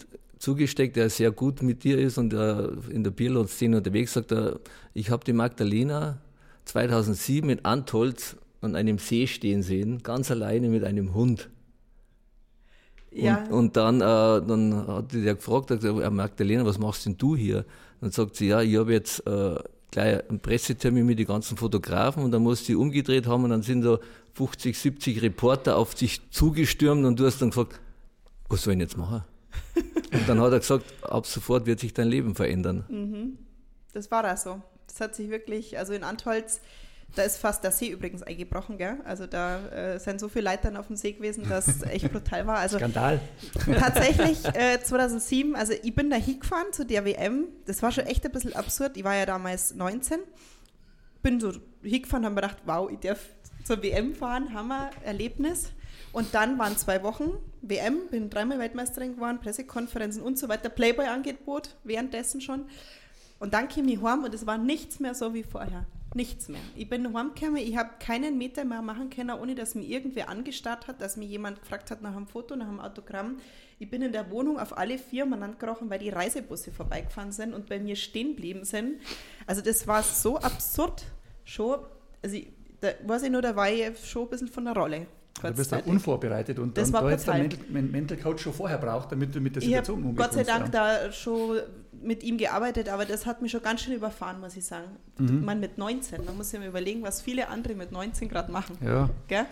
zugesteckt, 0.46 0.96
der 0.96 1.10
sehr 1.10 1.32
gut 1.32 1.64
mit 1.64 1.84
dir 1.84 1.98
ist 1.98 2.18
und 2.18 2.30
der 2.32 2.72
in 2.90 3.04
der 3.04 3.12
Bierlot-Szene 3.12 3.78
unterwegs 3.78 4.14
sagt, 4.14 4.32
er, 4.32 4.60
ich 4.94 5.10
habe 5.10 5.26
die 5.26 5.34
Magdalena 5.34 6.20
2007 6.66 7.50
in 7.50 7.66
Antolz 7.66 8.38
an 8.62 8.76
einem 8.76 9.00
See 9.00 9.26
stehen 9.26 9.64
sehen, 9.64 10.04
ganz 10.04 10.30
alleine 10.30 10.70
mit 10.70 10.84
einem 10.84 11.14
Hund. 11.16 11.50
Ja, 13.12 13.44
Und, 13.46 13.52
und 13.52 13.78
dann, 13.78 14.02
äh, 14.02 14.46
dann 14.48 14.88
hat 14.88 15.14
der 15.14 15.36
gefragt, 15.36 15.72
hat 15.72 15.80
gesagt, 15.82 16.00
"Ja, 16.00 16.10
Magdalena, 16.10 16.66
was 16.66 16.78
machst 16.78 17.06
denn 17.06 17.18
du 17.18 17.36
hier? 17.36 17.66
Dann 18.02 18.12
sagt 18.12 18.36
sie, 18.36 18.48
ja, 18.48 18.62
ich 18.62 18.76
habe 18.78 18.94
jetzt 18.94 19.26
äh, 19.26 19.56
gleich 19.90 20.30
einen 20.30 20.40
Pressetermin 20.40 21.06
mit 21.06 21.18
den 21.18 21.26
ganzen 21.26 21.58
Fotografen 21.58 22.24
und 22.24 22.32
dann 22.32 22.44
muss 22.44 22.66
sie 22.66 22.76
umgedreht 22.76 23.26
haben 23.26 23.46
und 23.46 23.50
dann 23.50 23.64
sind 23.64 23.84
da 23.84 23.98
50, 24.34 24.78
70 24.78 25.22
Reporter 25.24 25.78
auf 25.78 25.96
dich 25.96 26.20
zugestürmt 26.30 27.06
und 27.06 27.20
du 27.20 27.26
hast 27.26 27.42
dann 27.42 27.50
gefragt, 27.50 27.80
was 28.50 28.64
soll 28.64 28.74
ich 28.74 28.76
denn 28.76 28.82
jetzt 28.82 28.98
machen? 28.98 29.24
Und 30.12 30.28
dann 30.28 30.40
hat 30.40 30.52
er 30.54 30.60
gesagt, 30.60 30.86
ab 31.04 31.26
sofort 31.26 31.66
wird 31.66 31.80
sich 31.80 31.94
dein 31.94 32.08
Leben 32.08 32.36
verändern. 32.36 33.38
das 33.94 34.10
war 34.12 34.24
da 34.24 34.38
so. 34.38 34.62
Das 34.88 35.00
hat 35.02 35.16
sich 35.16 35.30
wirklich, 35.30 35.78
also 35.78 35.94
in 35.94 36.04
Antholz, 36.04 36.62
Da 37.16 37.24
ist 37.24 37.38
fast 37.38 37.64
der 37.64 37.72
See 37.72 37.90
übrigens 37.90 38.24
eingebrochen, 38.24 38.78
gell? 38.78 38.98
Also 39.06 39.26
da 39.26 39.60
äh, 39.70 40.00
sind 40.00 40.20
so 40.20 40.28
viele 40.28 40.46
Leitern 40.46 40.76
auf 40.76 40.88
dem 40.88 40.96
See 40.98 41.14
gewesen, 41.14 41.48
dass 41.48 41.68
es 41.68 41.82
echt 41.84 42.12
brutal 42.12 42.46
war. 42.48 42.58
Also 42.58 42.78
Skandal. 42.78 43.20
tatsächlich 43.80 44.44
äh, 44.54 44.82
2007, 44.82 45.56
also 45.56 45.74
ich 45.82 45.94
bin 45.96 46.10
da 46.10 46.18
hingefahren 46.18 46.74
zu 46.74 46.86
der 46.86 47.06
WM. 47.06 47.46
Das 47.66 47.82
war 47.84 47.92
schon 47.92 48.06
echt 48.06 48.26
ein 48.26 48.32
bisschen 48.32 48.54
absurd. 48.56 48.98
Ich 48.98 49.04
war 49.04 49.16
ja 49.16 49.26
damals 49.26 49.76
19. 49.76 50.20
Bin 51.24 51.40
so 51.40 51.54
hingefahren, 51.82 52.26
haben 52.26 52.34
mir 52.34 52.42
gedacht, 52.42 52.58
wow, 52.66 52.90
ich 52.92 53.00
darf 53.00 53.20
zur 53.64 53.82
WM 53.82 54.14
fahren, 54.14 54.54
Hammer, 54.54 54.92
Erlebnis. 55.04 55.72
Und 56.12 56.34
dann 56.34 56.58
waren 56.60 56.78
zwei 56.78 57.02
Wochen 57.04 57.32
WM, 57.70 58.08
bin 58.10 58.30
dreimal 58.30 58.60
Weltmeisterin 58.60 59.16
geworden, 59.16 59.40
Pressekonferenzen 59.40 60.22
und 60.22 60.38
so 60.38 60.48
weiter, 60.50 60.70
Playboy-Angebot 60.70 61.76
währenddessen 61.84 62.42
schon. 62.42 62.66
Und 63.40 63.54
dann 63.54 63.68
kam 63.68 63.88
ich 63.88 64.02
heim 64.02 64.24
und 64.24 64.34
es 64.34 64.46
war 64.46 64.58
nichts 64.58 65.00
mehr 65.00 65.14
so 65.14 65.34
wie 65.34 65.44
vorher. 65.44 65.86
Nichts 66.14 66.48
mehr. 66.48 66.62
Ich 66.78 66.88
bin 66.88 67.14
heimgekommen, 67.14 67.58
ich 67.58 67.76
habe 67.76 67.90
keinen 68.00 68.38
Meter 68.38 68.64
mehr 68.64 68.82
machen 68.82 69.10
können, 69.10 69.38
ohne 69.38 69.54
dass 69.54 69.76
mir 69.76 69.84
irgendwer 69.84 70.30
angestarrt 70.30 70.88
hat, 70.88 71.02
dass 71.02 71.18
mir 71.18 71.26
jemand 71.26 71.62
gefragt 71.62 71.92
hat 71.92 72.02
nach 72.02 72.16
einem 72.16 72.28
Foto, 72.28 72.56
nach 72.56 72.70
einem 72.70 72.80
Autogramm. 72.80 73.38
Ich 73.80 73.90
bin 73.90 74.02
in 74.02 74.14
der 74.14 74.32
Wohnung 74.32 74.58
auf 74.58 74.78
alle 74.78 74.98
vier 74.98 75.26
umeinander 75.26 75.58
gekrochen, 75.58 75.90
weil 75.90 76.00
die 76.00 76.10
Reisebusse 76.10 76.72
vorbeigefahren 76.72 77.34
sind 77.34 77.54
und 77.54 77.68
bei 77.68 77.80
mir 77.80 77.98
stehen 77.98 78.30
geblieben 78.30 78.64
sind. 78.64 79.02
Also 79.46 79.62
das 79.62 79.88
war 79.88 80.04
so 80.04 80.38
absurd 80.38 81.04
schon. 81.44 81.80
Also 82.24 82.38
ich, 82.38 82.48
da 82.80 82.92
weiß 83.06 83.24
ich 83.24 83.30
nur, 83.30 83.42
da 83.42 83.58
war 83.58 83.70
ich 83.70 84.00
schon 84.08 84.24
ein 84.24 84.30
bisschen 84.30 84.48
von 84.48 84.64
der 84.64 84.76
Rolle. 84.76 85.08
Du 85.52 85.58
bist 85.58 85.72
da 85.72 85.78
unvorbereitet 85.80 86.60
und 86.60 86.78
das 86.78 86.92
dann 86.92 86.94
war 86.94 87.02
da 87.04 87.12
jetzt 87.12 87.28
der 87.28 87.34
brutal. 87.34 87.82
Mental, 87.82 88.18
Coach 88.18 88.44
schon 88.44 88.54
vorher 88.54 88.78
braucht, 88.78 89.12
damit 89.12 89.34
du 89.36 89.40
mit 89.40 89.56
der 89.56 89.64
Ich 89.64 89.68
habe 89.70 89.86
Situation 89.86 90.04
umgehen 90.04 90.16
Gott 90.16 90.34
sei 90.34 90.44
Dank 90.44 90.74
ja. 90.74 90.98
da 91.06 91.12
schon 91.12 91.60
mit 92.02 92.22
ihm 92.24 92.38
gearbeitet, 92.38 92.88
aber 92.90 93.06
das 93.06 93.26
hat 93.26 93.42
mich 93.42 93.52
schon 93.52 93.64
ganz 93.64 93.82
schön 93.82 93.94
überfahren, 93.94 94.40
muss 94.40 94.56
ich 94.56 94.66
sagen. 94.66 94.86
Ich 95.20 95.32
meine, 95.32 95.60
mit 95.60 95.78
19, 95.78 96.24
man 96.26 96.38
muss 96.38 96.54
mal 96.54 96.68
überlegen, 96.68 97.02
was 97.02 97.22
viele 97.22 97.48
andere 97.48 97.74
mit 97.74 97.92
19 97.92 98.30
gerade 98.30 98.52
machen. 98.52 98.78
Ja, 98.86 99.10
Gell? 99.28 99.46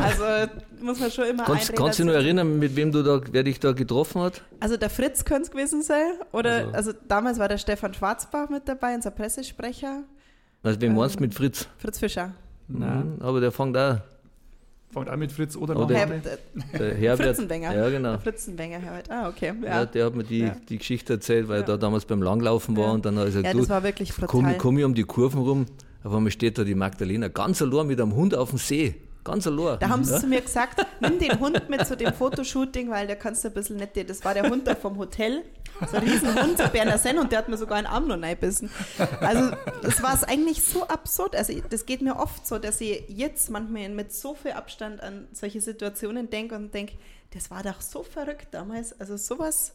Also 0.00 0.22
muss 0.80 1.00
man 1.00 1.10
schon 1.10 1.24
immer 1.24 1.44
Kannst, 1.44 1.62
einreden, 1.70 1.84
kannst 1.84 1.98
du 1.98 2.02
dich 2.04 2.12
noch 2.12 2.18
erinnern, 2.20 2.58
mit 2.58 2.76
wem 2.76 2.92
du 2.92 3.02
da, 3.02 3.20
wer 3.32 3.42
dich 3.42 3.58
da 3.58 3.72
getroffen 3.72 4.20
hat? 4.22 4.42
Also 4.60 4.76
der 4.76 4.90
Fritz 4.90 5.24
könnte 5.24 5.44
es 5.44 5.50
gewesen 5.50 5.82
sein. 5.82 6.12
Oder 6.32 6.50
Also- 6.50 6.72
also, 6.72 6.92
damals 7.08 7.38
war 7.38 7.48
der 7.48 7.58
Stefan 7.58 7.92
Schwarzbach 7.94 8.50
mit 8.50 8.68
dabei, 8.68 8.94
unser 8.94 9.10
Pressesprecher. 9.10 10.02
Also, 10.62 10.80
wen 10.80 10.94
meinst 10.94 11.14
du 11.16 11.18
Ähm, 11.18 11.22
mit 11.26 11.34
Fritz? 11.34 11.66
Fritz 11.78 11.98
Fischer. 11.98 12.32
Nein. 12.68 13.16
Mhm, 13.16 13.22
Aber 13.22 13.40
der 13.40 13.50
fängt 13.52 13.76
auch. 13.76 13.98
Fängt 15.04 15.10
auch 15.10 15.16
mit 15.16 15.32
Fritz 15.32 15.56
oder 15.56 15.74
Nachname. 15.74 16.20
Herr, 16.72 16.78
Der 16.78 16.94
Herbert. 16.96 17.26
Fritzenwenger. 17.28 17.74
Ja, 17.76 17.88
genau. 17.90 18.16
Der 18.16 18.66
Herbert. 18.68 19.10
Ah, 19.10 19.28
okay. 19.28 19.52
Ja. 19.62 19.68
Ja, 19.68 19.86
der 19.86 20.06
hat 20.06 20.14
mir 20.14 20.24
die, 20.24 20.38
Ja. 20.40 20.56
die 20.68 20.78
Geschichte 20.78 21.14
erzählt, 21.14 21.48
weil 21.48 21.56
Ja. 21.58 21.62
er 21.62 21.66
da 21.66 21.76
damals 21.76 22.04
beim 22.04 22.22
Langlaufen 22.22 22.76
war 22.76 22.86
Ja. 22.86 22.90
und 22.92 23.04
dann 23.04 23.16
hat 23.16 23.22
er 23.24 23.26
gesagt, 23.26 23.46
ja 23.46 23.52
du, 23.52 23.58
das 23.58 23.68
war 23.68 23.82
wirklich 23.82 24.12
komm, 24.26 24.42
brutal. 24.44 24.58
komm 24.58 24.78
ich 24.78 24.84
um 24.84 24.94
die 24.94 25.04
Kurven 25.04 25.40
rum, 25.42 25.66
auf 26.04 26.14
einmal 26.14 26.30
steht 26.30 26.58
da 26.58 26.64
die 26.64 26.74
Magdalena 26.74 27.28
ganz 27.28 27.60
allein 27.62 27.86
mit 27.88 28.00
einem 28.00 28.14
Hund 28.14 28.34
auf 28.34 28.50
dem 28.50 28.58
See. 28.58 28.94
Ganz 29.24 29.44
allein. 29.46 29.78
Da 29.80 29.88
haben 29.88 30.04
sie 30.04 30.12
ja? 30.12 30.20
zu 30.20 30.26
mir 30.28 30.40
gesagt, 30.40 30.86
nimm 31.00 31.18
den 31.18 31.40
Hund 31.40 31.68
mit 31.68 31.84
zu 31.84 31.96
dem 31.96 32.12
Fotoshooting, 32.14 32.90
weil 32.90 33.08
der 33.08 33.16
kannst 33.16 33.42
du 33.42 33.48
ein 33.48 33.54
bisschen 33.54 33.76
nett. 33.76 33.90
Das 34.08 34.24
war 34.24 34.34
der 34.34 34.48
Hund 34.48 34.68
da 34.68 34.76
vom 34.76 34.98
Hotel. 34.98 35.42
So 35.90 35.96
ein 35.96 36.08
Riesenhund, 36.08 36.58
so 36.58 36.68
Berner 36.68 36.98
Senn, 36.98 37.18
und 37.18 37.32
der 37.32 37.40
hat 37.40 37.48
mir 37.48 37.56
sogar 37.56 37.78
einen 37.78 37.86
Arm 37.86 38.06
noch 38.08 38.20
reingebissen. 38.20 38.70
Also, 39.20 39.56
das 39.82 40.02
war 40.02 40.14
es 40.14 40.24
eigentlich 40.24 40.62
so 40.62 40.86
absurd. 40.88 41.36
Also, 41.36 41.52
das 41.68 41.86
geht 41.86 42.02
mir 42.02 42.16
oft 42.16 42.46
so, 42.46 42.58
dass 42.58 42.80
ich 42.80 43.04
jetzt 43.08 43.50
manchmal 43.50 43.88
mit 43.90 44.12
so 44.12 44.34
viel 44.34 44.52
Abstand 44.52 45.02
an 45.02 45.28
solche 45.32 45.60
Situationen 45.60 46.30
denke 46.30 46.54
und 46.54 46.72
denke, 46.72 46.96
das 47.32 47.50
war 47.50 47.62
doch 47.62 47.80
so 47.80 48.02
verrückt 48.02 48.48
damals. 48.52 48.98
Also, 49.00 49.16
sowas 49.16 49.74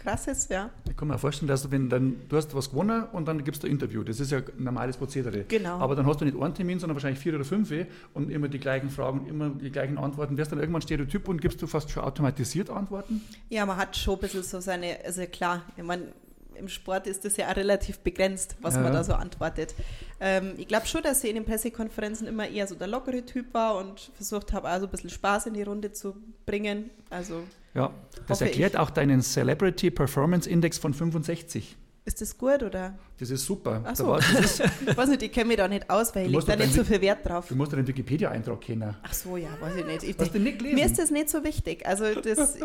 krasses, 0.00 0.48
ja. 0.48 0.70
Ich 0.88 0.96
kann 0.96 1.08
mir 1.08 1.18
vorstellen, 1.18 1.48
dass 1.48 1.62
du, 1.62 1.70
wenn 1.70 1.88
dann, 1.88 2.16
du 2.28 2.36
hast 2.36 2.54
was 2.54 2.70
gewonnen 2.70 3.04
und 3.12 3.28
dann 3.28 3.44
gibst 3.44 3.62
du 3.62 3.66
ein 3.66 3.70
Interview. 3.70 4.02
Das 4.02 4.18
ist 4.18 4.32
ja 4.32 4.38
ein 4.38 4.64
normales 4.64 4.96
Prozedere. 4.96 5.44
Genau. 5.44 5.78
Aber 5.78 5.94
dann 5.94 6.06
hast 6.06 6.20
du 6.20 6.24
nicht 6.24 6.40
einen 6.40 6.54
Termin, 6.54 6.78
sondern 6.78 6.96
wahrscheinlich 6.96 7.20
vier 7.20 7.34
oder 7.34 7.44
fünf 7.44 7.70
und 8.14 8.30
immer 8.30 8.48
die 8.48 8.58
gleichen 8.58 8.90
Fragen, 8.90 9.26
immer 9.26 9.50
die 9.50 9.70
gleichen 9.70 9.98
Antworten. 9.98 10.36
Wärst 10.36 10.50
dann 10.50 10.58
irgendwann 10.58 10.82
Stereotyp 10.82 11.28
und 11.28 11.40
gibst 11.40 11.62
du 11.62 11.66
fast 11.66 11.90
schon 11.90 12.02
automatisiert 12.02 12.70
Antworten? 12.70 13.20
Ja, 13.48 13.64
man 13.66 13.76
hat 13.76 13.96
schon 13.96 14.14
ein 14.14 14.20
bisschen 14.20 14.42
so 14.42 14.60
seine, 14.60 14.98
also 15.04 15.22
klar, 15.26 15.62
ich 15.76 15.84
meine, 15.84 16.12
im 16.60 16.68
Sport 16.68 17.06
ist 17.08 17.24
das 17.24 17.36
ja 17.36 17.50
auch 17.50 17.56
relativ 17.56 17.98
begrenzt, 17.98 18.54
was 18.60 18.74
Ja. 18.76 18.82
man 18.82 18.92
da 18.92 19.02
so 19.02 19.14
antwortet. 19.14 19.74
Ähm, 20.20 20.52
ich 20.58 20.68
glaube 20.68 20.86
schon, 20.86 21.02
dass 21.02 21.24
ich 21.24 21.30
in 21.30 21.36
den 21.36 21.44
Pressekonferenzen 21.44 22.26
immer 22.28 22.46
eher 22.48 22.66
so 22.68 22.74
der 22.76 22.86
lockere 22.86 23.24
Typ 23.26 23.52
war 23.52 23.76
und 23.78 24.12
versucht 24.14 24.52
habe, 24.52 24.68
also 24.68 24.86
ein 24.86 24.90
bisschen 24.90 25.10
Spaß 25.10 25.46
in 25.46 25.54
die 25.54 25.62
Runde 25.62 25.92
zu 25.92 26.14
bringen. 26.46 26.90
Also 27.10 27.42
Ja, 27.74 27.92
das 28.28 28.40
erklärt 28.40 28.74
ich. 28.74 28.78
auch 28.78 28.90
deinen 28.90 29.22
Celebrity 29.22 29.90
Performance 29.90 30.48
Index 30.48 30.78
von 30.78 30.94
65. 30.94 31.76
ist 32.04 32.20
das 32.20 32.36
gut 32.36 32.62
oder? 32.62 32.98
Das 33.18 33.30
ist 33.30 33.44
super. 33.44 33.80
Ach 33.84 33.88
Da 33.90 33.94
so. 33.94 34.06
war- 34.08 34.18
das 34.18 34.60
ist, 34.60 34.62
Ich 34.86 34.96
weiß 34.96 35.08
nicht, 35.10 35.22
ich 35.22 35.30
kenne 35.32 35.48
mich 35.48 35.56
da 35.58 35.68
nicht 35.68 35.88
aus, 35.90 36.14
weil 36.14 36.26
ich 36.26 36.32
lege 36.32 36.44
da 36.44 36.56
doch 36.56 36.64
nicht 36.64 36.74
so 36.74 36.82
viel 36.82 37.00
Wert 37.02 37.26
drauf. 37.28 37.46
du 37.48 37.54
musst 37.54 37.72
den 37.72 37.86
Wikipedia-Eintrag 37.86 38.60
kennen. 38.60 38.96
Ach 39.02 39.12
so, 39.12 39.36
ja, 39.36 39.48
weiß 39.60 39.76
ich 39.76 39.84
nicht. 39.86 40.02
Ich 40.04 40.18
Hast 40.18 40.34
du 40.34 40.38
nicht 40.40 40.58
gelesen? 40.58 40.76
Mir 40.76 40.86
ist 40.86 40.98
das 40.98 41.10
nicht 41.10 41.28
so 41.28 41.44
wichtig. 41.44 41.86
Also 41.86 42.04
das, 42.20 42.56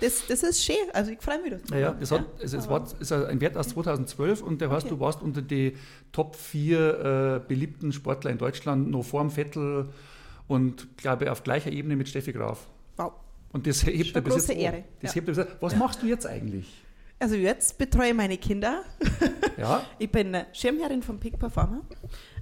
das, 0.00 0.26
das 0.26 0.42
ist 0.42 0.64
schön. 0.64 0.74
Also 0.94 1.10
ich 1.12 1.20
freue 1.20 1.40
mich 1.42 1.50
darüber. 1.52 1.68
Naja, 1.70 1.96
das 2.00 2.10
hat, 2.10 2.24
es, 2.42 2.52
es 2.54 2.68
war, 2.68 2.86
ist 2.98 3.12
ein 3.12 3.40
Wert 3.40 3.56
aus 3.56 3.68
2012 3.68 4.42
und 4.42 4.60
der 4.60 4.70
heißt, 4.70 4.86
Okay. 4.86 4.94
du 4.94 5.00
warst 5.00 5.22
unter 5.22 5.42
die 5.42 5.76
Top 6.12 6.34
4 6.36 7.40
äh, 7.44 7.46
beliebten 7.46 7.92
Sportler 7.92 8.30
in 8.30 8.38
Deutschland, 8.38 8.90
noch 8.90 9.04
vor 9.04 9.20
dem 9.20 9.30
Vettel 9.30 9.90
und 10.46 10.96
glaube 10.96 11.30
auf 11.30 11.42
gleicher 11.44 11.70
Ebene 11.70 11.94
mit 11.94 12.08
Steffi 12.08 12.32
Graf. 12.32 12.66
Wow. 12.96 13.12
Und 13.52 13.66
das 13.66 13.84
hebt 13.84 14.14
er 14.16 14.22
bis 14.22 14.32
große 14.34 14.52
jetzt. 14.54 14.62
Ehre, 14.62 14.84
Das 15.02 15.10
ja. 15.10 15.14
hebt 15.16 15.28
er 15.28 15.34
bis 15.34 15.44
jetzt. 15.44 15.62
Was 15.62 15.76
machst 15.76 16.02
du 16.02 16.06
jetzt 16.06 16.26
eigentlich? 16.26 16.84
Also 17.20 17.34
jetzt 17.34 17.78
betreue 17.78 18.08
ich 18.08 18.14
meine 18.14 18.38
Kinder. 18.38 18.82
Ja, 19.56 19.84
Ich 19.98 20.08
bin 20.08 20.36
Schirmherrin 20.52 21.02
vom 21.02 21.18
Peak 21.18 21.36
Performer. 21.36 21.80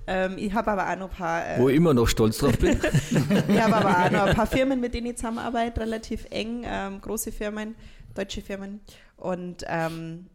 Ähm, 0.07 0.37
ich 0.37 0.53
habe 0.53 0.71
aber 0.71 0.93
auch 0.93 0.99
noch 0.99 1.11
ein 1.11 1.17
paar, 1.17 1.57
äh, 1.57 1.59
Wo 1.59 1.71
ich 1.71 1.77
immer 1.77 1.95
noch 1.95 2.07
stolz 2.07 2.37
drauf 2.37 2.59
bin. 2.59 2.79
ich 3.49 3.59
habe 3.59 3.75
aber 3.75 4.05
auch 4.05 4.11
noch 4.11 4.27
ein 4.27 4.37
paar 4.37 4.47
Firmen, 4.59 4.81
mit 4.81 4.93
denen 4.93 5.07
ich 5.07 5.17
zusammenarbeite, 5.17 5.81
relativ 5.81 6.27
eng, 6.29 6.65
ähm, 6.67 7.01
große 7.01 7.33
Firmen, 7.33 7.75
deutsche 8.15 8.43
Firmen. 8.43 8.81
Und 9.17 9.65
ähm, 9.67 10.27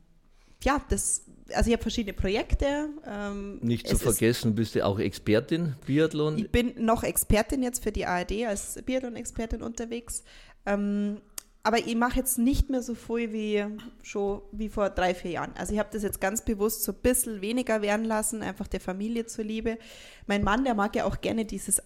ja, 0.63 0.81
das, 0.89 1.25
also 1.53 1.69
ich 1.69 1.73
habe 1.73 1.83
verschiedene 1.83 2.13
Projekte. 2.13 2.89
Ähm, 3.07 3.59
Nicht 3.61 3.87
zu 3.87 3.97
vergessen, 3.97 4.55
bist 4.55 4.73
du 4.73 4.83
auch 4.83 4.99
Expertin, 4.99 5.75
Biathlon. 5.85 6.39
Ich 6.39 6.51
bin 6.51 6.73
noch 6.83 7.03
Expertin 7.03 7.61
jetzt 7.61 7.83
für 7.83 7.91
die 7.91 8.07
ARD 8.07 8.45
als 8.47 8.81
Biathlon-Expertin 8.83 9.61
unterwegs. 9.61 10.23
Ähm, 10.65 11.21
aber 11.63 11.79
ich 11.79 11.95
mache 11.95 12.17
jetzt 12.17 12.37
nicht 12.39 12.69
mehr 12.69 12.81
so 12.81 12.95
viel 12.95 13.33
wie 13.33 13.65
schon 14.01 14.41
wie 14.51 14.69
vor 14.69 14.89
drei, 14.89 15.13
vier 15.13 15.31
Jahren. 15.31 15.51
Also 15.55 15.73
ich 15.73 15.79
habe 15.79 15.89
das 15.91 16.03
jetzt 16.03 16.19
ganz 16.19 16.43
bewusst 16.43 16.83
so 16.83 16.91
ein 16.91 16.97
bisschen 17.01 17.41
weniger 17.41 17.81
werden 17.81 18.05
lassen, 18.05 18.41
einfach 18.41 18.67
der 18.67 18.79
Familie 18.79 19.25
zuliebe. 19.25 19.77
Mein 20.27 20.43
Mann, 20.43 20.63
der 20.63 20.73
mag 20.73 20.95
ja 20.95 21.05
auch 21.05 21.21
gerne 21.21 21.45
dieses 21.45 21.81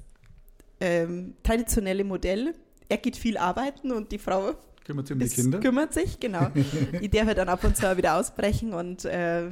ähm, 0.79 1.33
traditionelle 1.43 2.03
Modell. 2.03 2.53
Er 2.87 2.97
geht 2.97 3.17
viel 3.17 3.37
arbeiten 3.37 3.91
und 3.91 4.11
die 4.11 4.19
Frau 4.19 4.53
kümmert 4.85 5.07
sich 5.07 5.15
um 5.15 5.19
die 5.19 5.29
Kinder. 5.29 5.59
kümmert 5.59 5.93
sich, 5.93 6.19
genau. 6.19 6.47
ich 7.01 7.09
darf 7.09 7.27
ja 7.27 7.33
dann 7.33 7.49
ab 7.49 7.63
und 7.63 7.75
zu 7.75 7.97
wieder 7.97 8.15
ausbrechen 8.15 8.73
und 8.73 9.03
äh, 9.05 9.49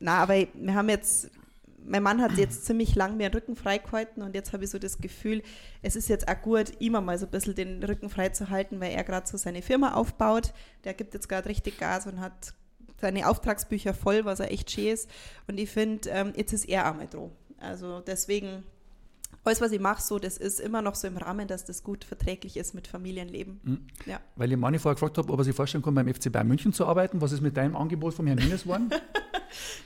na, 0.00 0.18
aber 0.18 0.34
wir 0.54 0.74
haben 0.74 0.88
jetzt, 0.88 1.30
mein 1.84 2.02
Mann 2.02 2.22
hat 2.22 2.32
jetzt 2.32 2.64
ziemlich 2.64 2.94
lang 2.94 3.18
den 3.18 3.32
Rücken 3.32 3.56
freigehalten 3.56 4.22
und 4.22 4.34
jetzt 4.34 4.52
habe 4.52 4.64
ich 4.64 4.70
so 4.70 4.78
das 4.78 4.98
Gefühl, 4.98 5.42
es 5.82 5.96
ist 5.96 6.08
jetzt 6.08 6.28
auch 6.28 6.40
gut, 6.40 6.72
ihm 6.80 6.92
mal 6.92 7.18
so 7.18 7.26
ein 7.26 7.30
bisschen 7.30 7.54
den 7.54 7.82
Rücken 7.82 8.10
frei 8.10 8.30
zu 8.30 8.50
halten, 8.50 8.80
weil 8.80 8.92
er 8.92 9.04
gerade 9.04 9.26
so 9.26 9.36
seine 9.36 9.62
Firma 9.62 9.94
aufbaut. 9.94 10.52
Der 10.84 10.94
gibt 10.94 11.14
jetzt 11.14 11.28
gerade 11.28 11.48
richtig 11.48 11.78
Gas 11.78 12.06
und 12.06 12.20
hat 12.20 12.54
seine 13.00 13.28
Auftragsbücher 13.28 13.94
voll, 13.94 14.24
was 14.24 14.40
er 14.40 14.50
echt 14.50 14.70
schön 14.70 14.88
ist. 14.88 15.10
Und 15.48 15.58
ich 15.58 15.70
finde, 15.70 16.08
ähm, 16.10 16.32
jetzt 16.36 16.52
ist 16.52 16.68
er 16.68 16.86
einmal 16.86 17.08
dran. 17.08 17.30
Also 17.58 18.00
deswegen, 18.00 18.62
alles, 19.44 19.60
was 19.60 19.72
ich 19.72 19.80
mache, 19.80 20.00
so, 20.00 20.18
das 20.18 20.36
ist 20.36 20.60
immer 20.60 20.82
noch 20.82 20.94
so 20.94 21.08
im 21.08 21.16
Rahmen, 21.16 21.48
dass 21.48 21.64
das 21.64 21.82
gut 21.82 22.04
verträglich 22.04 22.56
ist 22.56 22.74
mit 22.74 22.86
Familienleben. 22.86 23.60
Mhm. 23.62 23.86
Ja. 24.06 24.20
Weil 24.36 24.52
ich 24.52 24.58
Manni 24.58 24.78
vorher 24.78 24.94
gefragt 24.94 25.18
habe, 25.18 25.32
ob 25.32 25.38
er 25.38 25.44
sich 25.44 25.54
vorstellen 25.54 25.82
kann, 25.82 25.94
beim 25.94 26.12
FC 26.12 26.30
Bayern 26.30 26.48
München 26.48 26.72
zu 26.72 26.86
arbeiten. 26.86 27.20
Was 27.20 27.32
ist 27.32 27.40
mit 27.40 27.56
deinem 27.56 27.76
Angebot 27.76 28.14
vom 28.14 28.26
Herrn 28.26 28.38
Hines 28.38 28.62
geworden? 28.62 28.90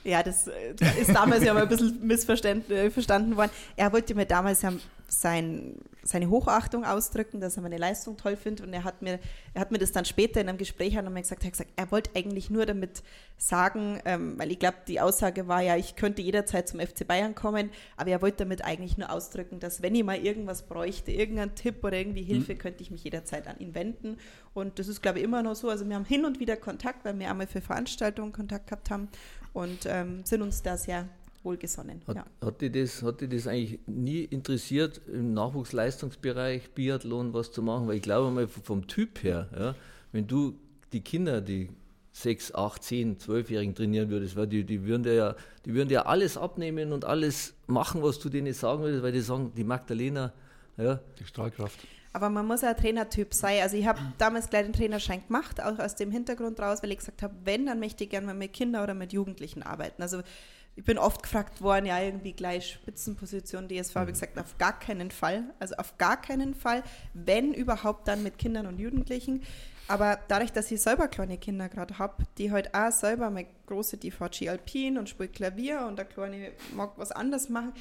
Ja, 0.03 0.23
das 0.23 0.47
äh, 0.47 0.73
ist 0.99 1.13
damals 1.13 1.43
ja 1.43 1.53
mal 1.53 1.63
ein 1.63 1.69
bisschen 1.69 2.05
missverstanden 2.05 2.71
äh, 2.71 3.37
worden. 3.37 3.51
Er 3.75 3.91
wollte 3.91 4.15
mir 4.15 4.25
damals 4.25 4.61
ja 4.61 4.71
sein, 5.07 5.75
seine 6.03 6.29
Hochachtung 6.29 6.83
ausdrücken, 6.83 7.39
dass 7.39 7.55
er 7.55 7.63
meine 7.63 7.77
Leistung 7.77 8.17
toll 8.17 8.35
findet. 8.35 8.65
Und 8.65 8.73
er 8.73 8.83
hat 8.83 9.01
mir, 9.01 9.19
er 9.53 9.61
hat 9.61 9.71
mir 9.71 9.77
das 9.77 9.91
dann 9.91 10.05
später 10.05 10.41
in 10.41 10.49
einem 10.49 10.57
Gespräch 10.57 10.97
einmal 10.97 11.21
gesagt, 11.21 11.43
er 11.43 11.47
hat 11.47 11.53
gesagt, 11.53 11.71
er 11.75 11.91
wollte 11.91 12.11
eigentlich 12.15 12.49
nur 12.49 12.65
damit 12.65 13.03
sagen, 13.37 13.99
ähm, 14.05 14.37
weil 14.37 14.51
ich 14.51 14.59
glaube, 14.59 14.77
die 14.87 14.99
Aussage 14.99 15.47
war 15.47 15.61
ja, 15.61 15.77
ich 15.77 15.95
könnte 15.95 16.21
jederzeit 16.21 16.67
zum 16.67 16.79
FC 16.79 17.07
Bayern 17.07 17.35
kommen, 17.35 17.69
aber 17.95 18.11
er 18.11 18.21
wollte 18.21 18.37
damit 18.37 18.63
eigentlich 18.63 18.97
nur 18.97 19.11
ausdrücken, 19.11 19.59
dass 19.59 19.81
wenn 19.81 19.95
ich 19.95 20.03
mal 20.03 20.17
irgendwas 20.17 20.63
bräuchte, 20.63 21.11
irgendeinen 21.11 21.55
Tipp 21.55 21.83
oder 21.83 21.97
irgendwie 21.97 22.23
Hilfe, 22.23 22.55
könnte 22.55 22.83
ich 22.83 22.91
mich 22.91 23.03
jederzeit 23.03 23.47
an 23.47 23.59
ihn 23.59 23.73
wenden. 23.73 24.17
Und 24.53 24.79
das 24.79 24.87
ist, 24.87 25.01
glaube 25.01 25.19
ich, 25.19 25.23
immer 25.23 25.43
noch 25.43 25.55
so. 25.55 25.69
Also 25.69 25.87
wir 25.87 25.95
haben 25.95 26.05
hin 26.05 26.25
und 26.25 26.39
wieder 26.39 26.57
Kontakt, 26.57 27.05
weil 27.05 27.17
wir 27.17 27.29
einmal 27.29 27.47
für 27.47 27.61
Veranstaltungen 27.61 28.33
Kontakt 28.33 28.67
gehabt 28.67 28.89
haben 28.89 29.07
und 29.53 29.85
ähm, 29.85 30.25
sind 30.25 30.41
uns 30.41 30.61
da 30.61 30.77
sehr 30.77 31.07
wohlgesonnen. 31.47 32.01
Hat, 32.07 32.15
Ja. 32.15 32.25
hat, 32.45 32.61
dich 32.61 32.71
das, 32.71 33.01
hat 33.01 33.21
dich 33.21 33.29
das 33.29 33.47
eigentlich 33.47 33.79
nie 33.87 34.23
interessiert, 34.23 35.01
im 35.07 35.33
Nachwuchsleistungsbereich 35.33 36.71
Biathlon 36.71 37.33
was 37.33 37.51
zu 37.51 37.61
machen? 37.61 37.87
Weil 37.87 37.95
ich 37.95 38.01
glaube 38.01 38.29
mal 38.31 38.47
vom 38.47 38.87
Typ 38.87 39.23
her, 39.23 39.49
ja, 39.57 39.75
wenn 40.11 40.27
du 40.27 40.59
die 40.93 41.01
Kinder, 41.01 41.41
die 41.41 41.69
sechs, 42.11 42.53
acht, 42.53 42.83
zehn, 42.83 43.19
zwölfjährigen 43.19 43.75
trainieren 43.75 44.09
würdest, 44.09 44.35
weil 44.35 44.47
die, 44.47 44.63
die 44.63 44.83
würden 44.85 45.03
dir 45.03 45.13
ja, 45.13 45.35
die 45.65 45.73
würden 45.73 45.89
dir 45.89 46.07
alles 46.07 46.35
abnehmen 46.37 46.91
und 46.91 47.05
alles 47.05 47.53
machen, 47.67 48.01
was 48.01 48.19
du 48.19 48.29
denen 48.29 48.53
sagen 48.53 48.81
würdest, 48.81 49.03
weil 49.03 49.11
die 49.11 49.21
sagen, 49.21 49.51
die 49.55 49.63
Magdalena, 49.63 50.33
ja. 50.77 50.99
Die 51.19 51.25
Strahlkraft. 51.25 51.79
Aber 52.13 52.29
man 52.31 52.47
muss 52.47 52.61
ja 52.61 52.69
ein 52.69 52.77
Trainertyp 52.77 53.31
sein. 53.33 53.61
Also 53.61 53.77
ich 53.77 53.85
habe 53.85 53.99
damals 54.17 54.49
gleich 54.49 54.63
den 54.63 54.73
Trainerschein 54.73 55.21
gemacht, 55.27 55.61
auch 55.61 55.77
aus 55.77 55.95
dem 55.95 56.09
Hintergrund 56.09 56.59
raus, 56.59 56.81
weil 56.81 56.91
ich 56.91 56.97
gesagt 56.97 57.21
habe, 57.21 57.35
wenn, 57.43 57.67
dann 57.67 57.79
möchte 57.79 58.03
ich 58.05 58.09
gerne 58.09 58.25
mal 58.25 58.33
mit 58.33 58.53
Kindern 58.53 58.81
oder 58.83 58.95
mit 58.95 59.13
Jugendlichen 59.13 59.61
arbeiten. 59.61 60.01
Also 60.01 60.21
ich 60.77 60.83
bin 60.83 60.99
oft 60.99 61.23
gefragt 61.23 61.59
worden, 61.61 61.87
ja, 61.87 61.99
irgendwie 61.99 62.33
gleich 62.33 62.73
Spitzenposition 62.73 63.67
DSV, 63.67 63.95
habe 63.95 64.11
ich 64.11 64.13
gesagt, 64.13 64.37
auf 64.37 64.59
gar 64.59 64.79
keinen 64.79 65.09
Fall. 65.09 65.43
Also 65.59 65.75
auf 65.75 65.97
gar 65.97 66.21
keinen 66.21 66.53
Fall, 66.53 66.83
wenn 67.15 67.51
überhaupt 67.51 68.07
dann 68.07 68.21
mit 68.21 68.37
Kindern 68.37 68.67
und 68.67 68.79
Jugendlichen. 68.79 69.41
Aber 69.87 70.19
dadurch, 70.27 70.51
dass 70.51 70.69
ich 70.69 70.79
selber 70.79 71.07
kleine 71.07 71.39
Kinder 71.39 71.67
gerade 71.67 71.97
habe, 71.97 72.23
die 72.37 72.51
halt 72.51 72.75
auch 72.75 72.91
selber, 72.91 73.31
meine 73.31 73.47
große, 73.65 73.97
die 73.97 74.11
fährt 74.11 74.35
Ski 74.35 74.49
Alpin 74.49 74.99
und 74.99 75.09
spielt 75.09 75.33
Klavier 75.33 75.83
und 75.87 75.97
der 75.97 76.05
kleine 76.05 76.51
mag 76.75 76.91
was 76.97 77.11
anderes 77.11 77.49
machen, 77.49 77.73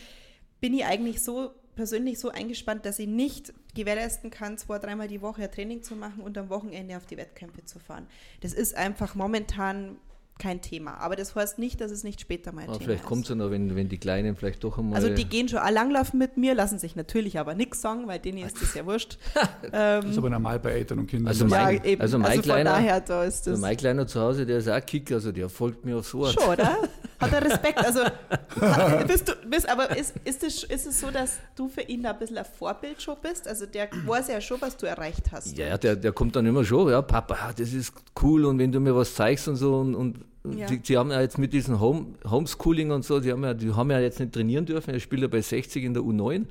bin 0.61 0.72
ich 0.72 0.86
eigentlich 0.86 1.22
so 1.22 1.51
persönlich 1.74 2.18
so 2.18 2.30
eingespannt, 2.30 2.86
dass 2.86 2.99
ich 2.99 3.09
nicht 3.09 3.53
gewährleisten 3.74 4.30
kann, 4.30 4.57
zwei, 4.57 4.78
dreimal 4.78 5.09
die 5.09 5.20
Woche 5.20 5.42
ein 5.42 5.53
Training 5.53 5.82
zu 5.82 5.97
machen 5.97 6.22
und 6.22 6.38
am 6.38 6.49
Wochenende 6.49 6.97
auf 6.97 7.05
die 7.05 7.18
Wettkämpfe 7.18 7.62
zu 7.66 7.78
fahren. 7.78 8.07
Das 8.40 8.55
ist 8.55 8.74
einfach 8.74 9.14
momentan 9.14 9.99
kein 10.39 10.61
Thema. 10.61 10.99
Aber 10.99 11.16
das 11.16 11.34
heißt 11.34 11.59
nicht, 11.59 11.80
dass 11.80 11.91
es 11.91 12.05
nicht 12.05 12.20
später 12.20 12.53
mal 12.53 12.64
aber 12.64 12.74
Thema 12.74 12.84
Vielleicht 12.84 13.05
kommt 13.05 13.22
es 13.24 13.30
ja 13.30 13.34
noch, 13.34 13.51
wenn, 13.51 13.74
wenn 13.74 13.89
die 13.89 13.99
Kleinen 13.99 14.37
vielleicht 14.37 14.62
doch 14.64 14.76
einmal. 14.78 14.97
Also 14.97 15.09
die 15.09 15.24
gehen 15.24 15.49
schon 15.49 15.59
auch 15.61 15.70
langlaufen 15.70 16.18
mit 16.18 16.37
mir, 16.37 16.55
lassen 16.55 16.78
sich 16.78 16.95
natürlich 16.97 17.39
aber 17.39 17.55
nichts 17.55 17.80
sagen, 17.80 18.07
weil 18.07 18.18
denen 18.18 18.39
ist 18.39 18.61
das 18.61 18.74
ja 18.74 18.84
wurscht. 18.84 19.18
ähm, 19.64 20.03
Das 20.03 20.05
ist 20.11 20.18
aber 20.18 20.30
normal 20.30 20.59
bei 20.59 20.72
Eltern 20.72 20.99
und 21.01 21.07
Kindern. 21.07 21.28
Also 21.28 21.47
mein- 21.47 21.76
ja, 21.76 21.84
eben. 21.84 22.01
also 22.03 22.16
Also, 22.16 22.18
mein 22.18 22.32
von 22.34 22.43
Kleiner- 22.43 22.70
daher, 22.70 23.01
da 23.01 23.24
ist 23.24 23.49
also 23.49 23.61
mein 23.61 23.76
Kleiner 23.76 24.07
zu 24.07 24.20
Hause, 24.20 24.45
der 24.47 24.59
ist 24.59 24.68
auch 24.68 24.84
Kicker, 24.84 25.14
also 25.16 25.32
der 25.32 25.49
folgt 25.49 25.84
mir 25.84 25.97
aufs 25.99 26.12
Wort. 26.14 26.34
schon, 26.41 26.51
oder? 26.53 26.76
Hat 27.18 27.32
er 27.32 27.43
Respekt? 27.43 27.78
Also 27.78 28.01
bist 29.07 29.28
du, 29.28 29.32
bist, 29.49 29.66
aber 29.68 29.97
ist, 29.97 30.14
ist, 30.24 30.43
es, 30.45 30.64
ist 30.64 30.87
es 30.87 31.01
so, 31.01 31.11
dass 31.11 31.39
du 31.57 31.66
für 31.68 31.80
ihn 31.80 32.03
da 32.03 32.11
ein 32.11 32.18
bisschen 32.18 32.37
ein 32.37 32.45
Vorbild 32.45 33.01
schon 33.01 33.16
bist? 33.22 33.49
Also 33.49 33.64
der 33.64 33.89
weiß 34.05 34.28
ja 34.28 34.41
schon, 34.43 34.61
was 34.61 34.76
du 34.76 34.84
erreicht 34.87 35.32
hast. 35.32 35.57
Ja, 35.57 35.78
der, 35.78 35.97
der 35.97 36.12
kommt 36.12 36.37
dann 36.37 36.45
immer 36.45 36.62
schon, 36.62 36.91
ja, 36.91 37.01
Papa, 37.01 37.55
das 37.57 37.72
ist 37.72 37.95
cool 38.22 38.45
und 38.45 38.59
wenn 38.59 38.70
du 38.70 38.80
mir 38.80 38.95
was 38.95 39.14
zeigst 39.14 39.49
und 39.49 39.57
so 39.57 39.78
und, 39.78 39.95
und 39.95 40.26
Ja. 40.53 40.66
die, 40.66 40.78
die 40.78 40.97
haben 40.97 41.11
ja 41.11 41.20
jetzt 41.20 41.38
mit 41.38 41.53
diesem 41.53 41.80
Home, 41.80 42.07
Homeschooling 42.28 42.90
und 42.90 43.05
so, 43.05 43.20
die 43.20 43.32
haben, 43.32 43.42
ja, 43.42 43.55
die 43.55 43.72
haben 43.72 43.90
ja 43.90 44.01
jetzt 44.01 44.20
nicht 44.20 44.32
trainieren 44.32 44.66
dürfen, 44.66 44.92
er 44.92 45.01
spielt 45.01 45.22
ja 45.22 45.28
bei 45.28 45.40
60 45.40 45.84
in 45.84 45.94
der 45.94 46.03
U9 46.03 46.47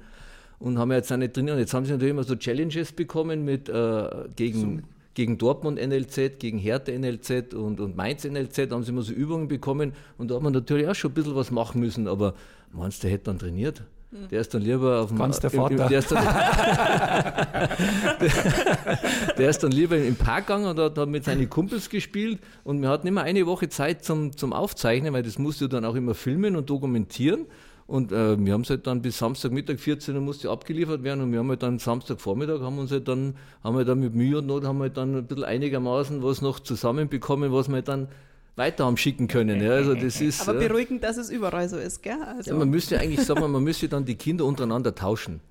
und 0.59 0.77
haben 0.77 0.91
ja 0.91 0.97
jetzt 0.97 1.11
auch 1.11 1.17
nicht 1.17 1.33
trainiert 1.33 1.55
und 1.55 1.59
jetzt 1.59 1.73
haben 1.73 1.85
sie 1.85 1.91
natürlich 1.91 2.11
immer 2.11 2.23
so 2.23 2.35
Challenges 2.35 2.91
bekommen 2.91 3.45
mit 3.45 3.69
äh, 3.69 4.09
gegen, 4.35 4.83
gegen 5.13 5.37
Dortmund 5.37 5.79
NLZ, 5.79 6.39
gegen 6.39 6.57
Hertha 6.57 6.91
NLZ 6.91 7.53
und, 7.53 7.79
und 7.79 7.95
Mainz 7.95 8.25
NLZ, 8.25 8.71
haben 8.71 8.83
sie 8.83 8.91
immer 8.91 9.01
so 9.01 9.13
Übungen 9.13 9.47
bekommen. 9.47 9.93
Und 10.17 10.29
da 10.29 10.35
hat 10.35 10.43
man 10.43 10.53
natürlich 10.53 10.87
auch 10.87 10.95
schon 10.95 11.11
ein 11.11 11.13
bisschen 11.13 11.35
was 11.35 11.51
machen 11.51 11.81
müssen, 11.81 12.07
aber 12.07 12.35
meinst 12.71 13.01
du, 13.01 13.07
der 13.07 13.13
hätte 13.13 13.25
dann 13.25 13.39
trainiert? 13.39 13.83
Der 14.32 14.41
ist 14.41 14.53
dann 14.53 14.61
lieber 14.61 15.01
auf 15.01 15.09
dem 15.09 15.18
Ganz 15.18 15.39
der 15.39 15.49
Vater. 15.49 15.88
Der 15.88 15.99
ist 15.99 16.11
dann, 16.11 16.24
der 19.38 19.49
ist 19.49 19.63
dann 19.63 19.72
lieber 19.72 19.97
im 19.97 20.16
Park 20.16 20.47
gegangen 20.47 20.68
und 20.68 20.80
hat, 20.80 20.97
hat 20.97 21.09
mit 21.09 21.26
seinen 21.26 21.49
Kumpels 21.49 21.89
gespielt 21.89 22.39
und 22.63 22.82
wir 22.82 22.89
hatten 22.89 23.07
immer 23.07 23.24
eine 23.24 23.45
Woche 23.45 23.70
Zeit 23.70 24.03
zum, 24.03 24.36
zum 24.36 24.53
Aufzeichnen, 24.53 25.13
weil 25.13 25.24
das 25.24 25.38
musst 25.38 25.61
du 25.61 25.68
dann 25.68 25.86
auch 25.86 25.95
immer 25.95 26.13
filmen 26.13 26.55
und 26.55 26.70
dokumentieren. 26.70 27.45
Und 27.88 28.11
äh, 28.11 28.43
wir 28.43 28.53
haben 28.53 28.61
es 28.61 28.72
halt 28.72 28.88
dann 28.88 29.03
bis 29.03 29.20
Samstagmittag 29.20 29.80
14 29.80 30.16
Uhr 30.16 30.22
musste 30.22 30.49
abgeliefert 30.49 31.03
werden 31.03 31.22
und 31.22 31.32
wir 31.32 31.39
haben 31.39 31.49
halt 31.49 31.61
dann 31.61 31.78
Samstagvormittag 31.78 32.61
haben 32.61 32.80
uns 32.80 32.91
halt 32.91 33.07
dann, 33.07 33.36
haben 33.63 33.78
wir 33.78 33.86
dann 33.86 33.99
mit 33.99 34.16
Mühe 34.16 34.39
und 34.39 34.47
Not 34.47 34.66
haben 34.66 34.80
wir 34.80 34.86
halt 34.86 34.97
dann 34.97 35.16
ein 35.16 35.28
bisschen 35.28 35.43
einigermaßen 35.43 36.24
was 36.24 36.41
noch 36.41 36.59
zusammenbekommen, 36.59 37.51
was 37.51 37.68
wir 37.68 37.76
halt 37.76 37.88
dann 37.88 38.07
weiter 38.55 38.85
haben 38.85 38.97
schicken 38.97 39.27
können. 39.27 39.61
Ja, 39.61 39.71
also 39.71 39.95
das 39.95 40.21
ist, 40.21 40.47
Aber 40.47 40.59
beruhigend, 40.59 41.03
dass 41.03 41.17
es 41.17 41.29
überall 41.29 41.67
so 41.67 41.77
ist, 41.77 42.01
gell? 42.01 42.21
Also, 42.21 42.51
ja, 42.51 42.57
man 42.57 42.69
müsste 42.69 42.99
eigentlich 42.99 43.21
sagen, 43.21 43.51
man 43.51 43.63
müsste 43.63 43.89
dann 43.89 44.05
die 44.05 44.15
Kinder 44.15 44.45
untereinander 44.45 44.95
tauschen. 44.95 45.41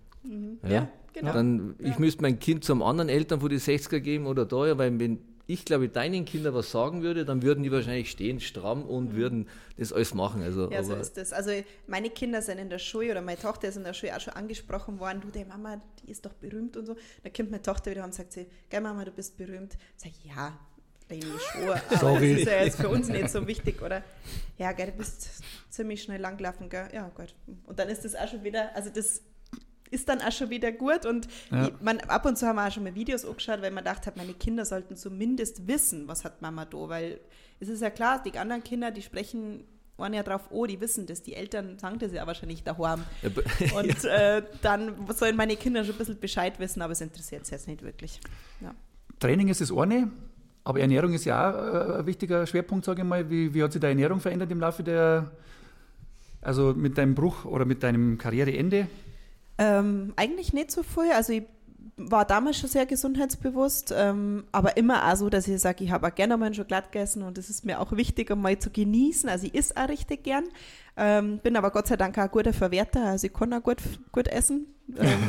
Ja, 0.66 0.88
genau. 1.12 1.32
Dann, 1.32 1.74
ich 1.78 1.98
müsste 1.98 2.22
mein 2.22 2.38
Kind 2.38 2.64
zum 2.64 2.82
anderen 2.82 3.08
Eltern 3.08 3.40
von 3.40 3.50
die 3.50 3.58
60er 3.58 4.00
geben 4.00 4.26
oder 4.26 4.46
da, 4.46 4.66
ja, 4.66 4.78
weil 4.78 4.98
wenn 4.98 5.18
ich 5.46 5.66
glaube, 5.66 5.90
deinen 5.90 6.24
Kindern 6.24 6.54
was 6.54 6.70
sagen 6.70 7.02
würde, 7.02 7.26
dann 7.26 7.42
würden 7.42 7.62
die 7.62 7.70
wahrscheinlich 7.70 8.10
stehen, 8.10 8.40
stramm 8.40 8.82
und 8.82 9.14
würden 9.14 9.46
das 9.76 9.92
alles 9.92 10.14
machen. 10.14 10.42
Also, 10.42 10.66
Mhm. 10.66 10.72
Ja, 10.72 10.82
so 10.82 10.94
ist 10.94 11.18
das. 11.18 11.34
Also 11.34 11.50
meine 11.86 12.08
Kinder 12.08 12.40
sind 12.40 12.56
in 12.58 12.70
der 12.70 12.78
Schule 12.78 13.10
oder 13.10 13.20
meine 13.20 13.38
Tochter 13.38 13.68
ist 13.68 13.76
in 13.76 13.84
der 13.84 13.92
Schule 13.92 14.16
auch 14.16 14.20
schon 14.20 14.32
angesprochen 14.32 14.98
worden, 14.98 15.20
du, 15.20 15.28
die 15.28 15.44
Mama, 15.44 15.82
die 16.02 16.10
ist 16.10 16.24
doch 16.24 16.32
berühmt 16.32 16.78
und 16.78 16.86
so. 16.86 16.96
Da 17.22 17.28
kommt 17.28 17.50
meine 17.50 17.62
Tochter 17.62 17.90
wieder 17.90 18.04
und 18.04 18.14
sagt 18.14 18.32
sie, 18.32 18.46
gell 18.70 18.80
Mama, 18.80 19.04
du 19.04 19.10
bist 19.10 19.36
berühmt. 19.36 19.76
Sag 19.96 20.12
ich, 20.12 20.24
ja, 20.24 20.58
eigentlich 21.10 21.40
schon, 21.52 21.62
aber 21.68 21.80
Sorry. 21.98 22.32
das 22.32 22.40
ist 22.42 22.46
ja 22.46 22.62
jetzt 22.64 22.80
für 22.80 22.88
uns 22.88 23.08
nicht 23.08 23.28
so 23.30 23.46
wichtig, 23.46 23.82
oder? 23.82 24.02
Ja, 24.58 24.72
gell, 24.72 24.86
du 24.86 24.92
bist 24.92 25.28
ziemlich 25.70 26.02
schnell 26.02 26.20
langgelaufen, 26.20 26.68
gell? 26.68 26.88
Ja, 26.92 27.08
gut. 27.14 27.34
Und 27.66 27.78
dann 27.78 27.88
ist 27.88 28.04
das 28.04 28.14
auch 28.14 28.28
schon 28.28 28.42
wieder, 28.44 28.74
also 28.74 28.90
das 28.90 29.22
ist 29.90 30.08
dann 30.08 30.20
auch 30.22 30.32
schon 30.32 30.50
wieder 30.50 30.72
gut 30.72 31.06
und 31.06 31.28
Ja. 31.50 31.66
ich, 31.68 31.80
man, 31.80 32.00
ab 32.00 32.24
und 32.26 32.36
zu 32.36 32.46
haben 32.46 32.56
wir 32.56 32.66
auch 32.66 32.72
schon 32.72 32.82
mal 32.84 32.94
Videos 32.94 33.24
angeschaut, 33.24 33.60
weil 33.62 33.70
man 33.70 33.84
gedacht 33.84 34.06
hat, 34.06 34.16
meine 34.16 34.32
Kinder 34.34 34.64
sollten 34.64 34.96
zumindest 34.96 35.66
wissen, 35.68 36.08
was 36.08 36.24
hat 36.24 36.42
Mama 36.42 36.64
da, 36.64 36.88
weil 36.88 37.20
es 37.60 37.68
ist 37.68 37.80
ja 37.82 37.90
klar, 37.90 38.22
die 38.22 38.36
anderen 38.38 38.64
Kinder, 38.64 38.90
die 38.90 39.02
sprechen 39.02 39.64
waren 39.96 40.12
ja 40.12 40.24
drauf, 40.24 40.48
oh, 40.50 40.66
die 40.66 40.80
wissen 40.80 41.06
das, 41.06 41.22
die 41.22 41.34
Eltern 41.34 41.78
sagen 41.78 42.00
das 42.00 42.10
ja 42.12 42.26
wahrscheinlich 42.26 42.64
daheim. 42.64 43.04
Ja, 43.22 43.76
Und 43.78 44.04
äh, 44.04 44.42
dann 44.60 45.06
sollen 45.14 45.36
meine 45.36 45.54
Kinder 45.54 45.84
schon 45.84 45.94
ein 45.94 45.98
bisschen 45.98 46.18
Bescheid 46.18 46.58
wissen, 46.58 46.82
aber 46.82 46.92
es 46.94 47.00
interessiert 47.00 47.46
sie 47.46 47.52
jetzt 47.52 47.68
nicht 47.68 47.80
wirklich. 47.82 48.18
Ja. 48.60 48.74
Training 49.20 49.46
ist 49.46 49.60
das 49.60 49.70
eine, 49.70 50.10
aber 50.64 50.80
Ernährung 50.80 51.12
ist 51.12 51.26
ja 51.26 51.50
auch 51.50 51.54
äh, 51.54 51.98
ein 51.98 52.06
wichtiger 52.06 52.46
Schwerpunkt, 52.46 52.86
sage 52.86 53.02
ich 53.02 53.08
mal. 53.08 53.28
Wie, 53.28 53.52
wie 53.52 53.62
hat 53.62 53.72
sich 53.72 53.80
deine 53.80 53.92
Ernährung 53.92 54.20
verändert 54.20 54.50
im 54.50 54.60
Laufe 54.60 54.82
der, 54.82 55.30
also 56.40 56.72
mit 56.74 56.96
deinem 56.96 57.14
Bruch 57.14 57.44
oder 57.44 57.66
mit 57.66 57.82
deinem 57.82 58.16
Karriereende? 58.16 58.86
Ähm, 59.58 60.14
eigentlich 60.16 60.54
nicht 60.54 60.70
so 60.70 60.82
viel. 60.82 61.12
Also 61.14 61.34
ich 61.34 61.44
war 61.96 62.24
damals 62.24 62.58
schon 62.58 62.68
sehr 62.68 62.86
gesundheitsbewusst, 62.86 63.94
ähm, 63.96 64.44
aber 64.50 64.76
immer 64.76 65.10
auch 65.10 65.16
so, 65.16 65.30
dass 65.30 65.46
ich 65.46 65.60
sage, 65.60 65.84
ich 65.84 65.90
habe 65.92 66.08
auch 66.08 66.14
gerne 66.14 66.36
mal 66.36 66.46
einen 66.46 66.54
Schokolade 66.54 66.88
gegessen 66.90 67.22
und 67.22 67.38
es 67.38 67.50
ist 67.50 67.64
mir 67.64 67.80
auch 67.80 67.92
wichtig, 67.92 68.30
einmal 68.30 68.58
zu 68.58 68.70
genießen. 68.70 69.28
Also 69.28 69.46
ich 69.46 69.54
isse 69.54 69.76
auch 69.76 69.88
richtig 69.88 70.24
gern, 70.24 70.44
ähm, 70.96 71.38
bin 71.38 71.56
aber 71.56 71.70
Gott 71.70 71.86
sei 71.86 71.96
Dank 71.96 72.18
auch 72.18 72.22
ein 72.22 72.30
guter 72.30 72.52
Verwerter, 72.52 73.04
also 73.04 73.26
ich 73.26 73.32
kann 73.32 73.52
auch 73.52 73.62
gut, 73.62 73.78
gut 74.10 74.26
essen. 74.26 74.66
Ähm, 74.98 75.18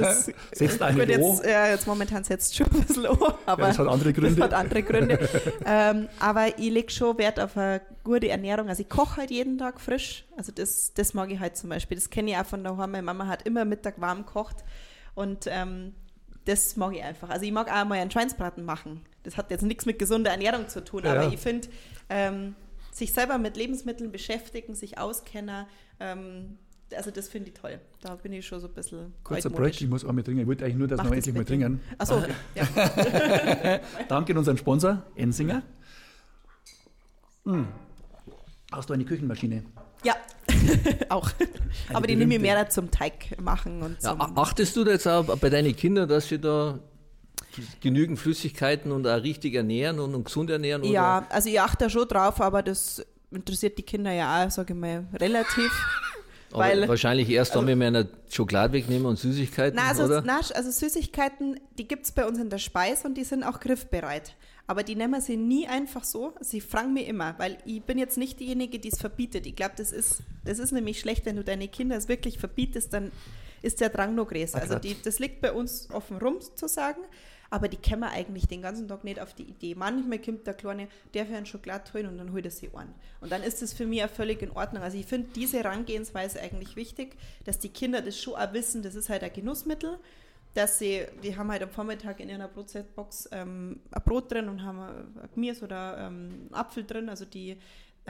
das, 0.00 0.30
Setzt 0.52 0.80
gut, 0.80 1.08
jetzt, 1.08 1.46
ja, 1.46 1.68
jetzt 1.68 1.86
momentan 1.86 2.24
setzt 2.24 2.54
schon 2.54 2.66
ein 2.66 2.82
bisschen 2.82 3.06
an, 3.06 3.16
aber 3.46 3.62
Ja, 3.62 3.68
das 3.68 3.78
hat 3.78 3.88
andere 3.88 4.12
Gründe. 4.12 4.34
Das 4.34 4.44
hat 4.44 4.54
andere 4.54 4.82
Gründe. 4.82 5.18
ähm, 5.64 6.08
aber 6.18 6.58
ich 6.58 6.70
lege 6.70 6.90
schon 6.90 7.16
Wert 7.16 7.38
auf 7.38 7.56
eine 7.56 7.80
gute 8.04 8.28
Ernährung. 8.28 8.68
Also 8.68 8.82
ich 8.82 8.88
koche 8.88 9.18
halt 9.18 9.30
jeden 9.30 9.56
Tag 9.56 9.80
frisch. 9.80 10.24
Also 10.36 10.52
das, 10.52 10.92
das 10.94 11.14
mag 11.14 11.30
ich 11.30 11.40
halt 11.40 11.56
zum 11.56 11.70
Beispiel. 11.70 11.96
Das 11.96 12.10
kenne 12.10 12.32
ich 12.32 12.36
auch 12.36 12.44
von 12.44 12.64
daheim. 12.64 12.90
Meine 12.90 13.02
Mama 13.02 13.28
hat 13.28 13.46
immer 13.46 13.64
Mittag 13.64 14.00
warm 14.00 14.26
gekocht. 14.26 14.56
Und 15.14 15.46
ähm, 15.46 15.94
das 16.44 16.76
mag 16.76 16.94
ich 16.94 17.02
einfach. 17.02 17.30
Also 17.30 17.44
ich 17.44 17.52
mag 17.52 17.68
auch 17.68 17.84
mal 17.84 17.98
einen 17.98 18.10
Schweinsbraten 18.10 18.64
machen. 18.64 19.02
Das 19.22 19.36
hat 19.36 19.50
jetzt 19.50 19.62
nichts 19.62 19.86
mit 19.86 19.98
gesunder 19.98 20.30
Ernährung 20.30 20.68
zu 20.68 20.84
tun, 20.84 21.04
Ja. 21.04 21.12
aber 21.12 21.32
ich 21.32 21.38
finde, 21.38 21.68
ähm, 22.08 22.54
sich 22.90 23.12
selber 23.12 23.38
mit 23.38 23.56
Lebensmitteln 23.56 24.10
beschäftigen, 24.10 24.74
sich 24.74 24.98
auskennen, 24.98 25.66
ähm, 26.00 26.58
also 26.96 27.10
das 27.10 27.28
finde 27.28 27.48
ich 27.48 27.54
toll. 27.54 27.80
Da 28.02 28.16
bin 28.16 28.32
ich 28.32 28.46
schon 28.46 28.60
so 28.60 28.66
ein 28.66 28.74
bisschen 28.74 29.14
Kurzer. 29.24 29.48
Break, 29.48 29.80
ich 29.80 29.88
muss 29.88 30.04
auch 30.04 30.12
mal 30.12 30.22
trinken. 30.22 30.42
Ich 30.42 30.46
wollte 30.46 30.64
eigentlich 30.64 30.76
nur, 30.76 30.88
dass 30.88 30.98
Mach 30.98 31.10
wir 31.10 31.16
endlich 31.16 31.34
mal 31.34 31.44
trinken. 31.44 31.80
Achso, 31.98 32.18
okay. 32.18 32.32
Ja. 32.54 33.80
Danke 34.08 34.32
an 34.32 34.38
unseren 34.38 34.58
Sponsor, 34.58 35.02
Ensinger. 35.16 35.62
Hm. 37.44 37.66
Hast 38.70 38.88
du 38.88 38.94
eine 38.94 39.04
Küchenmaschine? 39.04 39.64
Ja, 40.04 40.16
auch. 41.08 41.30
Aber 41.92 42.06
die 42.06 42.16
nehme 42.16 42.34
ich 42.34 42.40
mehr 42.40 42.68
zum 42.68 42.90
Teig 42.90 43.40
machen 43.40 43.82
und 43.82 44.02
ja, 44.02 44.16
achtest 44.34 44.76
du 44.76 44.84
da 44.84 44.92
jetzt 44.92 45.06
auch 45.06 45.24
bei 45.38 45.50
deinen 45.50 45.74
Kindern, 45.74 46.08
dass 46.08 46.28
sie 46.28 46.38
da 46.38 46.78
genügend 47.80 48.18
Flüssigkeiten 48.18 48.92
und 48.92 49.06
auch 49.06 49.22
richtig 49.22 49.54
ernähren 49.54 49.98
und, 49.98 50.14
und 50.14 50.24
gesund 50.24 50.50
ernähren? 50.50 50.82
Oder? 50.82 50.90
Ja, 50.90 51.26
also 51.28 51.48
ich 51.48 51.60
achte 51.60 51.84
da 51.84 51.90
schon 51.90 52.08
drauf, 52.08 52.40
aber 52.40 52.62
das 52.62 53.04
interessiert 53.30 53.78
die 53.78 53.82
Kinder 53.82 54.12
ja 54.12 54.44
auch, 54.44 54.50
sage 54.50 54.74
ich 54.74 54.78
mal, 54.78 55.06
relativ. 55.14 55.70
Weil- 56.50 56.86
wahrscheinlich 56.86 57.30
erst, 57.30 57.54
wenn 57.54 57.66
wir 57.66 57.76
mal 57.76 57.86
eine 57.86 58.08
Schokolade 58.30 58.74
wegnehmen 58.74 59.06
und 59.06 59.18
Süßigkeiten, 59.18 59.78
Na, 59.80 59.88
also, 59.88 60.04
oder? 60.04 60.22
na, 60.24 60.40
also 60.54 60.70
Süßigkeiten, 60.70 61.58
die 61.78 61.88
gibt 61.88 62.04
es 62.04 62.12
bei 62.12 62.26
uns 62.26 62.38
in 62.38 62.50
der 62.50 62.58
Speise 62.58 63.06
und 63.06 63.14
die 63.16 63.24
sind 63.24 63.42
auch 63.42 63.58
griffbereit. 63.58 64.34
Aber 64.66 64.82
die 64.82 64.94
nehmen 64.94 65.20
sie 65.20 65.36
nie 65.36 65.66
einfach 65.66 66.04
so. 66.04 66.32
Sie 66.40 66.60
fragen 66.60 66.94
mir 66.94 67.06
immer, 67.06 67.38
weil 67.38 67.58
ich 67.64 67.82
bin 67.82 67.98
jetzt 67.98 68.16
nicht 68.16 68.40
diejenige, 68.40 68.78
die 68.78 68.88
es 68.88 68.98
verbietet. 68.98 69.46
Ich 69.46 69.56
glaube, 69.56 69.74
das 69.76 69.92
ist, 69.92 70.22
das 70.44 70.58
ist 70.58 70.72
nämlich 70.72 71.00
schlecht, 71.00 71.26
wenn 71.26 71.36
du 71.36 71.44
deine 71.44 71.68
Kinder 71.68 71.96
es 71.96 72.08
wirklich 72.08 72.38
verbietest, 72.38 72.92
dann 72.92 73.10
ist 73.60 73.80
der 73.80 73.90
Drang 73.90 74.14
noch 74.14 74.28
größer. 74.28 74.60
Also 74.60 74.78
die, 74.78 74.96
das 75.02 75.18
liegt 75.18 75.40
bei 75.40 75.52
uns 75.52 75.90
offen 75.90 76.18
rum, 76.18 76.38
zu 76.40 76.68
sagen. 76.68 77.00
Aber 77.50 77.68
die 77.68 77.76
kommen 77.76 78.04
eigentlich 78.04 78.46
den 78.48 78.62
ganzen 78.62 78.88
Tag 78.88 79.04
nicht 79.04 79.20
auf 79.20 79.34
die 79.34 79.42
Idee. 79.42 79.74
Manchmal 79.74 80.18
kommt 80.20 80.46
der 80.46 80.54
Kleine, 80.54 80.88
der 81.12 81.26
für 81.26 81.36
einen 81.36 81.44
Schokolade 81.44 81.92
holen 81.92 82.06
und 82.06 82.16
dann 82.16 82.32
holt 82.32 82.46
er 82.46 82.50
sie 82.50 82.70
an. 82.72 82.94
Und 83.20 83.30
dann 83.30 83.42
ist 83.42 83.60
das 83.60 83.74
für 83.74 83.84
mich 83.84 84.02
auch 84.02 84.08
völlig 84.08 84.40
in 84.40 84.52
Ordnung. 84.52 84.82
Also 84.82 84.96
ich 84.96 85.04
finde 85.04 85.28
diese 85.34 85.58
Herangehensweise 85.58 86.40
eigentlich 86.40 86.76
wichtig, 86.76 87.14
dass 87.44 87.58
die 87.58 87.68
Kinder 87.68 88.00
das 88.00 88.18
schon 88.18 88.36
auch 88.36 88.54
wissen, 88.54 88.82
das 88.82 88.94
ist 88.94 89.10
halt 89.10 89.22
ein 89.22 89.34
Genussmittel 89.34 89.98
dass 90.54 90.78
sie, 90.78 91.06
die 91.22 91.36
haben 91.36 91.50
halt 91.50 91.62
am 91.62 91.70
Vormittag 91.70 92.20
in 92.20 92.28
ihrer 92.28 92.48
Brotbox 92.48 93.28
ähm, 93.32 93.80
ein 93.90 94.02
Brot 94.04 94.30
drin 94.30 94.48
und 94.48 94.62
haben 94.62 94.80
ein 94.80 95.28
Gemüse 95.34 95.64
oder 95.64 95.96
ähm, 95.98 96.48
Apfel 96.52 96.84
drin. 96.84 97.08
Also 97.08 97.24
die 97.24 97.56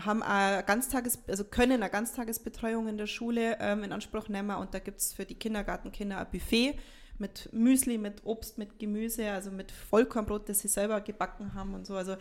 haben 0.00 0.22
eine 0.22 0.62
Ganztages, 0.64 1.18
also 1.28 1.44
können 1.44 1.82
eine 1.82 1.90
Ganztagesbetreuung 1.90 2.88
in 2.88 2.96
der 2.96 3.06
Schule 3.06 3.58
ähm, 3.60 3.84
in 3.84 3.92
Anspruch 3.92 4.28
nehmen 4.28 4.56
und 4.56 4.74
da 4.74 4.78
gibt 4.78 5.00
es 5.00 5.12
für 5.12 5.24
die 5.24 5.34
Kindergartenkinder 5.34 6.18
ein 6.18 6.26
Buffet 6.30 6.78
mit 7.18 7.52
Müsli, 7.52 7.98
mit 7.98 8.24
Obst, 8.24 8.58
mit 8.58 8.78
Gemüse, 8.78 9.30
also 9.30 9.50
mit 9.50 9.70
Vollkornbrot, 9.70 10.48
das 10.48 10.60
sie 10.60 10.68
selber 10.68 11.00
gebacken 11.00 11.54
haben 11.54 11.74
und 11.74 11.86
so. 11.86 11.94
Also 11.94 12.16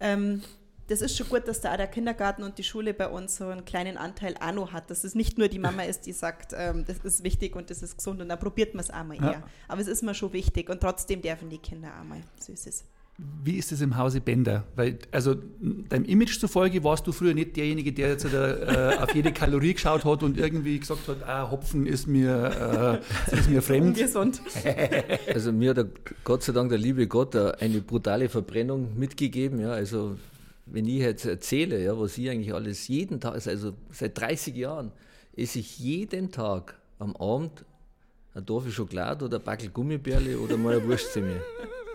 ähm, 0.00 0.42
das 0.90 1.02
ist 1.02 1.16
schon 1.16 1.28
gut, 1.28 1.46
dass 1.46 1.60
da 1.60 1.72
auch 1.72 1.76
der 1.76 1.86
Kindergarten 1.86 2.42
und 2.42 2.58
die 2.58 2.64
Schule 2.64 2.92
bei 2.92 3.08
uns 3.08 3.36
so 3.36 3.46
einen 3.46 3.64
kleinen 3.64 3.96
Anteil 3.96 4.34
auch 4.40 4.52
noch 4.52 4.72
hat, 4.72 4.90
dass 4.90 5.04
es 5.04 5.14
nicht 5.14 5.38
nur 5.38 5.46
die 5.46 5.60
Mama 5.60 5.82
ist, 5.82 6.04
die 6.06 6.12
sagt, 6.12 6.52
ähm, 6.56 6.84
das 6.84 6.98
ist 6.98 7.22
wichtig 7.22 7.54
und 7.54 7.70
das 7.70 7.80
ist 7.80 7.96
gesund 7.96 8.20
und 8.20 8.28
dann 8.28 8.40
probiert 8.40 8.74
man 8.74 8.82
es 8.82 8.90
auch 8.90 9.04
mal 9.04 9.16
ja. 9.16 9.30
eher. 9.32 9.42
Aber 9.68 9.80
es 9.80 9.86
ist 9.86 10.02
mir 10.02 10.14
schon 10.14 10.32
wichtig 10.32 10.68
und 10.68 10.80
trotzdem 10.80 11.22
dürfen 11.22 11.48
die 11.48 11.58
Kinder 11.58 11.90
auch 12.00 12.04
mal 12.04 12.20
Süßes. 12.40 12.84
Wie 13.44 13.56
ist 13.56 13.70
es 13.70 13.82
im 13.82 13.96
Hause 13.98 14.20
Bender? 14.20 14.64
Weil, 14.74 14.98
also 15.12 15.36
deinem 15.60 16.06
Image 16.06 16.40
zufolge 16.40 16.82
warst 16.82 17.06
du 17.06 17.12
früher 17.12 17.34
nicht 17.34 17.54
derjenige, 17.54 17.92
der 17.92 18.08
jetzt 18.10 18.24
äh, 18.24 18.96
auf 18.98 19.14
jede 19.14 19.30
Kalorie 19.30 19.74
geschaut 19.74 20.04
hat 20.04 20.22
und 20.22 20.38
irgendwie 20.38 20.78
gesagt 20.78 21.06
hat, 21.06 21.22
ah, 21.28 21.50
Hopfen 21.50 21.86
ist 21.86 22.06
mir, 22.06 23.00
äh, 23.30 23.36
ist 23.36 23.50
mir 23.50 23.62
fremd. 23.62 23.98
Ungesund. 23.98 24.40
also 25.32 25.52
mir 25.52 25.70
hat 25.70 25.76
der, 25.76 25.86
Gott 26.24 26.42
sei 26.42 26.52
Dank 26.52 26.70
der 26.70 26.78
liebe 26.78 27.06
Gott 27.06 27.36
eine 27.36 27.80
brutale 27.82 28.28
Verbrennung 28.28 28.98
mitgegeben. 28.98 29.60
Ja, 29.60 29.72
also 29.72 30.16
wenn 30.72 30.86
ich 30.86 31.00
jetzt 31.00 31.26
erzähle, 31.26 31.82
ja, 31.82 31.98
was 31.98 32.16
ich 32.18 32.30
eigentlich 32.30 32.54
alles 32.54 32.88
jeden 32.88 33.20
Tag, 33.20 33.46
also 33.46 33.74
seit 33.90 34.18
30 34.18 34.54
Jahren, 34.56 34.92
esse 35.36 35.58
ich 35.58 35.78
jeden 35.78 36.30
Tag 36.30 36.78
am 36.98 37.16
Abend 37.16 37.64
eine 38.34 38.44
Tafel 38.44 38.70
Schokolade 38.70 39.24
oder 39.24 39.38
ein 39.38 39.44
Backel 39.44 39.70
Gummibärle 39.70 40.38
oder 40.38 40.56
mal 40.56 40.76
eine 40.76 40.86
Wurstzimmer. 40.86 41.36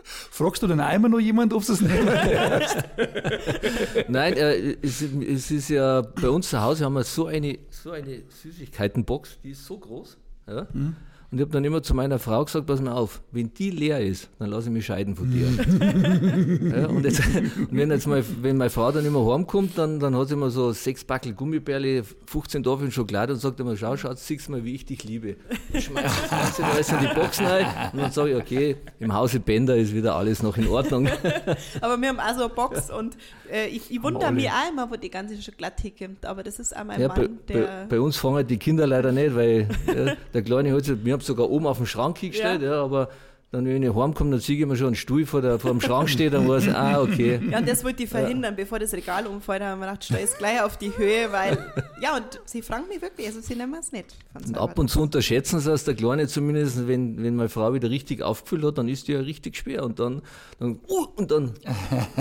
Fragst 0.04 0.62
du 0.62 0.68
dann 0.68 0.80
einmal 0.80 1.10
noch 1.10 1.20
jemand, 1.20 1.52
ob 1.54 1.66
du 1.66 1.74
es 1.74 1.82
nicht 1.82 1.92
hörst? 1.92 2.78
Nein, 4.08 4.34
äh, 4.34 4.78
es, 4.82 5.02
es, 5.02 5.50
ist 5.50 5.70
ja 5.70 6.02
bei 6.02 6.30
uns 6.30 6.50
zu 6.50 6.62
Hause 6.62 6.86
haben 6.86 6.94
wir 6.94 7.04
so 7.04 7.26
eine, 7.26 7.58
so 7.72 7.92
eine 7.92 8.22
Süßigkeitenbox, 8.30 9.40
die 9.44 9.52
ist 9.52 9.66
so 9.66 9.78
groß. 9.80 10.18
Ja? 10.48 10.68
Mhm. 10.72 10.96
Und 11.36 11.42
ich 11.42 11.48
habe 11.48 11.52
dann 11.52 11.66
immer 11.66 11.84
zu 11.84 11.94
meiner 11.94 12.18
Frau 12.18 12.46
gesagt, 12.46 12.66
pass 12.66 12.80
mal 12.80 12.94
auf, 12.94 13.22
wenn 13.34 13.54
die 13.54 13.70
leer 13.70 14.00
ist, 14.00 14.30
dann 14.40 14.52
lasse 14.52 14.70
ich 14.70 14.74
mich 14.74 14.86
scheiden 14.86 15.18
von 15.18 15.30
dir. 15.30 15.48
ja, 16.78 16.88
und, 16.88 17.04
jetzt, 17.04 17.20
und 17.26 17.68
wenn 17.72 17.92
jetzt 17.92 18.08
mal, 18.08 18.24
wenn 18.42 18.56
meine 18.56 18.70
Frau 18.70 18.90
dann 18.90 19.06
immer 19.06 19.34
heimkommt, 19.34 19.78
dann, 19.78 20.00
dann 20.00 20.16
hat 20.16 20.30
sie 20.30 20.36
immer 20.36 20.50
so 20.50 20.72
sechs 20.72 21.04
Backel 21.04 21.34
Gummibärle, 21.34 22.06
15 22.26 22.64
Tafeln 22.64 22.90
Schokolade 22.90 23.34
und 23.34 23.40
sagt 23.40 23.60
immer, 23.60 23.76
schau, 23.76 23.98
Schatz, 23.98 24.26
siehst 24.26 24.48
mal, 24.48 24.64
wie 24.64 24.76
ich 24.76 24.86
dich 24.86 25.04
liebe. 25.04 25.36
Schmeißt 25.78 26.56
sie 26.56 26.64
alles 26.64 26.90
in 26.94 27.00
die 27.02 27.14
Boxen 27.14 27.46
rein 27.46 27.66
und 27.92 28.00
dann 28.00 28.12
sage 28.14 28.30
ich, 28.30 28.38
okay, 28.38 28.78
im 29.02 29.14
Hause 29.14 29.42
Bender 29.42 29.76
ist 29.76 29.94
wieder 29.94 30.16
alles 30.16 30.42
noch 30.42 30.56
in 30.56 30.70
Ordnung. 30.70 31.10
aber 31.82 32.00
wir 32.00 32.08
haben 32.08 32.20
auch 32.22 32.34
so 32.34 32.46
eine 32.46 32.54
Box 32.54 32.90
und 32.90 33.18
äh, 33.52 33.68
ich, 33.68 33.92
ich 33.92 34.02
wundere 34.02 34.32
mich 34.32 34.50
auch 34.50 34.72
immer, 34.72 34.90
wo 34.90 34.96
die 34.96 35.10
ganze 35.10 35.42
Schokolade 35.42 35.76
herkommt, 35.84 36.26
aber 36.26 36.44
das 36.44 36.60
ist 36.60 36.74
auch 36.74 36.86
mein 36.86 37.02
ja, 37.02 37.10
Mann, 37.10 37.40
bei, 37.46 37.54
der... 37.54 37.62
Bei, 37.62 37.86
bei, 37.90 38.00
uns 38.00 38.16
fangen 38.16 38.48
die 38.48 38.56
Kinder 38.56 38.88
leider 38.88 39.12
nicht, 39.12 39.36
weil 39.36 39.68
ja, 39.88 40.16
der 40.34 40.42
Kleine 40.42 40.72
hat 40.72 40.86
sich, 40.86 41.04
wir 41.04 41.12
haben 41.12 41.25
sogar 41.26 41.50
oben 41.50 41.68
auf 41.68 41.78
den 41.78 41.86
Schrank 41.86 42.22
gestellt, 42.22 42.62
ja. 42.62 42.76
ja 42.76 42.84
aber 42.84 43.10
dann, 43.56 43.66
wenn 43.66 43.84
ich 43.84 43.96
heimkomme, 43.96 44.32
dann 44.32 44.40
sehe 44.40 44.58
ich 44.58 44.66
mir 44.66 44.76
schon 44.76 44.88
einen 44.88 44.96
Stuhl 44.96 45.26
vor, 45.26 45.42
der, 45.42 45.60
vor 45.60 45.72
dem 45.72 45.80
Schrank 45.80 46.10
steht, 46.10 46.34
dann 46.34 46.48
weiß 46.48 46.68
ich, 46.68 46.76
ah, 46.76 47.02
okay. 47.02 47.40
Ja, 47.52 47.60
und 47.60 47.70
das 47.70 47.84
wollte 47.86 48.04
ich 48.04 48.10
verhindern, 48.10 48.54
ja. 48.54 48.64
bevor 48.64 48.80
das 48.80 48.92
Regal 48.94 49.26
umfällt. 49.28 49.62
Haben 49.62 49.80
wir 49.80 49.86
gedacht, 49.86 50.04
stell 50.04 50.24
es 50.24 50.38
gleich 50.38 50.62
auf 50.62 50.78
die 50.78 50.92
Höhe, 50.98 51.32
weil, 51.32 51.58
ja, 52.02 52.18
und 52.18 52.42
sie 52.44 52.62
fragen 52.62 52.88
mich 52.90 53.02
wirklich, 53.02 53.28
also 53.28 53.40
sie 53.40 53.56
nehmen 53.56 53.76
es 53.80 53.94
nicht. 53.94 54.18
Und 54.34 54.58
ab 54.58 54.78
und 54.78 54.90
zu 54.90 55.02
unterschätzen 55.02 55.60
sie 55.60 55.72
es, 55.72 55.86
der 55.86 55.96
Kleine 55.96 56.28
zumindest, 56.28 56.88
wenn, 56.88 57.24
wenn 57.24 57.36
meine 57.38 57.48
Frau 57.48 57.74
wieder 57.74 57.90
richtig 57.90 58.24
aufgefüllt 58.24 58.66
hat, 58.66 58.78
dann 58.78 58.90
ist 58.90 59.08
die 59.08 59.14
ja 59.14 59.20
richtig 59.22 59.56
schwer 59.56 59.86
und 59.86 60.00
dann, 60.00 60.22
dann, 60.60 60.80
uh, 60.90 61.06
und 61.16 61.32
dann 61.32 61.54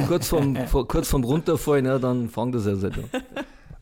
kurz 0.07 0.29
vorm, 0.29 0.57
vor, 0.69 0.87
kurz 0.87 1.09
vorm 1.09 1.25
Runterfallen, 1.25 1.87
ja, 1.87 1.99
dann 1.99 2.29
fangt 2.29 2.55
das 2.55 2.67
erst 2.67 2.85
an. 2.85 2.93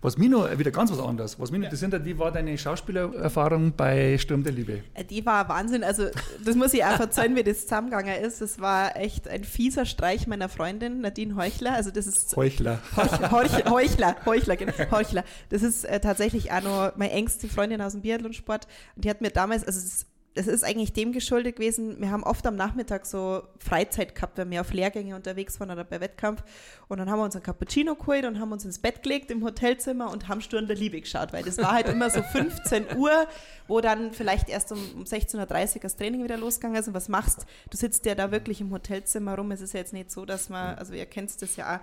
Was 0.05 0.19
mich 0.19 0.29
noch, 0.29 0.59
wieder 0.59 0.73
ganz 0.73 0.91
was 0.91 0.99
anderes, 0.99 1.39
was 1.39 1.53
mich 1.53 1.61
noch 1.61 1.67
interessiert 1.67 2.05
wie 2.05 2.19
war 2.19 2.33
deine 2.33 2.59
Schauspielererfahrung 2.59 3.73
bei 3.77 4.19
Sturm 4.19 4.43
der 4.43 4.53
Liebe? 4.53 4.83
Äh, 4.95 5.05
die 5.05 5.25
war 5.25 5.49
Wahnsinn, 5.49 5.85
also 5.85 6.09
das 6.45 6.57
muss 6.57 6.75
ich 6.75 6.85
auch 6.85 6.97
verzeihen, 6.97 7.37
wie 7.37 7.45
das 7.45 7.63
zusammengegangen 7.63 8.21
ist. 8.21 8.41
Das 8.41 8.59
war 8.59 8.97
echt 8.97 9.29
ein 9.29 9.45
fieser 9.45 9.87
Streich 9.87 10.27
meiner 10.27 10.49
Freundin 10.49 11.03
Nadine 11.03 11.37
Heuchler, 11.37 11.75
also 11.75 11.93
das 11.93 12.09
ist... 12.09 12.37
Heuchler. 12.37 12.81
Heuchler, 12.97 13.31
Heuchler, 13.31 13.71
Heuchler, 13.71 14.17
Heuchler, 14.27 14.57
genau, 14.57 14.73
Heuchler. 14.91 15.23
Das 15.51 15.63
ist 15.63 15.85
äh, 15.85 16.01
tatsächlich 16.01 16.51
auch 16.51 16.63
noch 16.63 16.97
meine 16.97 17.13
engste 17.13 17.47
Freundin 17.47 17.81
aus 17.81 17.93
dem 17.93 18.03
Biathlonsport 18.03 18.67
und 18.97 19.05
die 19.05 19.11
hat 19.11 19.21
mir 19.21 19.31
damals, 19.31 19.65
also 19.65 19.79
es 19.79 20.07
es 20.35 20.47
ist 20.47 20.65
eigentlich 20.65 20.93
dem 20.93 21.13
geschuldet 21.13 21.57
gewesen, 21.57 22.01
wir 22.01 22.11
haben 22.11 22.23
oft 22.23 22.47
am 22.47 22.57
Nachmittag 22.57 23.05
so 23.05 23.43
Freizeit 23.59 24.15
gehabt, 24.15 24.39
wenn 24.39 24.51
wir 24.51 24.63
auf 24.63 24.73
Lehrgänge 24.73 25.15
unterwegs 25.15 25.61
waren 25.61 25.71
oder 25.71 25.85
bei 25.85 26.01
Wettkampf. 26.01 26.43
Und 26.89 26.99
dann 26.99 27.11
haben 27.11 27.19
wir 27.19 27.25
uns 27.25 27.37
ein 27.37 27.43
Cappuccino 27.43 27.95
geholt 27.95 28.25
und 28.25 28.41
haben 28.41 28.51
uns 28.51 28.65
ins 28.65 28.79
Bett 28.79 29.03
gelegt 29.03 29.31
im 29.31 29.45
Hotelzimmer 29.45 30.11
und 30.11 30.29
haben 30.29 30.41
Sturm 30.41 30.67
der 30.67 30.77
Liebe 30.77 31.01
geschaut, 31.01 31.33
weil 31.33 31.43
das 31.43 31.59
war 31.59 31.73
halt 31.73 31.89
immer 31.89 32.09
so 32.09 32.23
15 32.23 32.87
Uhr, 32.97 33.27
wo 33.69 33.81
dann 33.81 34.13
vielleicht 34.13 34.49
erst 34.49 34.73
um, 34.73 34.79
um 34.95 35.05
16.30 35.05 35.75
Uhr 35.77 35.81
das 35.83 35.97
Training 35.97 36.25
wieder 36.25 36.39
losgegangen 36.39 36.81
ist. 36.81 36.89
Und 36.89 36.95
was 36.95 37.09
machst 37.09 37.47
du? 37.71 37.77
sitzt 37.77 38.07
ja 38.07 38.15
da 38.15 38.31
wirklich 38.31 38.61
im 38.61 38.71
Hotelzimmer 38.71 39.37
rum. 39.37 39.51
Es 39.51 39.61
ist 39.61 39.75
ja 39.75 39.81
jetzt 39.81 39.93
nicht 39.93 40.11
so, 40.11 40.25
dass 40.25 40.49
man, 40.49 40.77
also 40.77 40.95
ihr 40.95 41.07
kennt 41.07 41.43
das 41.43 41.57
ja 41.57 41.77
auch, 41.77 41.81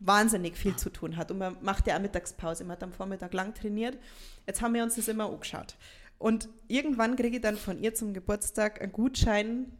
wahnsinnig 0.00 0.56
viel 0.56 0.76
zu 0.76 0.90
tun 0.90 1.16
hat. 1.16 1.30
Und 1.30 1.38
man 1.38 1.56
macht 1.60 1.86
ja 1.86 1.96
auch 1.96 2.00
Mittagspause, 2.00 2.64
man 2.64 2.72
hat 2.72 2.82
am 2.82 2.92
Vormittag 2.92 3.32
lang 3.34 3.54
trainiert. 3.54 3.98
Jetzt 4.46 4.62
haben 4.62 4.74
wir 4.74 4.82
uns 4.82 4.94
das 4.94 5.08
immer 5.08 5.28
angeschaut. 5.28 5.74
Und 6.18 6.48
irgendwann 6.66 7.16
kriege 7.16 7.36
ich 7.36 7.42
dann 7.42 7.56
von 7.56 7.80
ihr 7.82 7.94
zum 7.94 8.12
Geburtstag 8.12 8.82
einen 8.82 8.92
Gutschein. 8.92 9.72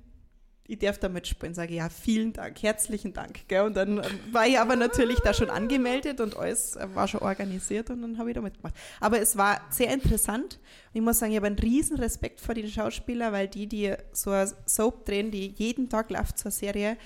Ich 0.71 0.79
darf 0.79 0.99
da 0.99 1.09
mitspielen. 1.09 1.55
Sage 1.55 1.75
ja, 1.75 1.89
vielen 1.89 2.33
Dank, 2.33 2.63
herzlichen 2.63 3.13
Dank. 3.13 3.49
Gell? 3.49 3.63
Und 3.63 3.75
dann 3.75 4.03
war 4.33 4.47
ich 4.47 4.59
aber 4.59 4.77
natürlich 4.77 5.19
da 5.21 5.33
schon 5.33 5.51
angemeldet 5.51 6.21
und 6.21 6.37
alles 6.37 6.79
war 6.95 7.09
schon 7.09 7.23
organisiert 7.23 7.91
und 7.91 8.03
dann 8.03 8.19
habe 8.19 8.31
ich 8.31 8.35
da 8.35 8.43
mitgemacht. 8.43 8.75
Aber 9.01 9.19
es 9.19 9.37
war 9.37 9.61
sehr 9.71 9.93
interessant. 9.93 10.61
Und 10.93 10.99
ich 10.99 11.01
muss 11.01 11.19
sagen, 11.19 11.33
ich 11.33 11.39
habe 11.39 11.47
einen 11.47 11.59
riesen 11.59 11.97
Respekt 11.97 12.41
vor 12.41 12.55
den 12.55 12.69
Schauspielern, 12.69 13.33
weil 13.33 13.49
die, 13.49 13.67
die 13.67 13.95
so 14.13 14.31
eine 14.31 14.53
Soap 14.67 15.07
drehen, 15.07 15.31
die 15.31 15.49
jeden 15.57 15.89
Tag 15.89 16.11
läuft 16.11 16.39
zur 16.39 16.51
Serie, 16.51 16.99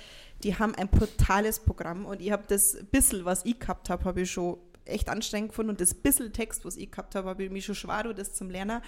die 0.43 0.59
haben 0.59 0.75
ein 0.75 0.89
brutales 0.89 1.61
Programm 1.61 2.05
und 2.05 2.21
ich 2.21 2.33
habe 2.33 2.43
das 2.49 2.77
bisschen, 2.91 3.25
was 3.25 3.45
ich 3.45 3.61
gehabt 3.61 3.89
habe, 3.91 4.05
habe 4.05 4.23
ich 4.23 4.31
schon 4.33 4.59
echt 4.85 5.09
anstrengend 5.09 5.51
gefunden 5.51 5.71
und 5.71 5.81
das 5.81 5.95
bisschen 5.95 6.33
Text, 6.33 6.65
was 6.65 6.77
ich 6.77 6.91
gehabt 6.91 7.15
habe, 7.15 7.29
habe 7.29 7.45
ich 7.45 7.51
mich 7.51 7.65
schon 7.65 7.75
schwer, 7.75 8.13
das 8.15 8.35
zum 8.35 8.51
Lernen. 8.51 8.81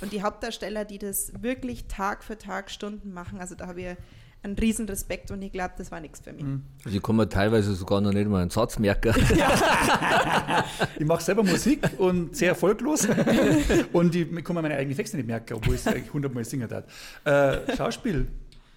Und 0.00 0.12
die 0.12 0.22
Hauptdarsteller, 0.22 0.84
die 0.84 0.98
das 0.98 1.32
wirklich 1.40 1.86
Tag 1.86 2.24
für 2.24 2.38
Tag 2.38 2.70
Stunden 2.70 3.12
machen, 3.12 3.40
also 3.40 3.54
da 3.54 3.66
habe 3.66 3.82
ich 3.82 3.96
einen 4.42 4.56
riesen 4.56 4.88
Respekt 4.88 5.30
und 5.30 5.42
ich 5.42 5.52
glaube, 5.52 5.74
das 5.76 5.90
war 5.90 6.00
nichts 6.00 6.20
für 6.20 6.32
mich. 6.32 6.44
Mhm. 6.44 6.62
Also 6.84 6.96
ich 6.96 7.02
kann 7.02 7.16
mir 7.16 7.28
teilweise 7.28 7.74
sogar 7.74 8.00
noch 8.00 8.12
nicht 8.12 8.28
mal 8.28 8.40
einen 8.40 8.50
Satz 8.50 8.78
merken. 8.78 9.14
ich 10.98 11.04
mache 11.04 11.22
selber 11.22 11.42
Musik 11.42 11.80
und 11.98 12.34
sehr 12.34 12.50
erfolglos 12.50 13.06
und 13.92 14.14
ich 14.14 14.44
kann 14.44 14.56
mir 14.56 14.62
meine 14.62 14.76
eigenen 14.76 14.96
Texte 14.96 15.18
nicht 15.18 15.26
merken, 15.26 15.54
obwohl 15.54 15.74
ich 15.74 15.80
es 15.80 15.86
eigentlich 15.86 16.12
hundertmal 16.12 16.44
singen 16.44 16.68
darf. 16.68 16.84
Äh, 17.24 17.76
Schauspiel, 17.76 18.28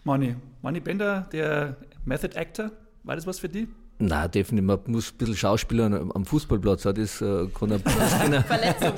Manni, 0.03 0.35
Manni 0.61 0.81
Bender, 0.81 1.27
der 1.31 1.77
Method 2.03 2.37
Actor, 2.37 2.71
war 3.03 3.15
das 3.15 3.25
was 3.25 3.39
für 3.39 3.49
dich? 3.49 3.67
Nein, 4.05 4.31
definitiv. 4.31 4.67
Man 4.67 4.79
muss 4.87 5.11
ein 5.11 5.17
bisschen 5.17 5.37
Schauspieler 5.37 5.85
am 5.85 6.25
Fußballplatz. 6.25 6.83
Das 6.83 7.21
äh, 7.21 7.47
kann 7.57 7.71
er 8.33 8.43
Verletzung 8.43 8.91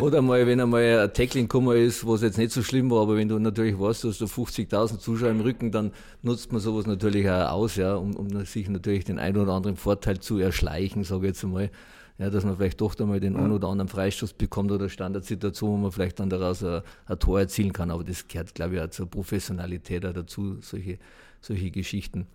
Oder 0.00 0.22
mal, 0.22 0.46
wenn 0.46 0.58
einmal 0.58 1.00
ein 1.00 1.12
Tackling 1.12 1.44
gekommen 1.44 1.76
ist, 1.76 2.06
was 2.06 2.22
jetzt 2.22 2.38
nicht 2.38 2.52
so 2.52 2.62
schlimm 2.62 2.90
war, 2.90 3.02
aber 3.02 3.16
wenn 3.16 3.28
du 3.28 3.38
natürlich 3.38 3.78
weißt, 3.78 4.04
du 4.04 4.08
hast 4.08 4.18
so 4.18 4.24
50.000 4.24 4.98
Zuschauer 4.98 5.30
im 5.30 5.40
Rücken, 5.40 5.70
dann 5.70 5.92
nutzt 6.22 6.50
man 6.50 6.62
sowas 6.62 6.86
natürlich 6.86 7.28
auch 7.28 7.50
aus, 7.50 7.76
ja, 7.76 7.96
um, 7.96 8.16
um 8.16 8.44
sich 8.46 8.70
natürlich 8.70 9.04
den 9.04 9.18
einen 9.18 9.36
oder 9.36 9.52
anderen 9.52 9.76
Vorteil 9.76 10.18
zu 10.18 10.38
erschleichen, 10.38 11.04
sage 11.04 11.26
ich 11.26 11.28
jetzt 11.28 11.44
einmal. 11.44 11.70
Ja, 12.18 12.30
dass 12.30 12.46
man 12.46 12.56
vielleicht 12.56 12.80
doch 12.80 12.98
einmal 12.98 13.20
den 13.20 13.36
einen 13.36 13.52
oder 13.52 13.68
anderen 13.68 13.88
Freistoß 13.88 14.32
bekommt 14.32 14.72
oder 14.72 14.88
Standardsituation, 14.88 15.70
wo 15.70 15.76
man 15.76 15.92
vielleicht 15.92 16.18
dann 16.18 16.30
daraus 16.30 16.64
ein, 16.64 16.80
ein 17.04 17.18
Tor 17.18 17.40
erzielen 17.40 17.74
kann. 17.74 17.90
Aber 17.90 18.02
das 18.04 18.26
gehört, 18.26 18.54
glaube 18.54 18.76
ich, 18.76 18.80
auch 18.80 18.88
zur 18.88 19.10
Professionalität 19.10 20.04
dazu, 20.04 20.56
solche, 20.62 20.98
solche 21.42 21.70
Geschichten. 21.70 22.26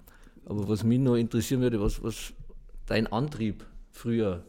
Aber 0.45 0.67
was 0.67 0.83
mich 0.83 0.99
noch 0.99 1.15
interessieren 1.15 1.61
würde, 1.61 1.81
was, 1.81 2.03
was 2.03 2.33
dein 2.85 3.07
Antrieb 3.07 3.65
früher, 3.91 4.43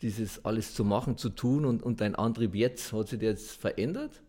dieses 0.00 0.44
alles 0.44 0.74
zu 0.74 0.84
machen, 0.84 1.16
zu 1.16 1.30
tun 1.30 1.64
und, 1.64 1.82
und 1.82 2.00
dein 2.00 2.14
Antrieb 2.14 2.54
jetzt, 2.54 2.92
hat 2.92 3.08
sich 3.08 3.18
der 3.18 3.30
jetzt 3.30 3.50
verändert? 3.50 4.22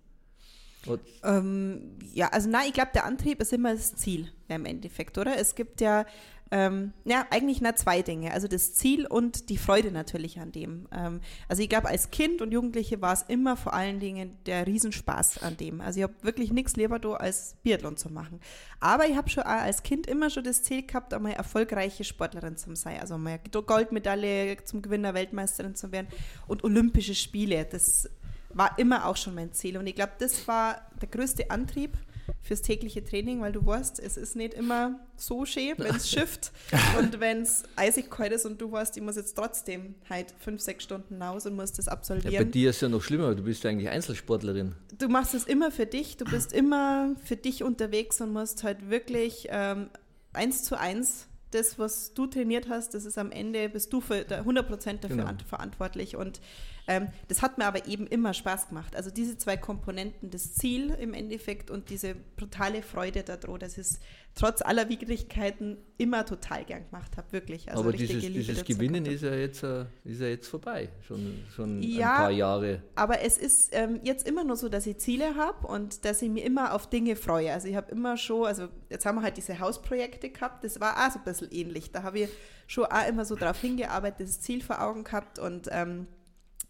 Ähm, 1.23 1.97
ja, 2.13 2.29
also 2.29 2.49
nein, 2.49 2.67
ich 2.67 2.73
glaube, 2.73 2.91
der 2.93 3.05
Antrieb 3.05 3.41
ist 3.41 3.51
immer 3.53 3.73
das 3.73 3.95
Ziel 3.95 4.31
im 4.47 4.65
Endeffekt, 4.65 5.17
oder? 5.17 5.37
Es 5.37 5.53
gibt 5.53 5.81
ja 5.81 6.05
ähm, 6.51 6.93
ja, 7.05 7.27
eigentlich 7.29 7.61
nur 7.61 7.75
zwei 7.75 8.01
Dinge. 8.01 8.33
Also 8.33 8.47
das 8.47 8.73
Ziel 8.73 9.05
und 9.05 9.49
die 9.49 9.57
Freude 9.57 9.91
natürlich 9.91 10.39
an 10.39 10.51
dem. 10.51 10.87
Ähm, 10.91 11.21
also 11.47 11.61
ich 11.61 11.69
glaube, 11.69 11.87
als 11.87 12.09
Kind 12.09 12.41
und 12.41 12.51
Jugendliche 12.51 13.01
war 13.01 13.13
es 13.13 13.21
immer 13.23 13.55
vor 13.55 13.73
allen 13.73 13.99
Dingen 13.99 14.37
der 14.47 14.65
Riesenspaß 14.65 15.43
an 15.43 15.57
dem. 15.57 15.79
Also 15.79 15.99
ich 15.99 16.03
habe 16.03 16.15
wirklich 16.21 16.51
nichts 16.51 16.75
lieber 16.75 16.97
da, 16.97 17.13
als 17.13 17.55
Biathlon 17.61 17.97
zu 17.97 18.09
machen. 18.09 18.39
Aber 18.79 19.07
ich 19.07 19.15
habe 19.15 19.29
schon 19.29 19.43
als 19.43 19.83
Kind 19.83 20.07
immer 20.07 20.31
schon 20.31 20.43
das 20.43 20.63
Ziel 20.63 20.85
gehabt, 20.85 21.13
einmal 21.13 21.33
erfolgreiche 21.33 22.03
Sportlerin 22.03 22.57
zu 22.57 22.75
sein. 22.75 22.99
Also 22.99 23.17
mal 23.17 23.39
Goldmedaille 23.51 24.57
zum 24.63 24.81
Gewinner 24.81 25.13
Weltmeisterin 25.13 25.75
zu 25.75 25.91
werden 25.91 26.07
und 26.47 26.63
Olympische 26.63 27.13
Spiele. 27.13 27.65
Das 27.65 28.09
war 28.51 28.79
immer 28.79 29.05
auch 29.05 29.17
schon 29.17 29.35
mein 29.35 29.53
Ziel. 29.53 29.77
Und 29.77 29.85
ich 29.85 29.93
glaube, 29.95 30.13
das 30.17 30.47
war 30.47 30.81
der 30.99 31.09
größte 31.09 31.51
Antrieb 31.51 31.95
fürs 32.49 32.63
tägliche 32.63 33.05
Training, 33.05 33.41
weil 33.41 33.51
du 33.51 33.63
weißt, 33.63 33.99
es 33.99 34.17
ist 34.17 34.35
nicht 34.35 34.55
immer 34.55 34.99
so 35.15 35.45
schön, 35.45 35.75
wenn 35.77 35.95
es 35.95 36.09
schifft 36.11 36.51
und 36.97 37.19
wenn 37.19 37.43
es 37.43 37.61
eisig 37.75 38.09
kalt 38.09 38.31
ist 38.31 38.43
und 38.43 38.59
du 38.59 38.71
weißt, 38.71 38.97
ich 38.97 39.03
muss 39.03 39.17
jetzt 39.17 39.35
trotzdem 39.35 39.93
halt 40.09 40.33
fünf, 40.39 40.59
sechs 40.59 40.83
Stunden 40.83 41.21
raus 41.21 41.45
und 41.45 41.55
muss 41.55 41.73
das 41.73 41.87
absolvieren. 41.87 42.33
Ja, 42.33 42.39
bei 42.39 42.45
dir 42.45 42.71
ist 42.71 42.77
es 42.77 42.81
ja 42.81 42.89
noch 42.89 43.03
schlimmer, 43.03 43.35
du 43.35 43.43
bist 43.43 43.63
ja 43.63 43.69
eigentlich 43.69 43.89
Einzelsportlerin. 43.89 44.73
Du 44.97 45.09
machst 45.09 45.35
es 45.35 45.43
immer 45.43 45.69
für 45.69 45.85
dich, 45.85 46.17
du 46.17 46.25
bist 46.25 46.51
immer 46.51 47.15
für 47.23 47.35
dich 47.35 47.61
unterwegs 47.61 48.19
und 48.19 48.33
musst 48.33 48.63
halt 48.63 48.89
wirklich 48.89 49.45
ähm, 49.51 49.91
eins 50.33 50.63
zu 50.63 50.75
eins 50.75 51.27
das, 51.51 51.77
was 51.77 52.13
du 52.15 52.25
trainiert 52.27 52.67
hast, 52.67 52.95
das 52.95 53.05
ist 53.05 53.17
am 53.19 53.31
Ende, 53.31 53.69
bist 53.69 53.93
du 53.93 54.01
für 54.01 54.21
100% 54.21 54.99
dafür 54.99 55.17
genau. 55.17 55.31
verantwortlich. 55.47 56.15
Und 56.15 56.41
ähm, 56.89 57.09
das 57.27 57.43
hat 57.43 57.59
mir 57.59 57.65
aber 57.65 57.85
eben 57.85 58.07
immer 58.07 58.33
Spaß 58.33 58.69
gemacht. 58.69 58.95
Also 58.95 59.11
diese 59.11 59.37
zwei 59.37 59.57
Komponenten, 59.57 60.31
das 60.31 60.55
Ziel 60.55 60.89
im 60.99 61.13
Endeffekt 61.13 61.69
und 61.69 61.91
diese 61.91 62.15
brutale 62.35 62.81
Freude 62.81 63.21
daran, 63.21 63.59
dass 63.59 63.73
ich 63.73 63.85
es 63.85 63.99
trotz 64.33 64.63
aller 64.63 64.89
Widrigkeiten 64.89 65.77
immer 65.99 66.25
total 66.25 66.65
gern 66.65 66.85
gemacht 66.89 67.15
habe, 67.15 67.31
wirklich. 67.31 67.69
Also 67.69 67.83
aber 67.83 67.91
dieses, 67.91 68.21
dieses 68.21 68.63
Gewinnen 68.65 69.05
ist 69.05 69.21
ja, 69.21 69.35
jetzt, 69.35 69.61
äh, 69.61 69.85
ist 70.03 70.19
ja 70.19 70.27
jetzt 70.27 70.47
vorbei, 70.47 70.89
schon, 71.07 71.43
schon 71.55 71.83
ja, 71.83 72.11
ein 72.11 72.17
paar 72.17 72.31
Jahre. 72.31 72.81
aber 72.95 73.21
es 73.21 73.37
ist 73.37 73.69
ähm, 73.73 73.99
jetzt 74.03 74.27
immer 74.27 74.43
nur 74.43 74.55
so, 74.55 74.67
dass 74.67 74.87
ich 74.87 74.97
Ziele 74.97 75.35
habe 75.35 75.67
und 75.67 76.05
dass 76.05 76.23
ich 76.23 76.29
mich 76.29 76.43
immer 76.43 76.73
auf 76.73 76.89
Dinge 76.89 77.15
freue. 77.15 77.53
Also 77.53 77.67
ich 77.67 77.75
habe 77.75 77.91
immer 77.91 78.17
schon, 78.17 78.47
also 78.47 78.67
jetzt 78.89 79.05
haben 79.05 79.17
wir 79.17 79.21
halt 79.21 79.37
diese 79.37 79.59
Hausprojekte 79.59 80.31
gehabt, 80.31 80.63
das 80.63 80.79
war 80.79 81.05
auch 81.05 81.11
so 81.11 81.19
ein 81.19 81.25
bisschen 81.25 81.51
ähnlich. 81.51 81.91
Da 81.91 82.01
habe 82.01 82.21
ich 82.21 82.29
schon 82.65 82.85
auch 82.85 83.07
immer 83.07 83.25
so 83.25 83.35
darauf 83.35 83.61
hingearbeitet, 83.61 84.27
das 84.27 84.41
Ziel 84.41 84.63
vor 84.63 84.81
Augen 84.81 85.03
gehabt 85.03 85.37
und 85.37 85.67
ähm, 85.71 86.07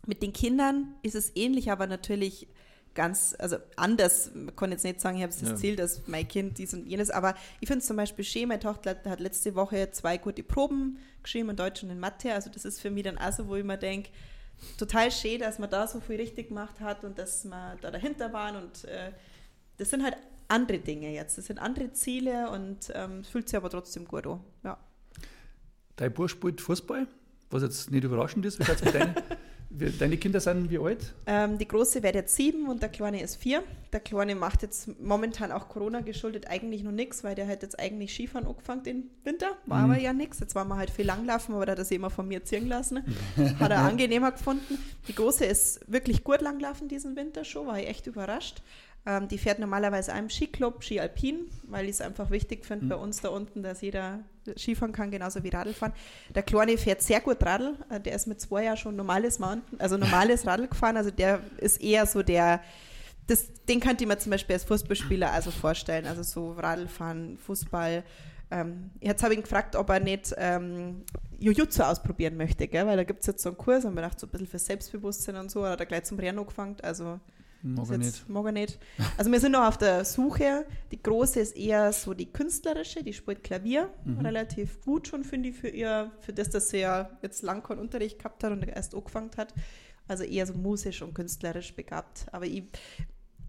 mit 0.09 0.23
den 0.23 0.33
Kindern 0.33 0.95
ist 1.03 1.13
es 1.13 1.31
ähnlich, 1.35 1.71
aber 1.71 1.85
natürlich 1.85 2.47
ganz, 2.95 3.35
also 3.37 3.57
anders. 3.75 4.31
Man 4.33 4.55
kann 4.55 4.71
jetzt 4.71 4.83
nicht 4.83 4.99
sagen, 4.99 5.17
ich 5.17 5.23
habe 5.23 5.31
das 5.31 5.47
ja. 5.47 5.55
Ziel, 5.55 5.75
dass 5.75 6.07
mein 6.07 6.27
Kind 6.27 6.57
dies 6.57 6.73
und 6.73 6.87
jenes, 6.87 7.11
aber 7.11 7.35
ich 7.61 7.67
finde 7.67 7.79
es 7.79 7.85
zum 7.85 7.95
Beispiel 7.95 8.25
schön, 8.25 8.47
meine 8.47 8.59
Tochter 8.59 8.97
hat 9.05 9.19
letzte 9.19 9.53
Woche 9.53 9.91
zwei 9.91 10.17
gute 10.17 10.43
Proben 10.43 10.97
geschrieben 11.21 11.51
in 11.51 11.55
Deutsch 11.55 11.83
und 11.83 11.91
in 11.91 11.99
Mathe, 11.99 12.33
also 12.33 12.49
das 12.49 12.65
ist 12.65 12.81
für 12.81 12.89
mich 12.89 13.03
dann 13.03 13.19
auch 13.19 13.31
so, 13.31 13.47
wo 13.47 13.55
ich 13.55 13.63
mir 13.63 13.77
denke, 13.77 14.09
total 14.77 15.11
schön, 15.11 15.39
dass 15.39 15.59
man 15.59 15.69
da 15.69 15.87
so 15.87 15.99
viel 15.99 16.15
richtig 16.15 16.49
gemacht 16.49 16.79
hat 16.79 17.03
und 17.03 17.19
dass 17.19 17.45
man 17.45 17.77
da 17.81 17.91
dahinter 17.91 18.33
waren 18.33 18.55
und 18.55 18.85
äh, 18.85 19.11
das 19.77 19.91
sind 19.91 20.03
halt 20.03 20.17
andere 20.47 20.79
Dinge 20.79 21.13
jetzt, 21.13 21.37
das 21.37 21.45
sind 21.45 21.59
andere 21.59 21.93
Ziele 21.93 22.49
und 22.49 22.91
ähm, 22.95 23.23
fühlt 23.23 23.47
sich 23.47 23.55
aber 23.55 23.69
trotzdem 23.69 24.05
gut 24.05 24.25
an. 24.25 24.39
Ja. 24.63 24.77
Dein 25.95 26.11
Bursch 26.11 26.31
spielt 26.31 26.59
Fußball, 26.59 27.07
was 27.51 27.61
jetzt 27.61 27.91
nicht 27.91 28.03
überraschend 28.03 28.45
ist. 28.45 28.59
Wie 28.59 28.65
schaut 28.65 28.77
es 28.77 28.85
mit 28.85 28.95
deinen 28.95 29.15
Deine 29.71 30.17
Kinder 30.17 30.39
sind 30.39 30.71
wie 30.71 30.79
alt? 30.79 31.13
Ähm, 31.27 31.59
die 31.59 31.67
große 31.67 32.01
wird 32.01 32.15
jetzt 32.15 32.35
sieben 32.35 32.67
und 32.67 32.81
der 32.81 32.89
kleine 32.89 33.21
ist 33.21 33.35
vier. 33.35 33.63
Der 33.93 33.99
kleine 33.99 34.33
macht 34.33 34.63
jetzt 34.63 34.99
momentan 34.99 35.51
auch 35.51 35.69
Corona 35.69 36.01
geschuldet 36.01 36.47
eigentlich 36.47 36.81
noch 36.81 36.91
nichts, 36.91 37.23
weil 37.23 37.35
der 37.35 37.47
hat 37.47 37.61
jetzt 37.61 37.79
eigentlich 37.79 38.11
Skifahren 38.11 38.47
angefangen 38.47 38.85
im 38.85 39.03
Winter. 39.23 39.51
War 39.67 39.85
mhm. 39.85 39.91
aber 39.91 40.01
ja 40.01 40.11
nichts. 40.11 40.39
Jetzt 40.39 40.55
waren 40.55 40.67
wir 40.69 40.77
halt 40.77 40.89
viel 40.89 41.05
langlaufen, 41.05 41.53
aber 41.53 41.67
da 41.67 41.73
hat 41.73 41.79
er 41.79 41.85
sich 41.85 41.97
immer 41.97 42.09
von 42.09 42.27
mir 42.27 42.43
ziehen 42.43 42.67
lassen. 42.67 43.03
Hat 43.59 43.71
er 43.71 43.79
angenehmer 43.87 44.31
gefunden. 44.31 44.79
Die 45.07 45.13
große 45.13 45.45
ist 45.45 45.81
wirklich 45.85 46.23
gut 46.23 46.41
langlaufen 46.41 46.87
diesen 46.87 47.15
Winter 47.15 47.45
schon, 47.45 47.67
war 47.67 47.79
ich 47.79 47.87
echt 47.87 48.07
überrascht. 48.07 48.63
Ähm, 49.05 49.27
die 49.27 49.37
fährt 49.37 49.59
normalerweise 49.59 50.13
einem 50.13 50.29
Skiclub, 50.29 50.83
Ski 50.83 50.99
Alpin, 50.99 51.49
weil 51.63 51.85
ich 51.85 51.91
es 51.91 52.01
einfach 52.01 52.29
wichtig 52.29 52.65
finde 52.65 52.85
mhm. 52.85 52.89
bei 52.89 52.95
uns 52.95 53.21
da 53.21 53.29
unten, 53.29 53.63
dass 53.63 53.81
jeder 53.81 54.19
Skifahren 54.57 54.91
kann, 54.91 55.09
genauso 55.09 55.43
wie 55.43 55.49
Radl 55.49 55.73
fahren. 55.73 55.93
Der 56.35 56.43
Kleine 56.43 56.77
fährt 56.77 57.01
sehr 57.01 57.21
gut 57.21 57.43
Radl. 57.43 57.75
Äh, 57.89 57.99
der 58.01 58.15
ist 58.15 58.27
mit 58.27 58.41
zwei 58.41 58.65
Jahren 58.65 58.77
schon 58.77 58.95
normales 58.95 59.39
Mountain, 59.39 59.79
also 59.79 59.97
normales 59.97 60.45
Radl 60.45 60.67
gefahren. 60.67 60.97
Also 60.97 61.11
der 61.11 61.41
ist 61.57 61.81
eher 61.81 62.05
so 62.05 62.23
der, 62.23 62.61
das, 63.27 63.47
den 63.67 63.79
könnte 63.79 64.03
ich 64.03 64.07
mir 64.07 64.17
zum 64.17 64.31
Beispiel 64.31 64.55
als 64.55 64.65
Fußballspieler 64.65 65.31
also 65.31 65.51
vorstellen. 65.51 66.05
Also 66.05 66.23
so 66.23 66.51
Radlfahren, 66.51 67.37
Fußball. 67.37 68.03
Ähm, 68.51 68.89
jetzt 68.99 69.23
habe 69.23 69.33
ich 69.33 69.39
ihn 69.39 69.43
gefragt, 69.43 69.75
ob 69.75 69.89
er 69.89 69.99
nicht 69.99 70.33
ähm, 70.37 71.03
Jujutsu 71.39 71.83
ausprobieren 71.83 72.35
möchte, 72.35 72.67
gell? 72.67 72.85
weil 72.87 72.97
da 72.97 73.03
gibt 73.03 73.21
es 73.21 73.27
jetzt 73.27 73.43
so 73.43 73.49
einen 73.49 73.57
Kurs 73.57 73.85
und 73.85 73.93
man 73.93 74.03
dachte 74.03 74.19
so 74.19 74.27
ein 74.27 74.31
bisschen 74.31 74.47
für 74.47 74.59
Selbstbewusstsein 74.59 75.35
und 75.35 75.51
so, 75.51 75.65
hat 75.65 75.79
er 75.79 75.85
gleich 75.85 76.03
zum 76.05 76.17
Rennen 76.17 76.39
angefangen. 76.39 76.75
Also 76.81 77.19
Mag 77.61 77.89
nicht. 77.97 78.29
Mag 78.29 78.53
nicht. 78.53 78.79
Also 79.17 79.31
wir 79.31 79.39
sind 79.39 79.51
noch 79.51 79.67
auf 79.67 79.77
der 79.77 80.05
Suche. 80.05 80.65
Die 80.91 81.01
große 81.01 81.39
ist 81.39 81.57
eher 81.57 81.91
so 81.91 82.13
die 82.13 82.31
künstlerische, 82.31 83.03
die 83.03 83.13
spielt 83.13 83.43
Klavier. 83.43 83.89
Mhm. 84.05 84.19
Relativ 84.19 84.81
gut 84.81 85.07
schon, 85.07 85.23
finde 85.23 85.49
ich, 85.49 85.57
für 85.57 85.67
ihr, 85.67 86.11
für 86.21 86.31
das, 86.31 86.49
dass 86.49 86.69
sie 86.69 86.79
ja 86.79 87.09
jetzt 87.21 87.41
lang 87.43 87.61
keinen 87.61 87.79
Unterricht 87.79 88.19
gehabt 88.19 88.43
hat 88.43 88.51
und 88.51 88.63
erst 88.63 88.95
angefangen 88.95 89.31
hat. 89.37 89.53
Also 90.07 90.23
eher 90.23 90.45
so 90.45 90.53
musisch 90.53 91.01
und 91.01 91.13
künstlerisch 91.13 91.75
begabt. 91.75 92.27
Aber 92.31 92.45
ich, 92.45 92.63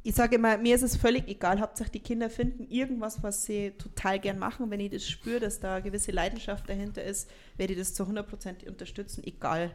ich 0.02 0.14
sage 0.14 0.36
immer, 0.36 0.58
mir 0.58 0.74
ist 0.74 0.82
es 0.82 0.96
völlig 0.96 1.28
egal. 1.28 1.60
Hauptsache 1.60 1.90
die 1.90 2.00
Kinder 2.00 2.30
finden 2.30 2.64
irgendwas, 2.64 3.22
was 3.22 3.44
sie 3.44 3.70
total 3.78 4.18
gern 4.18 4.38
machen. 4.38 4.70
Wenn 4.70 4.80
ich 4.80 4.90
das 4.90 5.06
spüre, 5.06 5.38
dass 5.38 5.60
da 5.60 5.76
eine 5.76 5.84
gewisse 5.84 6.10
Leidenschaft 6.10 6.68
dahinter 6.68 7.04
ist, 7.04 7.30
werde 7.56 7.74
ich 7.74 7.78
das 7.78 7.94
zu 7.94 8.02
100% 8.02 8.68
unterstützen, 8.68 9.22
egal 9.24 9.70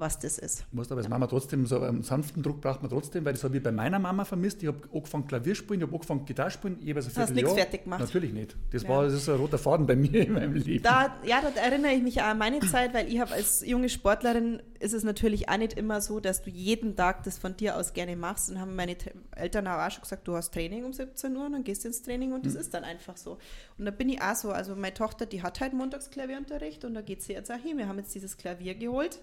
was 0.00 0.18
das 0.18 0.38
ist. 0.38 0.64
Muss 0.72 0.90
aber 0.90 1.00
als 1.00 1.08
Mama 1.08 1.26
trotzdem, 1.26 1.66
so 1.66 1.80
einen 1.80 2.02
sanften 2.02 2.42
Druck 2.42 2.60
braucht 2.60 2.82
man 2.82 2.90
trotzdem, 2.90 3.24
weil 3.24 3.34
das 3.34 3.44
habe 3.44 3.56
ich 3.56 3.62
bei 3.62 3.72
meiner 3.72 3.98
Mama 3.98 4.24
vermisst. 4.24 4.62
Ich 4.62 4.68
habe 4.68 4.78
angefangen 4.92 5.26
Klavier 5.26 5.54
spielen, 5.54 5.80
ich 5.80 5.86
habe 5.86 5.94
angefangen 5.94 6.24
Gitarre 6.24 6.50
spielen, 6.50 6.78
jeweils 6.80 7.06
ein 7.06 7.22
Hast 7.22 7.34
nichts 7.34 7.52
fertig 7.52 7.84
gemacht? 7.84 8.00
Natürlich 8.00 8.32
nicht. 8.32 8.56
Das 8.72 8.82
ja. 8.82 8.88
war 8.88 9.04
das 9.04 9.14
ist 9.14 9.28
ein 9.28 9.36
roter 9.36 9.58
Faden 9.58 9.86
bei 9.86 9.96
mir 9.96 10.26
in 10.26 10.32
meinem 10.32 10.54
Leben. 10.54 10.82
Da, 10.82 11.16
ja, 11.24 11.40
da 11.42 11.48
erinnere 11.60 11.92
ich 11.92 12.02
mich 12.02 12.20
auch 12.20 12.26
an 12.26 12.38
meine 12.38 12.60
Zeit, 12.60 12.94
weil 12.94 13.08
ich 13.08 13.20
habe 13.20 13.32
als 13.32 13.64
junge 13.66 13.88
Sportlerin, 13.88 14.62
ist 14.80 14.94
es 14.94 15.04
natürlich 15.04 15.48
auch 15.48 15.58
nicht 15.58 15.74
immer 15.74 16.00
so, 16.00 16.20
dass 16.20 16.42
du 16.42 16.50
jeden 16.50 16.96
Tag 16.96 17.22
das 17.24 17.38
von 17.38 17.56
dir 17.56 17.76
aus 17.76 17.92
gerne 17.92 18.16
machst. 18.16 18.50
Und 18.50 18.58
haben 18.60 18.74
meine 18.74 18.96
Eltern 19.36 19.66
auch 19.66 19.90
schon 19.90 20.02
gesagt, 20.02 20.26
du 20.26 20.34
hast 20.34 20.52
Training 20.52 20.84
um 20.84 20.92
17 20.92 21.36
Uhr 21.36 21.46
und 21.46 21.52
dann 21.52 21.64
gehst 21.64 21.84
du 21.84 21.88
ins 21.88 22.02
Training 22.02 22.32
und 22.32 22.46
das 22.46 22.54
hm. 22.54 22.60
ist 22.60 22.74
dann 22.74 22.84
einfach 22.84 23.16
so. 23.16 23.38
Und 23.76 23.84
da 23.84 23.90
bin 23.90 24.08
ich 24.08 24.22
auch 24.22 24.34
so, 24.34 24.50
also 24.50 24.74
meine 24.74 24.94
Tochter, 24.94 25.26
die 25.26 25.42
hat 25.42 25.60
halt 25.60 25.74
montags 25.74 26.10
Klavierunterricht 26.10 26.84
und 26.84 26.94
da 26.94 27.02
geht 27.02 27.22
sie 27.22 27.34
jetzt 27.34 27.52
auch 27.52 27.58
hin. 27.58 27.76
Wir 27.76 27.88
haben 27.88 27.98
jetzt 27.98 28.14
dieses 28.14 28.36
Klavier 28.36 28.74
geholt 28.74 29.20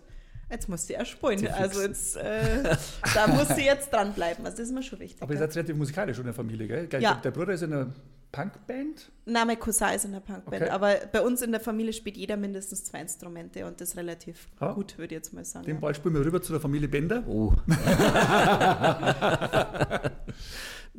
jetzt 0.50 0.70
muss 0.70 0.88
sie 0.88 0.94
erspielen. 0.94 1.48
Also 1.48 1.82
jetzt, 1.82 2.16
äh, 2.18 2.76
da 3.14 3.28
muss 3.28 3.50
sie 3.50 3.66
jetzt 3.66 3.92
dranbleiben. 3.92 4.46
Also 4.46 4.58
das 4.58 4.68
ist 4.68 4.74
mir 4.74 4.84
schon 4.84 5.00
wichtig. 5.00 5.22
Aber 5.22 5.34
ihr 5.34 5.40
seid 5.40 5.56
relativ 5.56 5.76
musikalisch 5.76 6.18
in 6.18 6.26
der 6.26 6.34
Familie, 6.34 6.68
gell? 6.68 7.02
Ja. 7.02 7.16
Der 7.16 7.32
Bruder 7.32 7.54
ist 7.54 7.64
in 7.64 7.74
einer 7.74 7.94
Punkband? 8.32 9.10
Nein, 9.26 9.48
mein 9.48 9.60
Cousin 9.60 9.90
ist 9.96 10.06
in 10.06 10.12
einer 10.12 10.22
Punkband. 10.22 10.62
Okay. 10.64 10.72
Aber 10.72 10.96
bei 11.12 11.22
uns 11.22 11.42
in 11.42 11.52
der 11.52 11.62
Familie 11.62 11.94
spielt 11.94 12.18
jeder 12.18 12.38
mindestens 12.38 12.84
zwei 12.86 13.02
Instrumente 13.02 13.66
und 13.66 13.82
das 13.82 13.96
relativ 13.98 14.48
ha? 14.60 14.74
gut, 14.74 14.98
würde 14.98 15.16
ich 15.16 15.20
jetzt 15.20 15.34
mal 15.34 15.46
sagen. 15.46 15.66
Den 15.66 15.80
Ball 15.80 15.96
spielen 15.96 16.14
wir 16.14 16.26
rüber 16.26 16.42
zu 16.42 16.52
der 16.52 16.62
Familie 16.62 16.88
Bender. 16.88 17.24
Oh. 17.28 17.54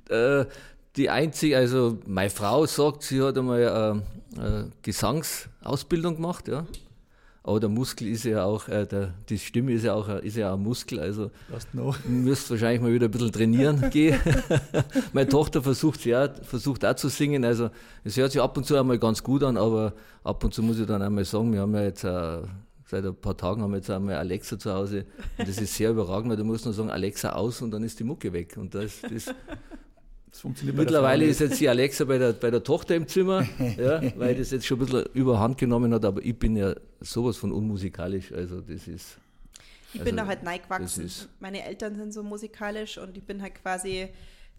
äh, 0.12 0.46
die 0.96 1.10
einzige, 1.10 1.56
also 1.56 1.98
meine 2.06 2.30
Frau 2.30 2.66
sagt, 2.66 3.02
sie 3.04 3.22
hat 3.22 3.38
einmal 3.38 3.68
eine, 3.68 4.02
äh, 4.36 4.40
eine 4.40 4.60
äh, 4.60 4.70
Gesangsausbildung 4.82 6.16
gemacht, 6.16 6.48
ja. 6.48 6.66
Aber 7.48 7.60
der 7.60 7.70
Muskel 7.70 8.08
ist 8.08 8.24
ja 8.24 8.44
auch, 8.44 8.68
äh, 8.68 8.84
der, 8.84 9.14
die 9.30 9.38
Stimme 9.38 9.72
ist 9.72 9.82
ja 9.82 9.94
auch, 9.94 10.06
ist 10.20 10.36
ja 10.36 10.50
auch 10.50 10.58
ein 10.58 10.62
Muskel, 10.62 11.00
also 11.00 11.30
du 11.72 11.94
müsst 12.06 12.50
wahrscheinlich 12.50 12.82
mal 12.82 12.92
wieder 12.92 13.06
ein 13.06 13.10
bisschen 13.10 13.32
trainieren 13.32 13.88
gehen. 13.90 14.20
Meine 15.14 15.30
Tochter 15.30 15.62
versucht 15.62 16.04
ja, 16.04 16.28
versucht 16.42 16.84
auch 16.84 16.94
zu 16.94 17.08
singen, 17.08 17.46
also 17.46 17.70
es 18.04 18.18
hört 18.18 18.32
sich 18.32 18.42
ab 18.42 18.54
und 18.58 18.66
zu 18.66 18.76
einmal 18.76 18.98
ganz 18.98 19.22
gut 19.22 19.42
an, 19.44 19.56
aber 19.56 19.94
ab 20.24 20.44
und 20.44 20.52
zu 20.52 20.62
muss 20.62 20.78
ich 20.78 20.86
dann 20.86 21.00
einmal 21.00 21.24
sagen, 21.24 21.50
wir 21.54 21.62
haben 21.62 21.74
ja 21.74 21.84
jetzt 21.84 22.04
äh, 22.04 22.42
seit 22.84 23.06
ein 23.06 23.16
paar 23.16 23.34
Tagen 23.34 23.62
haben 23.62 23.70
wir 23.70 23.78
jetzt 23.78 23.88
einmal 23.88 24.16
Alexa 24.16 24.58
zu 24.58 24.70
Hause. 24.70 25.06
Und 25.38 25.48
das 25.48 25.56
ist 25.56 25.74
sehr 25.74 25.92
überragend, 25.92 26.28
weil 26.28 26.36
du 26.36 26.44
musst 26.44 26.66
nur 26.66 26.74
sagen, 26.74 26.90
Alexa 26.90 27.30
aus 27.30 27.62
und 27.62 27.70
dann 27.70 27.82
ist 27.82 27.98
die 27.98 28.04
Mucke 28.04 28.30
weg. 28.30 28.58
Und 28.58 28.74
das, 28.74 29.00
das 29.00 29.34
Mittlerweile 30.74 31.24
ist 31.24 31.40
jetzt 31.40 31.60
die 31.60 31.68
Alexa 31.68 32.04
bei 32.04 32.18
der, 32.18 32.32
bei 32.32 32.50
der 32.50 32.62
Tochter 32.62 32.94
im 32.94 33.06
Zimmer, 33.06 33.46
ja, 33.78 34.02
weil 34.16 34.34
das 34.34 34.50
jetzt 34.50 34.66
schon 34.66 34.78
ein 34.78 34.86
bisschen 34.86 35.04
überhand 35.14 35.58
genommen 35.58 35.92
hat, 35.94 36.04
aber 36.04 36.22
ich 36.22 36.38
bin 36.38 36.56
ja 36.56 36.74
sowas 37.00 37.36
von 37.36 37.52
unmusikalisch, 37.52 38.32
also 38.32 38.60
das 38.60 38.88
ist. 38.88 39.18
Ich 39.94 40.00
also, 40.00 40.04
bin 40.04 40.16
da 40.16 40.26
halt 40.26 40.42
neigwachsen. 40.42 41.10
Meine 41.40 41.64
Eltern 41.64 41.96
sind 41.96 42.12
so 42.12 42.22
musikalisch 42.22 42.98
und 42.98 43.16
ich 43.16 43.24
bin 43.24 43.40
halt 43.40 43.54
quasi 43.54 44.08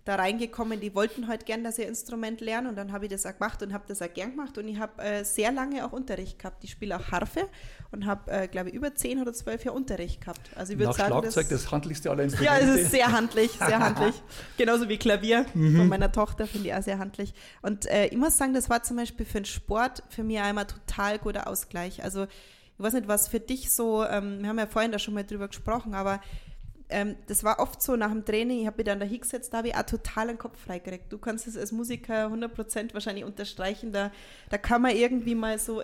da 0.06 0.16
reingekommen, 0.16 0.80
die 0.80 0.96
wollten 0.96 1.28
halt 1.28 1.46
gern, 1.46 1.64
dass 1.64 1.78
ich 1.78 1.88
Instrument 1.88 2.42
lernen 2.42 2.68
und 2.68 2.76
dann 2.76 2.92
habe 2.92 3.06
ich 3.06 3.12
das 3.12 3.26
auch 3.26 3.34
gemacht 3.34 3.62
und 3.62 3.74
habe 3.74 3.84
das 3.88 4.02
auch 4.02 4.14
gern 4.14 4.32
gemacht 4.32 4.58
und 4.58 4.68
ich 4.68 4.80
habe 4.80 5.02
äh, 5.02 5.24
sehr 5.24 5.52
lange 5.52 5.86
auch 5.86 5.92
Unterricht 5.92 6.40
gehabt. 6.40 6.64
Ich 6.64 6.72
spiele 6.72 6.98
auch 6.98 7.12
Harfe 7.12 7.48
und 7.92 8.06
habe, 8.06 8.32
äh, 8.32 8.48
glaube 8.48 8.70
ich, 8.70 8.76
über 8.76 8.96
zehn 8.96 9.22
oder 9.22 9.34
zwölf 9.34 9.64
Jahre 9.64 9.78
Unterricht 9.78 10.22
gehabt. 10.22 10.42
Also 10.56 10.74
ich 10.74 10.80
würde 10.80 10.94
sagen, 10.94 11.10
Schlagzeug 11.10 11.50
das, 11.50 11.64
das 11.64 11.72
handlichste 11.72 12.10
aller 12.10 12.24
Instrumente. 12.24 12.60
Ja, 12.66 12.74
es 12.74 12.82
ist 12.82 12.92
sehr 12.92 13.12
handlich, 13.12 13.52
sehr 13.52 13.80
handlich. 13.80 14.16
Genauso 14.58 14.90
wie 14.90 14.98
Klavier 14.98 15.46
mhm. 15.54 15.78
von 15.78 15.88
meiner 15.88 16.12
Tochter 16.12 16.48
finde 16.48 16.70
ich 16.70 16.74
auch 16.74 16.82
sehr 16.82 17.00
handlich. 17.00 17.34
Und 17.62 17.86
äh, 17.86 18.08
ich 18.08 18.18
muss 18.18 18.38
sagen, 18.38 18.54
das 18.54 18.70
war 18.70 18.84
zum 18.84 18.98
Beispiel 18.98 19.26
für 19.26 19.42
den 19.42 19.46
Sport 19.46 20.04
für 20.10 20.24
mich 20.24 20.40
einmal 20.40 20.66
total 20.66 21.20
guter 21.20 21.48
Ausgleich. 21.48 22.04
Also 22.04 22.24
ich 22.24 22.86
weiß 22.86 22.94
nicht, 22.94 23.08
was 23.08 23.28
für 23.28 23.42
dich 23.42 23.72
so, 23.72 24.06
ähm, 24.06 24.42
wir 24.42 24.50
haben 24.50 24.58
ja 24.58 24.66
vorhin 24.66 24.92
da 24.92 25.00
schon 25.00 25.14
mal 25.14 25.26
drüber 25.26 25.50
gesprochen, 25.50 25.94
aber 25.94 26.22
ähm, 26.90 27.16
das 27.28 27.44
war 27.44 27.60
oft 27.60 27.82
so 27.82 27.96
nach 27.96 28.12
dem 28.12 28.26
Training, 28.26 28.62
ich 28.62 28.68
habe 28.68 28.78
mich 28.78 28.86
dann 28.86 29.00
da 29.00 29.06
hingesetzt, 29.06 29.54
da 29.54 29.60
habe 29.60 29.70
ich 29.70 29.76
auch 29.76 29.84
total 29.84 30.28
den 30.28 30.38
Kopf 30.38 30.60
freigekriegt. 30.60 31.12
Du 31.12 31.18
kannst 31.18 31.48
es 31.48 31.56
als 31.58 31.72
Musiker 31.72 32.28
100% 32.28 32.94
wahrscheinlich 32.94 33.26
unterstreichen, 33.26 33.92
da, 33.92 34.12
da 34.50 34.58
kann 34.58 34.82
man 34.82 34.96
irgendwie 34.96 35.36
mal 35.36 35.60
so 35.60 35.84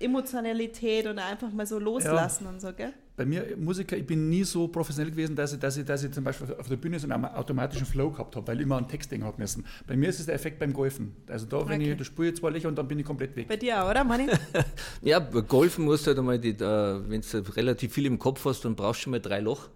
Emotionalität 0.00 1.06
und 1.06 1.18
einfach 1.18 1.52
mal 1.52 1.66
so 1.66 1.78
loslassen 1.78 2.44
ja. 2.44 2.50
und 2.50 2.60
so, 2.60 2.72
gell? 2.72 2.92
Bei 3.16 3.26
mir, 3.26 3.56
Musiker, 3.56 3.96
ich 3.96 4.06
bin 4.06 4.28
nie 4.28 4.44
so 4.44 4.68
professionell 4.68 5.10
gewesen, 5.10 5.34
dass 5.34 5.52
ich, 5.52 5.58
dass 5.58 5.76
ich, 5.76 5.84
dass 5.84 6.04
ich 6.04 6.12
zum 6.12 6.22
Beispiel 6.22 6.54
auf 6.54 6.68
der 6.68 6.76
Bühne 6.76 7.00
so 7.00 7.08
einen 7.10 7.24
automatischen 7.24 7.84
Flow 7.84 8.10
gehabt 8.10 8.36
habe, 8.36 8.46
weil 8.46 8.58
ich 8.58 8.62
immer 8.62 8.76
einen 8.76 8.86
Text 8.86 9.10
denken 9.10 9.26
habe 9.26 9.38
müssen. 9.42 9.66
Bei 9.88 9.96
mir 9.96 10.08
ist 10.08 10.20
es 10.20 10.26
der 10.26 10.36
Effekt 10.36 10.60
beim 10.60 10.72
Golfen. 10.72 11.16
Also 11.26 11.46
da, 11.46 11.68
wenn 11.68 11.80
okay. 11.80 11.90
ich, 11.90 11.98
da 11.98 12.04
spüre 12.04 12.28
ich 12.28 12.36
zwei 12.36 12.50
Löcher 12.50 12.68
und 12.68 12.78
dann 12.78 12.86
bin 12.86 13.00
ich 13.00 13.04
komplett 13.04 13.34
weg. 13.34 13.48
Bei 13.48 13.56
dir 13.56 13.82
auch, 13.82 13.90
oder, 13.90 14.04
Manni? 14.04 14.28
ja, 15.02 15.18
Golfen 15.18 15.84
musst 15.84 16.06
du 16.06 16.10
halt 16.10 16.18
einmal, 16.20 16.40
wenn 16.40 17.20
du 17.20 17.56
relativ 17.56 17.92
viel 17.92 18.06
im 18.06 18.20
Kopf 18.20 18.44
hast, 18.44 18.64
dann 18.64 18.76
brauchst 18.76 19.00
du 19.00 19.02
schon 19.04 19.10
mal 19.10 19.20
drei 19.20 19.40
Loch. 19.40 19.68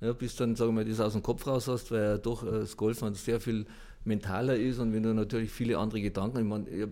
Ja, 0.00 0.12
bis 0.12 0.34
dann, 0.36 0.56
sagen 0.56 0.76
wir, 0.76 0.84
das 0.84 1.00
aus 1.00 1.12
dem 1.12 1.22
Kopf 1.22 1.46
raus 1.46 1.68
hast, 1.68 1.90
weil 1.90 2.02
ja 2.02 2.18
doch 2.18 2.42
äh, 2.42 2.60
das 2.60 2.76
Golfen 2.76 3.12
sehr 3.14 3.40
viel 3.40 3.66
mentaler 4.04 4.56
ist 4.56 4.78
und 4.78 4.94
wenn 4.94 5.02
du 5.02 5.12
natürlich 5.12 5.50
viele 5.50 5.76
andere 5.76 6.00
Gedanken, 6.00 6.38
ich 6.38 6.44
meine, 6.44 6.88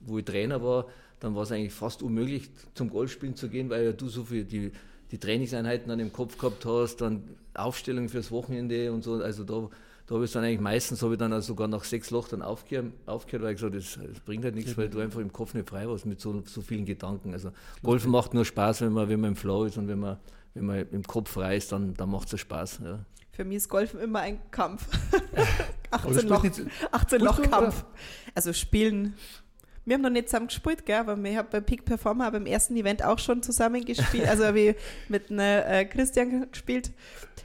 wo 0.00 0.18
ich 0.18 0.24
Trainer 0.24 0.62
war, 0.62 0.86
dann 1.20 1.34
war 1.34 1.42
es 1.42 1.52
eigentlich 1.52 1.72
fast 1.72 2.02
unmöglich, 2.02 2.50
zum 2.74 2.90
Golfspielen 2.90 3.36
zu 3.36 3.48
gehen, 3.48 3.70
weil 3.70 3.84
ja 3.84 3.92
du 3.92 4.08
so 4.08 4.24
viel 4.24 4.44
die, 4.44 4.72
die 5.10 5.18
Trainingseinheiten 5.18 5.88
dann 5.88 6.00
im 6.00 6.12
Kopf 6.12 6.38
gehabt 6.38 6.64
hast, 6.64 7.00
dann 7.00 7.22
Aufstellungen 7.54 8.08
fürs 8.08 8.30
Wochenende 8.30 8.92
und 8.92 9.02
so. 9.02 9.14
Also 9.14 9.44
da, 9.44 9.68
da 10.06 10.14
habe 10.14 10.24
ich 10.24 10.32
dann 10.32 10.44
eigentlich 10.44 10.60
meistens 10.60 11.02
habe 11.02 11.14
ich 11.14 11.18
dann 11.18 11.32
also 11.32 11.48
sogar 11.48 11.68
nach 11.68 11.84
sechs 11.84 12.10
Loch 12.10 12.28
dann 12.28 12.42
aufgehört, 12.42 12.92
aufgehört 13.06 13.44
weil 13.44 13.54
ich 13.54 13.60
gesagt 13.60 13.74
das, 13.74 13.98
das 14.10 14.20
bringt 14.20 14.44
halt 14.44 14.54
nichts, 14.54 14.76
weil 14.76 14.88
du 14.88 15.00
einfach 15.00 15.20
im 15.20 15.32
Kopf 15.32 15.54
nicht 15.54 15.68
frei 15.68 15.88
warst 15.88 16.06
mit 16.06 16.20
so, 16.20 16.42
so 16.46 16.60
vielen 16.60 16.84
Gedanken. 16.84 17.32
Also 17.32 17.50
Golfen 17.82 18.10
macht 18.10 18.34
nur 18.34 18.44
Spaß, 18.44 18.82
wenn 18.82 18.92
man, 18.92 19.08
wenn 19.08 19.20
man 19.20 19.30
im 19.30 19.36
Flow 19.36 19.64
ist 19.64 19.76
und 19.76 19.88
wenn 19.88 19.98
man, 19.98 20.18
wenn 20.58 20.66
man 20.66 20.88
im 20.90 21.02
Kopf 21.04 21.30
frei 21.30 21.56
ist, 21.56 21.72
dann, 21.72 21.94
dann 21.94 22.10
macht 22.10 22.32
es 22.32 22.40
Spaß. 22.40 22.80
Ja. 22.84 23.00
Für 23.30 23.44
mich 23.44 23.58
ist 23.58 23.68
Golfen 23.68 24.00
immer 24.00 24.20
ein 24.20 24.38
Kampf. 24.50 24.86
18 25.90 26.28
Loch, 26.28 26.44
18 26.92 27.20
Loch 27.20 27.42
Kampf. 27.42 27.84
Also 28.34 28.52
spielen 28.52 29.14
wir 29.88 29.94
haben 29.94 30.02
noch 30.02 30.10
nicht 30.10 30.28
zusammen 30.28 30.48
gespielt, 30.48 30.84
gell, 30.84 30.96
aber 30.96 31.16
wir 31.16 31.38
haben 31.38 31.48
bei 31.50 31.60
Peak 31.60 31.86
Performer 31.86 32.30
beim 32.30 32.44
ersten 32.44 32.76
Event 32.76 33.02
auch 33.02 33.18
schon 33.18 33.42
zusammen 33.42 33.84
gespielt, 33.84 34.28
also 34.28 34.44
habe 34.44 34.60
ich 34.60 34.76
mit 35.08 35.30
einer, 35.30 35.66
äh, 35.66 35.84
Christian 35.86 36.50
gespielt. 36.50 36.90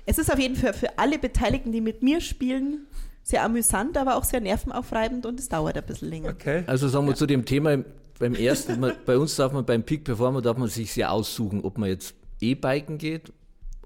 Es 0.05 0.17
ist 0.17 0.31
auf 0.31 0.37
jeden 0.37 0.57
Fall 0.57 0.73
für 0.73 0.97
alle 0.99 1.17
Beteiligten, 1.17 1.71
die 1.71 1.79
mit 1.79 2.03
mir 2.03 2.19
spielen, 2.19 2.85
sehr 3.23 3.43
amüsant, 3.43 3.97
aber 3.97 4.17
auch 4.17 4.25
sehr 4.25 4.41
nervenaufreibend 4.41 5.25
und 5.25 5.39
es 5.39 5.47
dauert 5.47 5.77
ein 5.77 5.85
bisschen 5.85 6.09
länger. 6.09 6.31
Okay. 6.31 6.63
Also 6.67 6.89
sagen 6.89 7.05
wir 7.05 7.11
ja. 7.11 7.15
zu 7.15 7.25
dem 7.25 7.45
Thema, 7.45 7.77
beim 8.19 8.35
ersten, 8.35 8.93
bei 9.05 9.17
uns 9.17 9.37
darf 9.37 9.53
man 9.53 9.65
beim 9.65 9.83
Peak 9.83 10.03
Performer 10.03 10.41
darf 10.41 10.57
man 10.57 10.67
sich 10.67 10.91
sehr 10.91 11.11
aussuchen, 11.13 11.61
ob 11.63 11.77
man 11.77 11.87
jetzt 11.87 12.13
E-Biken 12.51 12.97
geht 12.97 13.31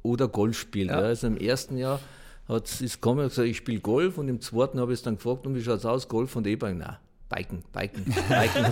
oder 0.04 0.28
Golf 0.28 0.58
spielt. 0.58 0.90
Ja. 0.90 0.98
Also 0.98 1.28
im 1.28 1.38
ersten 1.38 1.78
Jahr 1.78 2.00
hat 2.48 2.68
es 2.68 2.80
gekommen 2.80 3.22
und 3.22 3.30
gesagt, 3.30 3.48
ich 3.48 3.58
spiele 3.58 3.80
Golf 3.80 4.18
und 4.18 4.30
im 4.30 4.42
zweiten 4.42 4.80
habe 4.80 4.94
ich 4.94 5.00
es 5.00 5.04
dann 5.04 5.16
gefragt, 5.16 5.46
und 5.46 5.56
wie 5.56 5.62
schaut 5.62 5.80
es 5.80 5.86
aus, 5.86 6.08
Golf 6.08 6.36
und 6.36 6.48
E-Biken? 6.48 6.78
Nein. 6.78 6.98
Biken, 7.30 7.62
Biken, 7.74 8.06
Biken. 8.06 8.66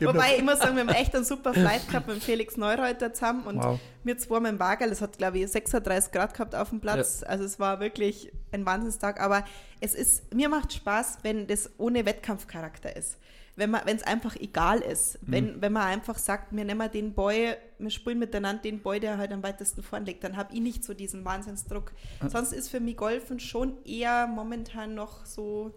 Wobei 0.06 0.36
ich 0.36 0.42
muss 0.42 0.58
sagen, 0.58 0.76
wir 0.76 0.82
haben 0.82 0.90
echt 0.90 1.14
einen 1.14 1.24
super 1.24 1.54
Flight 1.54 1.88
gehabt 1.88 2.06
mit 2.06 2.22
Felix 2.22 2.58
Neureuter 2.58 3.14
zusammen 3.14 3.44
und 3.46 3.56
wow. 3.56 3.80
wir 4.04 4.18
zwei 4.18 4.40
mit 4.40 4.52
dem 4.52 4.60
Wagel, 4.60 4.90
es 4.90 5.00
hat 5.00 5.16
glaube 5.16 5.38
ich 5.38 5.50
36 5.50 6.12
Grad 6.12 6.34
gehabt 6.34 6.54
auf 6.54 6.68
dem 6.68 6.80
Platz, 6.80 7.22
ja. 7.22 7.28
also 7.28 7.44
es 7.44 7.58
war 7.58 7.80
wirklich 7.80 8.30
ein 8.52 8.66
Wahnsinnstag, 8.66 9.18
aber 9.18 9.44
es 9.80 9.94
ist, 9.94 10.34
mir 10.34 10.50
macht 10.50 10.74
Spaß, 10.74 11.20
wenn 11.22 11.46
das 11.46 11.70
ohne 11.78 12.04
Wettkampfcharakter 12.04 12.94
ist. 12.94 13.16
Wenn 13.54 13.74
es 13.86 14.02
einfach 14.02 14.34
egal 14.36 14.80
ist, 14.80 15.22
mhm. 15.22 15.32
wenn, 15.32 15.62
wenn 15.62 15.72
man 15.72 15.82
einfach 15.82 16.16
sagt, 16.16 16.56
wir 16.56 16.64
nehmen 16.64 16.90
den 16.90 17.12
Boy, 17.12 17.54
wir 17.78 17.90
spielen 17.90 18.18
miteinander 18.18 18.62
den 18.62 18.80
Boy, 18.80 18.98
der 18.98 19.18
halt 19.18 19.32
am 19.32 19.42
weitesten 19.42 19.82
vorn 19.82 20.06
liegt, 20.06 20.24
dann 20.24 20.36
habe 20.36 20.54
ich 20.54 20.60
nicht 20.60 20.84
so 20.84 20.94
diesen 20.94 21.24
Wahnsinnsdruck. 21.24 21.92
Mhm. 22.22 22.28
Sonst 22.30 22.52
ist 22.52 22.70
für 22.70 22.80
mich 22.80 22.96
Golfen 22.96 23.40
schon 23.40 23.84
eher 23.84 24.26
momentan 24.26 24.94
noch 24.94 25.26
so 25.26 25.74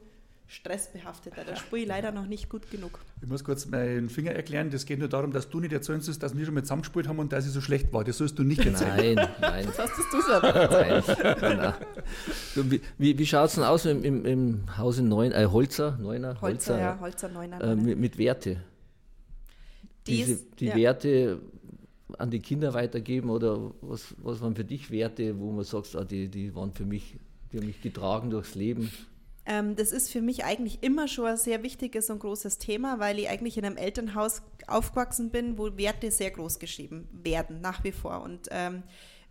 stressbehafteter. 0.47 1.43
Da 1.43 1.55
spiele 1.55 1.81
ich 1.81 1.87
leider 1.87 2.11
noch 2.11 2.27
nicht 2.27 2.49
gut 2.49 2.69
genug. 2.69 2.99
Ich 3.21 3.27
muss 3.27 3.43
kurz 3.43 3.65
meinen 3.65 4.09
Finger 4.09 4.31
erklären. 4.31 4.69
Das 4.69 4.85
geht 4.85 4.99
nur 4.99 5.07
darum, 5.07 5.31
dass 5.31 5.49
du 5.49 5.59
nicht 5.59 5.73
erzählen 5.73 6.01
sollst, 6.01 6.21
dass 6.21 6.37
wir 6.37 6.45
schon 6.45 6.53
mal 6.53 6.61
zusammengespielt 6.61 7.07
haben 7.07 7.19
und 7.19 7.31
dass 7.31 7.45
ich 7.45 7.51
so 7.51 7.61
schlecht 7.61 7.91
war. 7.93 8.03
Das 8.03 8.17
sollst 8.17 8.37
du 8.37 8.43
nicht 8.43 8.63
erzählen. 8.65 9.15
Nein, 9.15 9.29
nein. 9.41 9.65
Das 9.65 9.79
hast 9.79 10.13
du 10.13 10.21
so 10.21 10.39
nein, 10.39 11.73
Wie, 12.55 12.81
wie, 12.97 13.17
wie 13.17 13.25
schaut 13.25 13.49
es 13.49 13.55
denn 13.55 13.63
aus 13.63 13.85
im, 13.85 14.03
im, 14.03 14.25
im 14.25 14.77
Hause 14.77 15.03
Neun, 15.03 15.31
äh, 15.31 15.47
Holzer? 15.47 15.97
Neuner? 15.99 16.39
Holzer, 16.41 16.41
Holzer 16.41 16.79
ja, 16.79 16.99
Holzer, 16.99 17.29
Neuner. 17.29 17.61
Äh, 17.61 17.75
mit, 17.75 17.97
mit, 17.97 18.17
Werte. 18.17 18.63
Die, 20.07 20.17
Diese, 20.17 20.39
die 20.59 20.67
ja. 20.67 20.75
Werte 20.75 21.41
an 22.19 22.29
die 22.29 22.39
Kinder 22.39 22.73
weitergeben 22.75 23.31
oder 23.31 23.71
was, 23.81 24.13
was 24.19 24.39
waren 24.41 24.55
für 24.55 24.63
dich 24.63 24.91
Werte, 24.91 25.39
wo 25.39 25.51
man 25.51 25.63
sagt, 25.63 25.95
ah, 25.95 26.03
die, 26.03 26.29
die 26.29 26.53
waren 26.53 26.71
für 26.71 26.85
mich, 26.85 27.17
die 27.51 27.57
haben 27.57 27.65
mich 27.65 27.81
getragen 27.81 28.29
durchs 28.29 28.53
Leben? 28.53 28.91
Ähm, 29.45 29.75
das 29.75 29.91
ist 29.91 30.11
für 30.11 30.21
mich 30.21 30.43
eigentlich 30.43 30.81
immer 30.81 31.07
schon 31.07 31.25
ein 31.25 31.37
sehr 31.37 31.63
wichtiges 31.63 32.09
und 32.09 32.19
großes 32.19 32.57
Thema, 32.57 32.99
weil 32.99 33.19
ich 33.19 33.29
eigentlich 33.29 33.57
in 33.57 33.65
einem 33.65 33.77
Elternhaus 33.77 34.41
aufgewachsen 34.67 35.29
bin, 35.29 35.57
wo 35.57 35.77
Werte 35.77 36.09
sehr 36.11 36.31
groß 36.31 36.59
geschrieben 36.59 37.07
werden, 37.11 37.61
nach 37.61 37.83
wie 37.83 37.91
vor. 37.91 38.21
Und 38.21 38.47
ähm, 38.51 38.83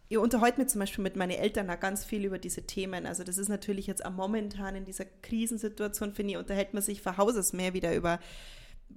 ich 0.09 0.19
unterhalte 0.19 0.61
mich 0.61 0.69
zum 0.69 0.81
Beispiel 0.81 1.03
mit 1.03 1.17
meinen 1.17 1.33
Eltern 1.33 1.69
auch 1.71 1.81
ganz 1.81 2.05
viel 2.05 2.25
über 2.25 2.39
diese 2.39 2.63
Themen. 2.63 3.07
Also 3.07 3.25
das 3.25 3.39
ist 3.39 3.49
natürlich 3.49 3.87
jetzt 3.87 4.05
auch 4.05 4.13
momentan 4.13 4.77
in 4.77 4.85
dieser 4.85 5.07
Krisensituation, 5.23 6.13
finde 6.13 6.33
ich, 6.33 6.39
unterhält 6.39 6.75
man 6.75 6.83
sich 6.83 7.03
von 7.03 7.17
Hauses 7.17 7.53
mehr 7.53 7.75
wieder 7.75 7.95
über 7.95 8.21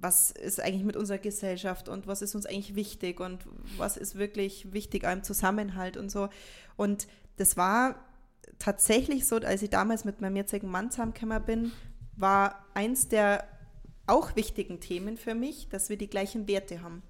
was 0.00 0.30
ist 0.30 0.60
eigentlich 0.60 0.84
mit 0.84 0.96
unserer 0.96 1.18
Gesellschaft 1.18 1.88
und 1.88 2.06
was 2.06 2.22
ist 2.22 2.34
uns 2.34 2.46
eigentlich 2.46 2.76
wichtig 2.76 3.20
und 3.20 3.40
was 3.76 3.96
ist 3.96 4.16
wirklich 4.16 4.72
wichtig 4.72 5.04
einem 5.04 5.24
Zusammenhalt 5.24 5.96
und 5.96 6.10
so. 6.10 6.28
Und 6.76 7.08
das 7.36 7.56
war 7.56 7.96
tatsächlich 8.58 9.26
so, 9.26 9.36
als 9.36 9.62
ich 9.62 9.70
damals 9.70 10.04
mit 10.04 10.20
meinem 10.20 10.36
jetzigen 10.36 10.68
Mann 10.68 10.90
zusammengekommen 10.90 11.42
bin, 11.44 11.72
war 12.16 12.66
eins 12.74 13.08
der 13.08 13.44
auch 14.06 14.36
wichtigen 14.36 14.80
Themen 14.80 15.16
für 15.16 15.34
mich, 15.34 15.68
dass 15.68 15.88
wir 15.88 15.98
die 15.98 16.08
gleichen 16.08 16.48
Werte 16.48 16.82
haben. 16.82 17.02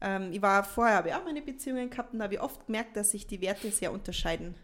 Ähm, 0.00 0.32
ich 0.32 0.42
war 0.42 0.64
vorher, 0.64 0.96
habe 0.96 1.08
ich 1.08 1.14
auch 1.14 1.24
meine 1.24 1.42
Beziehungen 1.42 1.90
gehabt 1.90 2.12
und 2.12 2.22
habe 2.22 2.40
oft 2.40 2.66
gemerkt, 2.66 2.96
dass 2.96 3.10
sich 3.10 3.26
die 3.26 3.40
Werte 3.40 3.70
sehr 3.70 3.92
unterscheiden. 3.92 4.54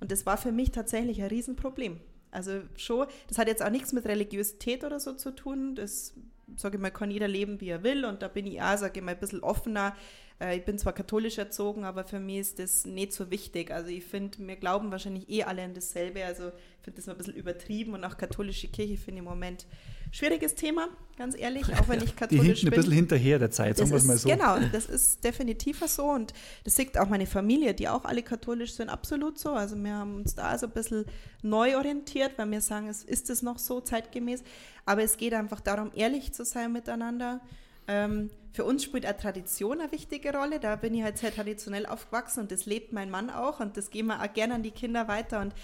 Und 0.00 0.10
das 0.10 0.26
war 0.26 0.36
für 0.36 0.52
mich 0.52 0.70
tatsächlich 0.70 1.20
ein 1.20 1.28
Riesenproblem. 1.28 2.00
Also 2.30 2.62
schon, 2.76 3.06
das 3.28 3.38
hat 3.38 3.48
jetzt 3.48 3.62
auch 3.62 3.70
nichts 3.70 3.92
mit 3.92 4.06
Religiosität 4.06 4.84
oder 4.84 5.00
so 5.00 5.14
zu 5.14 5.34
tun. 5.34 5.74
Das, 5.74 6.14
sage 6.58 6.76
ich 6.76 6.82
mal, 6.82 6.90
kann 6.90 7.10
jeder 7.10 7.28
leben, 7.28 7.60
wie 7.60 7.68
er 7.68 7.82
will. 7.82 8.04
Und 8.04 8.20
da 8.20 8.28
bin 8.28 8.46
ich 8.46 8.60
auch, 8.60 8.76
sage 8.76 8.98
ich 8.98 9.04
mal, 9.04 9.12
ein 9.12 9.20
bisschen 9.20 9.42
offener 9.42 9.94
äh, 10.40 10.56
ich 10.56 10.64
bin 10.64 10.78
zwar 10.78 10.92
katholisch 10.92 11.38
erzogen, 11.38 11.84
aber 11.84 12.04
für 12.04 12.20
mich 12.20 12.38
ist 12.38 12.58
das 12.58 12.84
nicht 12.84 13.12
so 13.12 13.30
wichtig. 13.30 13.70
Also 13.70 13.90
ich 13.90 14.04
finde, 14.04 14.38
wir 14.46 14.56
glauben 14.56 14.90
wahrscheinlich 14.90 15.28
eh 15.28 15.44
alle 15.44 15.62
an 15.62 15.74
dasselbe. 15.74 16.24
Also 16.24 16.48
ich 16.48 16.84
finde 16.84 16.96
das 16.96 17.08
ein 17.08 17.16
bisschen 17.16 17.34
übertrieben 17.34 17.94
und 17.94 18.04
auch 18.04 18.16
katholische 18.16 18.68
Kirche 18.68 18.96
finde 18.96 19.20
ich 19.20 19.26
im 19.26 19.30
Moment 19.30 19.66
schwieriges 20.10 20.54
Thema, 20.54 20.88
ganz 21.16 21.36
ehrlich, 21.36 21.64
auch 21.80 21.88
wenn 21.88 22.02
ich 22.02 22.16
katholisch 22.16 22.42
Die 22.42 22.46
hinten 22.46 22.60
bin. 22.66 22.72
ein 22.72 22.76
bisschen 22.76 22.92
hinterher 22.92 23.38
der 23.38 23.50
Zeit, 23.50 23.76
sagen 23.76 23.90
wir 23.90 23.96
es 23.96 24.04
mal 24.04 24.16
so. 24.16 24.28
Genau, 24.28 24.58
das 24.72 24.86
ist 24.86 25.24
definitiv 25.24 25.82
so 25.86 26.04
und 26.06 26.32
das 26.64 26.76
sieht 26.76 26.98
auch 26.98 27.08
meine 27.08 27.26
Familie, 27.26 27.74
die 27.74 27.88
auch 27.88 28.04
alle 28.04 28.22
katholisch 28.22 28.72
sind, 28.72 28.88
absolut 28.88 29.38
so. 29.38 29.50
Also 29.52 29.76
wir 29.76 29.94
haben 29.94 30.16
uns 30.16 30.34
da 30.34 30.56
so 30.58 30.66
ein 30.66 30.72
bisschen 30.72 31.04
neu 31.42 31.76
orientiert, 31.76 32.32
weil 32.36 32.50
wir 32.50 32.60
sagen, 32.60 32.88
es 32.88 33.04
ist 33.04 33.30
es 33.30 33.42
noch 33.42 33.58
so 33.58 33.80
zeitgemäß. 33.80 34.42
Aber 34.86 35.02
es 35.02 35.16
geht 35.16 35.34
einfach 35.34 35.60
darum, 35.60 35.90
ehrlich 35.94 36.32
zu 36.32 36.44
sein 36.44 36.72
miteinander, 36.72 37.40
ähm, 37.88 38.30
für 38.52 38.64
uns 38.64 38.84
spielt 38.84 39.06
auch 39.06 39.12
Tradition 39.12 39.80
eine 39.80 39.92
wichtige 39.92 40.32
Rolle. 40.32 40.60
Da 40.60 40.76
bin 40.76 40.94
ich 40.94 41.02
halt 41.02 41.18
sehr 41.18 41.34
traditionell 41.34 41.86
aufgewachsen 41.86 42.40
und 42.40 42.50
das 42.50 42.66
lebt 42.66 42.92
mein 42.92 43.10
Mann 43.10 43.30
auch 43.30 43.60
und 43.60 43.76
das 43.76 43.90
geben 43.90 44.08
wir 44.08 44.22
auch 44.22 44.32
gerne 44.32 44.54
an 44.54 44.62
die 44.62 44.70
Kinder 44.70 45.08
weiter. 45.08 45.40
Und 45.40 45.54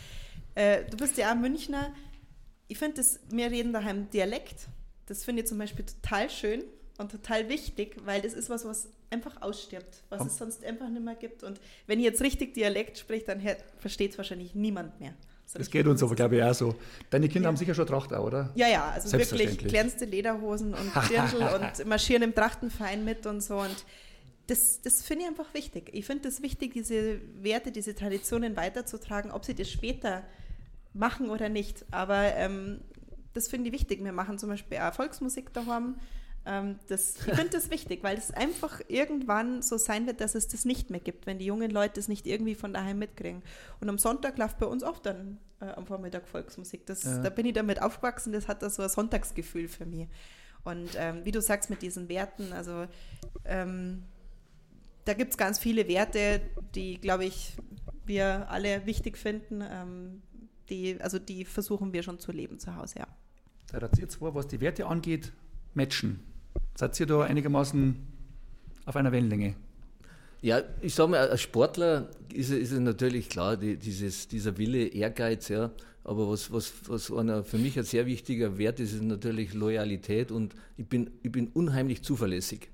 äh, 0.55 0.85
du 0.91 0.97
bist 0.97 1.19
ja 1.19 1.33
auch 1.33 1.37
Münchner. 1.37 1.93
Ich 2.69 2.79
finde, 2.79 3.03
wir 3.31 3.51
reden 3.51 3.73
daheim 3.73 4.11
Dialekt. 4.11 4.69
Das 5.07 5.25
finde 5.25 5.43
ich 5.43 5.49
zum 5.49 5.59
Beispiel 5.59 5.85
total 5.85 6.31
schön 6.31 6.65
und 6.99 7.11
total 7.11 7.49
wichtig, 7.49 7.97
weil 8.05 8.23
das 8.23 8.33
ist 8.33 8.49
was, 8.49 8.65
was 8.65 8.89
einfach 9.11 9.43
ausstirbt, 9.43 10.03
was 10.09 10.27
es 10.27 10.39
sonst 10.39 10.65
einfach 10.65 10.89
nicht 10.89 11.05
mehr 11.05 11.15
gibt. 11.15 11.43
Und 11.43 11.61
wenn 11.87 11.99
ich 11.99 12.05
jetzt 12.05 12.23
richtig 12.23 12.55
Dialekt 12.55 12.99
spreche, 12.99 13.27
dann 13.27 13.43
versteht 13.79 14.13
es 14.13 14.19
wahrscheinlich 14.19 14.55
niemand 14.55 14.99
mehr. 15.01 15.15
Das, 15.45 15.53
das 15.55 15.71
geht 15.71 15.87
uns 15.87 16.03
aber, 16.03 16.15
glaube 16.15 16.37
ich, 16.37 16.43
auch 16.43 16.55
so. 16.55 16.75
Deine 17.11 17.29
Kinder 17.29 17.47
ja. 17.47 17.49
haben 17.49 17.57
sicher 17.57 17.75
schon 17.75 17.87
Tracht 17.87 18.13
auch, 18.13 18.25
oder? 18.25 18.51
Ja, 18.55 18.67
ja, 18.67 18.89
also 18.91 19.13
wirklich 19.13 19.59
glänzende 19.59 20.07
Lederhosen 20.07 20.75
und 20.75 20.91
Dirndl 21.11 21.43
und 21.43 21.87
marschieren 21.87 22.23
im 22.23 22.35
Trachtenverein 22.35 23.05
mit 23.05 23.27
und 23.27 23.43
so. 23.43 23.59
Und 23.59 23.85
das, 24.47 24.81
das 24.83 25.03
finde 25.03 25.25
ich 25.25 25.31
einfach 25.31 25.53
wichtig. 25.55 25.91
Ich 25.93 26.07
finde 26.07 26.29
es 26.29 26.43
wichtig, 26.43 26.73
diese 26.73 27.21
Werte, 27.43 27.73
diese 27.73 27.95
Traditionen 27.95 28.57
weiterzutragen, 28.57 29.31
ob 29.31 29.45
sie 29.45 29.55
das 29.55 29.71
später 29.71 30.25
machen 30.95 31.31
oder 31.31 31.49
nicht. 31.49 31.85
Aber 31.91 32.35
ähm, 32.35 32.81
das 33.35 33.49
finde 33.49 33.69
ich 33.69 33.75
wichtig. 33.75 34.03
Wir 34.03 34.13
machen 34.13 34.39
zum 34.39 34.49
Beispiel 34.49 34.79
auch 34.79 34.95
Volksmusik 34.95 35.53
daheim. 35.53 35.97
Ähm, 36.47 36.79
das, 36.89 37.17
ich 37.17 37.35
finde 37.35 37.51
das 37.51 37.71
wichtig, 37.71 38.03
weil 38.03 38.17
es 38.17 38.31
einfach 38.31 38.81
irgendwann 38.89 39.63
so 39.63 39.77
sein 39.77 40.07
wird, 40.07 40.21
dass 40.21 40.35
es 40.35 40.47
das 40.49 40.65
nicht 40.65 40.91
mehr 40.91 41.01
gibt, 41.01 41.27
wenn 41.27 41.39
die 41.39 41.47
jungen 41.47 41.71
Leute 41.71 41.99
es 41.99 42.09
nicht 42.09 42.27
irgendwie 42.27 42.55
von 42.55 42.73
daheim 42.73 42.99
mitkriegen. 42.99 43.43
Und 43.81 43.89
am 43.89 43.99
Sonntag 43.99 44.39
läuft 44.39 44.59
bei 44.59 44.67
uns 44.67 44.83
oft 44.83 45.05
dann 45.07 45.39
äh, 45.61 45.67
am 45.67 45.87
Vormittag 45.87 46.29
Volksmusik. 46.29 46.87
Das, 46.87 47.05
ja. 47.05 47.19
Da 47.19 47.31
bin 47.31 47.47
ich 47.47 47.55
damit 47.55 47.81
aufgewachsen, 47.81 48.33
das 48.33 48.47
hat 48.47 48.63
da 48.63 48.71
so 48.71 48.83
ein 48.83 48.89
Sonntagsgefühl 48.89 49.69
für 49.69 49.87
mich. 49.87 50.09
Und 50.65 50.91
ähm, 50.97 51.25
wie 51.25 51.33
du 51.33 51.41
sagst 51.41 51.71
mit 51.71 51.83
diesen 51.83 52.09
Werten, 52.09 52.53
also 52.53 52.87
ähm, 53.45 54.05
da 55.05 55.13
gibt 55.13 55.33
es 55.33 55.37
ganz 55.37 55.59
viele 55.59 55.89
Werte, 55.89 56.41
die, 56.75 56.99
glaube 56.99 57.25
ich, 57.25 57.53
wir 58.07 58.49
alle 58.51 58.87
wichtig 58.87 59.19
finden. 59.19 59.63
Ähm, 59.63 60.23
die, 60.71 61.01
also 61.01 61.19
die 61.19 61.45
versuchen 61.45 61.93
wir 61.93 62.03
schon 62.03 62.19
zu 62.19 62.33
leben 62.33 62.59
zu 62.59 62.75
Hause, 62.77 63.01
ja. 63.01 63.07
Da 63.71 63.81
hat 63.81 63.99
ihr 63.99 64.09
zwar, 64.09 64.35
was 64.35 64.47
die 64.47 64.61
Werte 64.61 64.87
angeht, 64.87 65.33
matchen. 65.75 66.21
Seid 66.77 66.99
ihr 67.01 67.07
da 67.07 67.23
einigermaßen 67.23 67.97
auf 68.87 68.97
einer 68.97 69.13
Wellenlänge? 69.13 69.55
Ja, 70.43 70.63
ich 70.83 70.95
sage 70.95 71.11
mal, 71.11 71.29
als 71.29 71.41
Sportler 71.41 72.11
ist, 72.33 72.51
ist 72.51 72.71
es 72.71 72.79
natürlich 72.79 73.29
klar, 73.29 73.57
die, 73.57 73.77
dieses, 73.77 74.29
dieser 74.29 74.59
Wille, 74.59 74.87
Ehrgeiz, 74.87 75.49
ja. 75.49 75.71
Aber 76.05 76.29
was, 76.29 76.53
was, 76.53 76.73
was 76.87 77.11
einer, 77.11 77.45
für 77.45 77.57
mich 77.57 77.79
ein 77.79 77.85
sehr 77.85 78.05
wichtiger 78.05 78.59
Wert 78.59 78.79
ist, 78.79 78.93
ist 78.93 79.03
natürlich 79.03 79.55
Loyalität 79.55 80.31
und 80.31 80.55
ich 80.77 80.87
bin, 80.87 81.11
ich 81.23 81.33
bin 81.33 81.49
unheimlich 81.49 82.03
zuverlässig. 82.03 82.69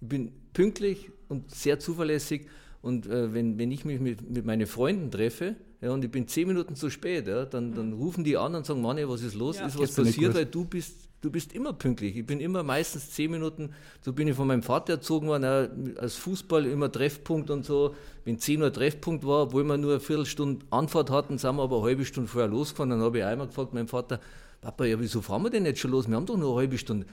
Ich 0.00 0.08
bin 0.08 0.32
pünktlich 0.54 1.10
und 1.28 1.54
sehr 1.54 1.78
zuverlässig 1.78 2.46
und 2.80 3.06
äh, 3.06 3.34
wenn, 3.34 3.58
wenn 3.58 3.70
ich 3.70 3.84
mich 3.84 4.00
mit, 4.00 4.30
mit 4.30 4.46
meinen 4.46 4.66
Freunden 4.66 5.10
treffe, 5.10 5.56
ja, 5.82 5.90
und 5.90 6.04
ich 6.04 6.10
bin 6.12 6.28
zehn 6.28 6.46
Minuten 6.46 6.76
zu 6.76 6.90
spät, 6.90 7.26
ja, 7.26 7.44
dann, 7.44 7.74
dann 7.74 7.92
rufen 7.92 8.22
die 8.22 8.36
an 8.36 8.54
und 8.54 8.64
sagen, 8.64 8.80
Manni, 8.80 9.08
was 9.08 9.22
ist 9.22 9.34
los? 9.34 9.58
Ja. 9.58 9.66
Ist 9.66 9.76
was 9.76 9.92
passiert? 9.92 10.32
Weil 10.32 10.46
du 10.46 10.64
bist, 10.64 11.08
du 11.20 11.28
bist 11.28 11.52
immer 11.54 11.72
pünktlich. 11.72 12.16
Ich 12.16 12.24
bin 12.24 12.38
immer 12.38 12.62
meistens 12.62 13.10
zehn 13.10 13.32
Minuten, 13.32 13.70
so 14.00 14.12
bin 14.12 14.28
ich 14.28 14.36
von 14.36 14.46
meinem 14.46 14.62
Vater 14.62 14.92
erzogen 14.92 15.26
worden, 15.26 15.96
als 15.98 16.14
Fußball 16.14 16.66
immer 16.66 16.90
Treffpunkt 16.90 17.50
und 17.50 17.64
so. 17.64 17.96
Wenn 18.24 18.38
10 18.38 18.62
Uhr 18.62 18.72
Treffpunkt 18.72 19.26
war, 19.26 19.42
obwohl 19.42 19.64
wir 19.64 19.76
nur 19.76 19.92
eine 19.92 20.00
Viertelstunde 20.00 20.64
Anfahrt 20.70 21.10
hatten, 21.10 21.36
sind 21.38 21.56
wir 21.56 21.62
aber 21.64 21.78
eine 21.78 21.86
halbe 21.86 22.04
Stunde 22.04 22.30
vorher 22.30 22.48
losgefahren. 22.48 22.90
Dann 22.90 23.00
habe 23.00 23.18
ich 23.18 23.24
einmal 23.24 23.48
gefragt, 23.48 23.74
mein 23.74 23.88
Vater, 23.88 24.20
Papa, 24.60 24.84
ja, 24.84 25.00
wieso 25.00 25.20
fahren 25.20 25.42
wir 25.42 25.50
denn 25.50 25.66
jetzt 25.66 25.80
schon 25.80 25.90
los? 25.90 26.06
Wir 26.08 26.14
haben 26.14 26.26
doch 26.26 26.36
nur 26.36 26.50
eine 26.50 26.58
halbe 26.58 26.78
Stunde. 26.78 27.06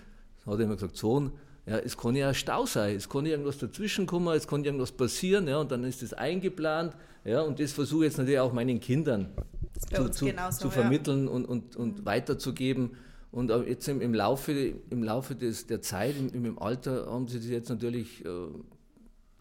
Dann 0.45 0.53
hat 0.53 0.59
er 0.59 0.65
immer 0.65 0.75
gesagt, 0.75 0.95
Sohn, 0.95 1.31
ja, 1.65 1.79
es 1.79 1.97
kann 1.97 2.15
ja 2.15 2.29
ein 2.29 2.35
Stau 2.35 2.67
sein, 2.67 2.95
es 2.95 3.09
kann 3.09 3.25
irgendwas 3.25 3.57
dazwischen 3.57 4.05
kommen, 4.05 4.35
es 4.35 4.47
kann 4.47 4.63
irgendwas 4.63 4.91
passieren, 4.91 5.47
ja, 5.47 5.57
und 5.57 5.71
dann 5.71 5.83
ist 5.83 6.03
das 6.03 6.13
eingeplant, 6.13 6.95
ja, 7.29 7.41
und 7.41 7.59
das 7.59 7.73
versuche 7.73 8.05
ich 8.05 8.11
jetzt 8.11 8.17
natürlich 8.17 8.39
auch 8.39 8.53
meinen 8.53 8.79
Kindern 8.79 9.29
zu, 9.93 10.09
zu, 10.09 10.25
genauso, 10.25 10.61
zu, 10.61 10.69
vermitteln 10.71 11.25
ja. 11.25 11.31
und, 11.31 11.45
und, 11.45 11.75
und 11.75 11.99
mhm. 11.99 12.05
weiterzugeben. 12.05 12.91
Und 13.31 13.51
jetzt 13.67 13.87
im, 13.87 14.01
im 14.01 14.15
Laufe, 14.15 14.51
im 14.89 15.03
Laufe 15.03 15.35
des, 15.35 15.67
der 15.67 15.83
Zeit, 15.83 16.15
im, 16.17 16.45
im 16.45 16.57
Alter, 16.57 17.05
haben 17.05 17.27
sie 17.27 17.37
das 17.37 17.47
jetzt 17.47 17.69
natürlich 17.69 18.25
äh, 18.25 18.29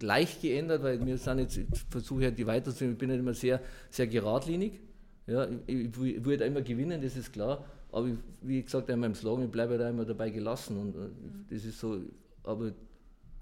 leicht 0.01 0.43
geändert, 0.43 0.83
weil 0.83 1.05
wir 1.07 1.17
sind 1.17 1.39
jetzt, 1.39 1.57
ich 1.57 1.67
versuche 1.89 2.25
ja 2.25 2.31
die 2.31 2.47
weiterzunehmen, 2.47 2.97
ich 2.97 2.99
bin 2.99 3.09
nicht 3.09 3.21
immer 3.21 3.33
sehr, 3.33 3.63
sehr 3.89 4.07
geradlinig. 4.07 4.81
Ja, 5.27 5.49
ich, 5.67 5.87
ich 5.87 6.25
würde 6.25 6.45
immer 6.45 6.61
gewinnen, 6.61 7.01
das 7.01 7.17
ist 7.17 7.33
klar. 7.33 7.65
Aber 7.91 8.09
wie 8.43 8.63
gesagt, 8.63 8.91
in 8.91 9.01
meinem 9.01 9.15
Slogan, 9.15 9.47
ich 9.47 9.51
bleibe 9.51 9.79
da 9.79 9.89
immer 9.89 10.05
dabei 10.05 10.29
gelassen. 10.29 10.77
Und 10.77 10.95
äh, 10.95 11.55
das 11.55 11.65
ist 11.65 11.81
so, 11.81 12.03
aber 12.45 12.73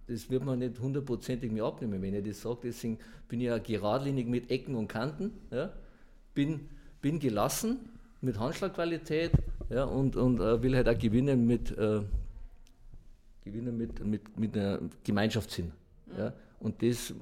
das 0.06 0.30
wird 0.30 0.44
man 0.44 0.60
nicht 0.60 0.78
hundertprozentig 0.78 1.50
mir 1.50 1.64
abnehmen, 1.64 2.00
wenn 2.00 2.14
ich 2.14 2.24
das 2.24 2.40
sage. 2.40 2.58
Deswegen 2.64 2.98
bin 3.28 3.40
ich 3.40 3.46
ja 3.46 3.58
geradlinig 3.58 4.26
mit 4.26 4.50
Ecken 4.50 4.74
und 4.74 4.88
Kanten, 4.88 5.32
ja, 5.50 5.72
bin, 6.34 6.68
bin 7.00 7.18
gelassen 7.18 7.88
mit 8.20 8.38
Handschlagqualität 8.38 9.32
ja, 9.70 9.84
und, 9.84 10.16
und 10.16 10.40
äh, 10.40 10.62
will 10.62 10.76
halt 10.76 10.88
auch 10.88 10.98
gewinnen 10.98 11.46
mit, 11.46 11.76
äh, 11.76 12.02
gewinnen 13.44 13.76
mit, 13.76 14.04
mit, 14.04 14.38
mit 14.38 14.56
einem 14.56 14.90
Gemeinschaftssinn. 15.02 15.72
Mhm. 16.06 16.18
Ja. 16.18 16.32
Und 16.60 16.82
das 16.82 17.14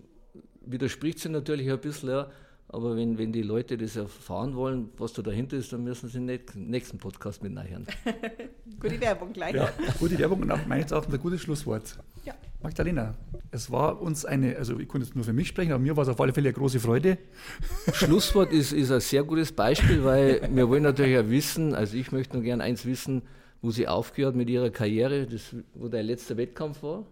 widerspricht 0.67 1.19
sich 1.19 1.31
natürlich 1.31 1.71
ein 1.71 1.81
bisschen, 1.81 2.11
ja, 2.11 2.31
aber 2.75 2.97
wenn, 2.97 3.17
wenn 3.19 3.33
die 3.33 3.43
Leute 3.43 3.79
das 3.79 3.95
erfahren 3.95 4.57
wollen, 4.57 4.91
was 4.99 5.13
da 5.13 5.23
dahinter 5.23 5.57
ist, 5.57 5.73
dann 5.73 5.85
müssen 5.85 6.09
sie 6.09 6.19
den 6.19 6.41
nächsten 6.57 6.99
Podcast 6.99 7.41
mit 7.41 7.53
nachhören. 7.53 7.87
gute 8.81 9.01
Werbung 9.01 9.33
gleich. 9.33 9.55
Ja, 9.55 9.71
gute 10.01 10.19
Werbung 10.19 10.43
und 10.43 10.51
auch 10.51 10.67
meines 10.67 10.91
Erachtens 10.91 11.15
ein 11.15 11.21
gutes 11.21 11.41
Schlusswort. 11.41 11.97
Ja. 12.25 12.35
Magdalena, 12.63 13.15
es 13.53 13.71
war 13.71 14.03
uns 14.03 14.25
eine, 14.25 14.57
also 14.57 14.81
ich 14.81 14.89
konnte 14.89 15.07
jetzt 15.07 15.15
nur 15.15 15.25
für 15.25 15.33
mich 15.33 15.47
sprechen, 15.47 15.71
aber 15.71 15.83
mir 15.83 15.97
war 15.97 16.03
es 16.03 16.09
auf 16.09 16.21
alle 16.21 16.33
Fälle 16.33 16.49
eine 16.49 16.55
große 16.55 16.81
Freude. 16.81 17.17
Schlusswort 17.93 18.53
ist, 18.53 18.73
ist 18.73 18.91
ein 18.91 19.01
sehr 19.01 19.23
gutes 19.23 19.53
Beispiel, 19.53 20.03
weil 20.03 20.49
wir 20.53 20.69
wollen 20.69 20.83
natürlich 20.83 21.17
auch 21.17 21.31
wissen, 21.31 21.75
also 21.75 21.97
ich 21.97 22.11
möchte 22.11 22.35
nur 22.35 22.43
gerne 22.43 22.65
eins 22.65 22.85
wissen, 22.87 23.23
wo 23.63 23.71
sie 23.71 23.87
aufgehört 23.87 24.35
mit 24.35 24.51
ihrer 24.51 24.71
Karriere, 24.71 25.27
das, 25.27 25.55
wo 25.75 25.87
dein 25.87 26.07
letzter 26.07 26.37
Wettkampf 26.37 26.83
war. 26.83 27.07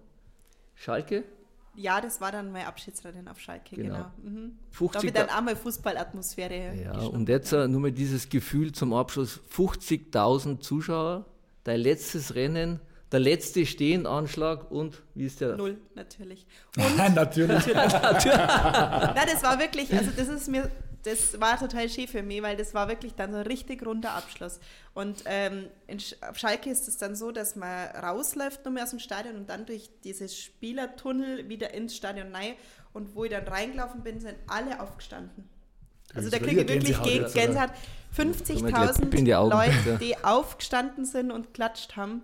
Schalke? 0.75 1.23
Ja, 1.75 2.01
das 2.01 2.21
war 2.21 2.33
dann 2.33 2.53
mein 2.53 2.67
Abschiedsrennen 2.67 3.29
auf 3.29 3.41
Schalke, 3.41 3.77
genau. 3.77 4.11
genau. 4.23 4.31
Mhm. 4.31 4.59
Da 4.79 4.95
habe 4.95 5.07
ich 5.07 5.13
dann 5.13 5.29
einmal 5.31 5.57
Fußballatmosphäre. 5.57 6.75
Ja, 6.83 7.01
und 7.01 7.29
jetzt 7.29 7.53
ja. 7.53 7.67
nur 7.67 7.81
mal 7.81 7.93
dieses 7.93 8.29
Gefühl 8.29 8.73
zum 8.73 8.93
Abschluss: 8.93 9.41
50.000 9.57 10.61
Zuschauer, 10.61 11.25
dein 11.65 11.81
letztes 11.81 12.35
Rennen, 12.35 12.81
der 13.11 13.21
letzte 13.21 13.65
Stehenanschlag 13.65 14.71
und 14.71 15.03
wie 15.15 15.25
ist 15.25 15.41
der? 15.41 15.57
Null, 15.57 15.79
natürlich. 15.95 16.47
Und 16.77 17.15
natürlich. 17.15 17.67
natürlich. 17.75 18.37
Nein, 18.37 19.29
das 19.33 19.43
war 19.43 19.59
wirklich, 19.59 19.93
also 19.93 20.11
das 20.17 20.29
ist 20.29 20.49
mir 20.49 20.71
das 21.05 21.41
war 21.41 21.59
total 21.59 21.89
schön 21.89 22.07
für 22.07 22.23
mich, 22.23 22.43
weil 22.43 22.57
das 22.57 22.75
war 22.75 22.89
wirklich 22.89 23.15
dann 23.15 23.33
so 23.33 23.39
ein 23.39 23.47
richtig 23.47 23.85
runder 23.85 24.13
Abschluss. 24.13 24.61
Und 24.95 25.25
ähm, 25.27 25.67
in 25.87 25.99
auf 26.29 26.39
Schalke 26.39 26.71
ist 26.71 26.89
es 26.89 26.97
dann 26.99 27.17
so, 27.17 27.33
dass 27.33 27.57
man 27.57 27.89
rausläuft 27.89 28.65
nur 28.65 28.75
mehr 28.75 28.85
aus 28.85 28.91
dem 28.91 28.99
Stadion 28.99 29.37
und 29.37 29.49
dann 29.49 29.67
durch 29.67 29.91
dieses 30.05 30.39
Spielertunnel 30.39 31.49
wieder 31.49 31.75
ins 31.75 31.97
Stadion 31.97 32.35
rein. 32.35 32.55
Und 32.93 33.15
wo 33.15 33.25
ich 33.25 33.31
dann 33.31 33.49
reingelaufen 33.49 34.03
bin, 34.03 34.21
sind 34.21 34.37
alle 34.47 34.81
aufgestanden. 34.81 35.49
Also 36.15 36.31
da 36.31 36.39
kriege 36.39 36.63
ich 36.63 36.69
wirklich 36.69 37.33
Gänsehaut. 37.33 37.71
50.000 38.17 39.49
Leute, 39.49 39.99
die 39.99 40.23
aufgestanden 40.23 41.07
sind 41.07 41.31
und 41.31 41.55
klatscht 41.55 41.97
haben. 41.97 42.23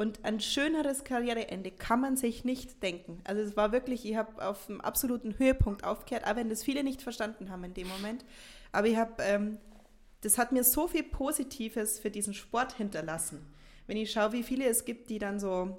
Und 0.00 0.24
ein 0.24 0.40
schöneres 0.40 1.04
Karriereende 1.04 1.70
kann 1.70 2.00
man 2.00 2.16
sich 2.16 2.42
nicht 2.42 2.82
denken. 2.82 3.20
Also 3.24 3.42
es 3.42 3.54
war 3.54 3.70
wirklich, 3.70 4.06
ich 4.06 4.16
habe 4.16 4.42
auf 4.42 4.66
einem 4.70 4.80
absoluten 4.80 5.38
Höhepunkt 5.38 5.84
aufgehört, 5.84 6.26
auch 6.26 6.36
wenn 6.36 6.48
das 6.48 6.62
viele 6.62 6.82
nicht 6.82 7.02
verstanden 7.02 7.50
haben 7.50 7.64
in 7.64 7.74
dem 7.74 7.86
Moment. 7.86 8.24
Aber 8.72 8.86
ich 8.86 8.96
habe, 8.96 9.22
ähm, 9.22 9.58
das 10.22 10.38
hat 10.38 10.52
mir 10.52 10.64
so 10.64 10.88
viel 10.88 11.02
Positives 11.02 11.98
für 11.98 12.10
diesen 12.10 12.32
Sport 12.32 12.72
hinterlassen. 12.78 13.44
Wenn 13.86 13.98
ich 13.98 14.10
schaue, 14.10 14.32
wie 14.32 14.42
viele 14.42 14.64
es 14.64 14.86
gibt, 14.86 15.10
die 15.10 15.18
dann 15.18 15.38
so 15.38 15.76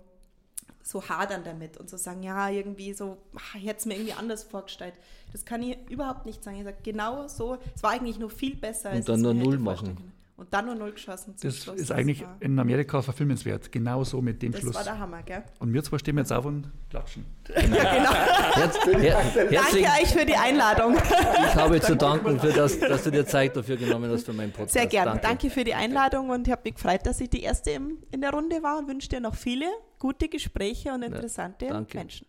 so 0.83 1.09
hadern 1.09 1.43
damit 1.43 1.77
und 1.77 1.89
so 1.89 1.97
sagen, 1.97 2.21
ja, 2.21 2.47
irgendwie 2.49 2.93
so, 2.93 3.17
ach, 3.35 3.55
ich 3.55 3.65
hätte 3.65 3.79
es 3.79 3.85
mir 3.87 3.95
irgendwie 3.95 4.13
anders 4.13 4.43
vorgestellt. 4.43 4.93
Das 5.31 5.45
kann 5.45 5.63
ich 5.63 5.77
überhaupt 5.89 6.27
nicht 6.27 6.43
sagen. 6.43 6.57
Ich 6.57 6.63
sage, 6.63 6.77
genau 6.83 7.27
so, 7.27 7.57
es 7.75 7.81
war 7.81 7.91
eigentlich 7.91 8.19
nur 8.19 8.29
viel 8.29 8.55
besser. 8.55 8.91
Und 8.91 9.09
dann 9.09 9.21
nur 9.21 9.33
Null 9.33 9.57
machen. 9.57 10.11
Und 10.41 10.51
dann 10.51 10.65
nur 10.65 10.73
null 10.73 10.91
geschossen. 10.91 11.35
das 11.39 11.55
Schluss. 11.55 11.79
ist 11.79 11.91
eigentlich 11.91 12.25
in 12.39 12.57
Amerika 12.57 12.99
verfilmenswert. 13.03 13.71
Genau 13.71 14.03
so 14.03 14.23
mit 14.23 14.41
dem 14.41 14.51
das 14.51 14.61
Schluss. 14.61 14.73
Das 14.73 14.87
war 14.87 14.93
der 14.93 14.99
Hammer, 14.99 15.21
gell? 15.21 15.43
Und 15.59 15.71
wir 15.71 15.83
zwei 15.83 15.99
stehen 15.99 16.17
jetzt 16.17 16.33
auf 16.33 16.45
und 16.45 16.67
klatschen. 16.89 17.27
ja, 17.47 17.61
genau. 17.61 18.11
Herz, 18.55 18.75
her, 18.87 19.21
Danke 19.51 20.01
euch 20.01 20.09
für 20.09 20.25
die 20.25 20.35
Einladung. 20.35 20.95
Ich 20.95 21.55
habe 21.55 21.79
zu 21.79 21.95
danken, 22.07 22.39
für 22.39 22.51
das, 22.51 22.79
dass 22.79 23.03
du 23.03 23.11
dir 23.11 23.23
Zeit 23.23 23.55
dafür 23.55 23.77
genommen 23.77 24.09
hast 24.09 24.25
für 24.25 24.33
meinen 24.33 24.51
Podcast. 24.51 24.73
Sehr 24.73 24.87
gerne. 24.87 25.11
Danke. 25.11 25.27
Danke 25.27 25.49
für 25.51 25.63
die 25.63 25.75
Einladung 25.75 26.31
und 26.31 26.47
ich 26.47 26.51
habe 26.51 26.63
mich 26.65 26.73
gefreut, 26.73 27.01
dass 27.05 27.21
ich 27.21 27.29
die 27.29 27.43
erste 27.43 27.69
in 27.69 28.21
der 28.21 28.31
Runde 28.31 28.63
war 28.63 28.79
und 28.79 28.87
wünsche 28.87 29.09
dir 29.09 29.19
noch 29.19 29.35
viele 29.35 29.67
gute 29.99 30.27
Gespräche 30.27 30.91
und 30.91 31.03
interessante 31.03 31.65
ja, 31.65 31.73
danke. 31.73 31.97
Menschen. 31.99 32.25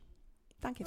Danke. 0.61 0.85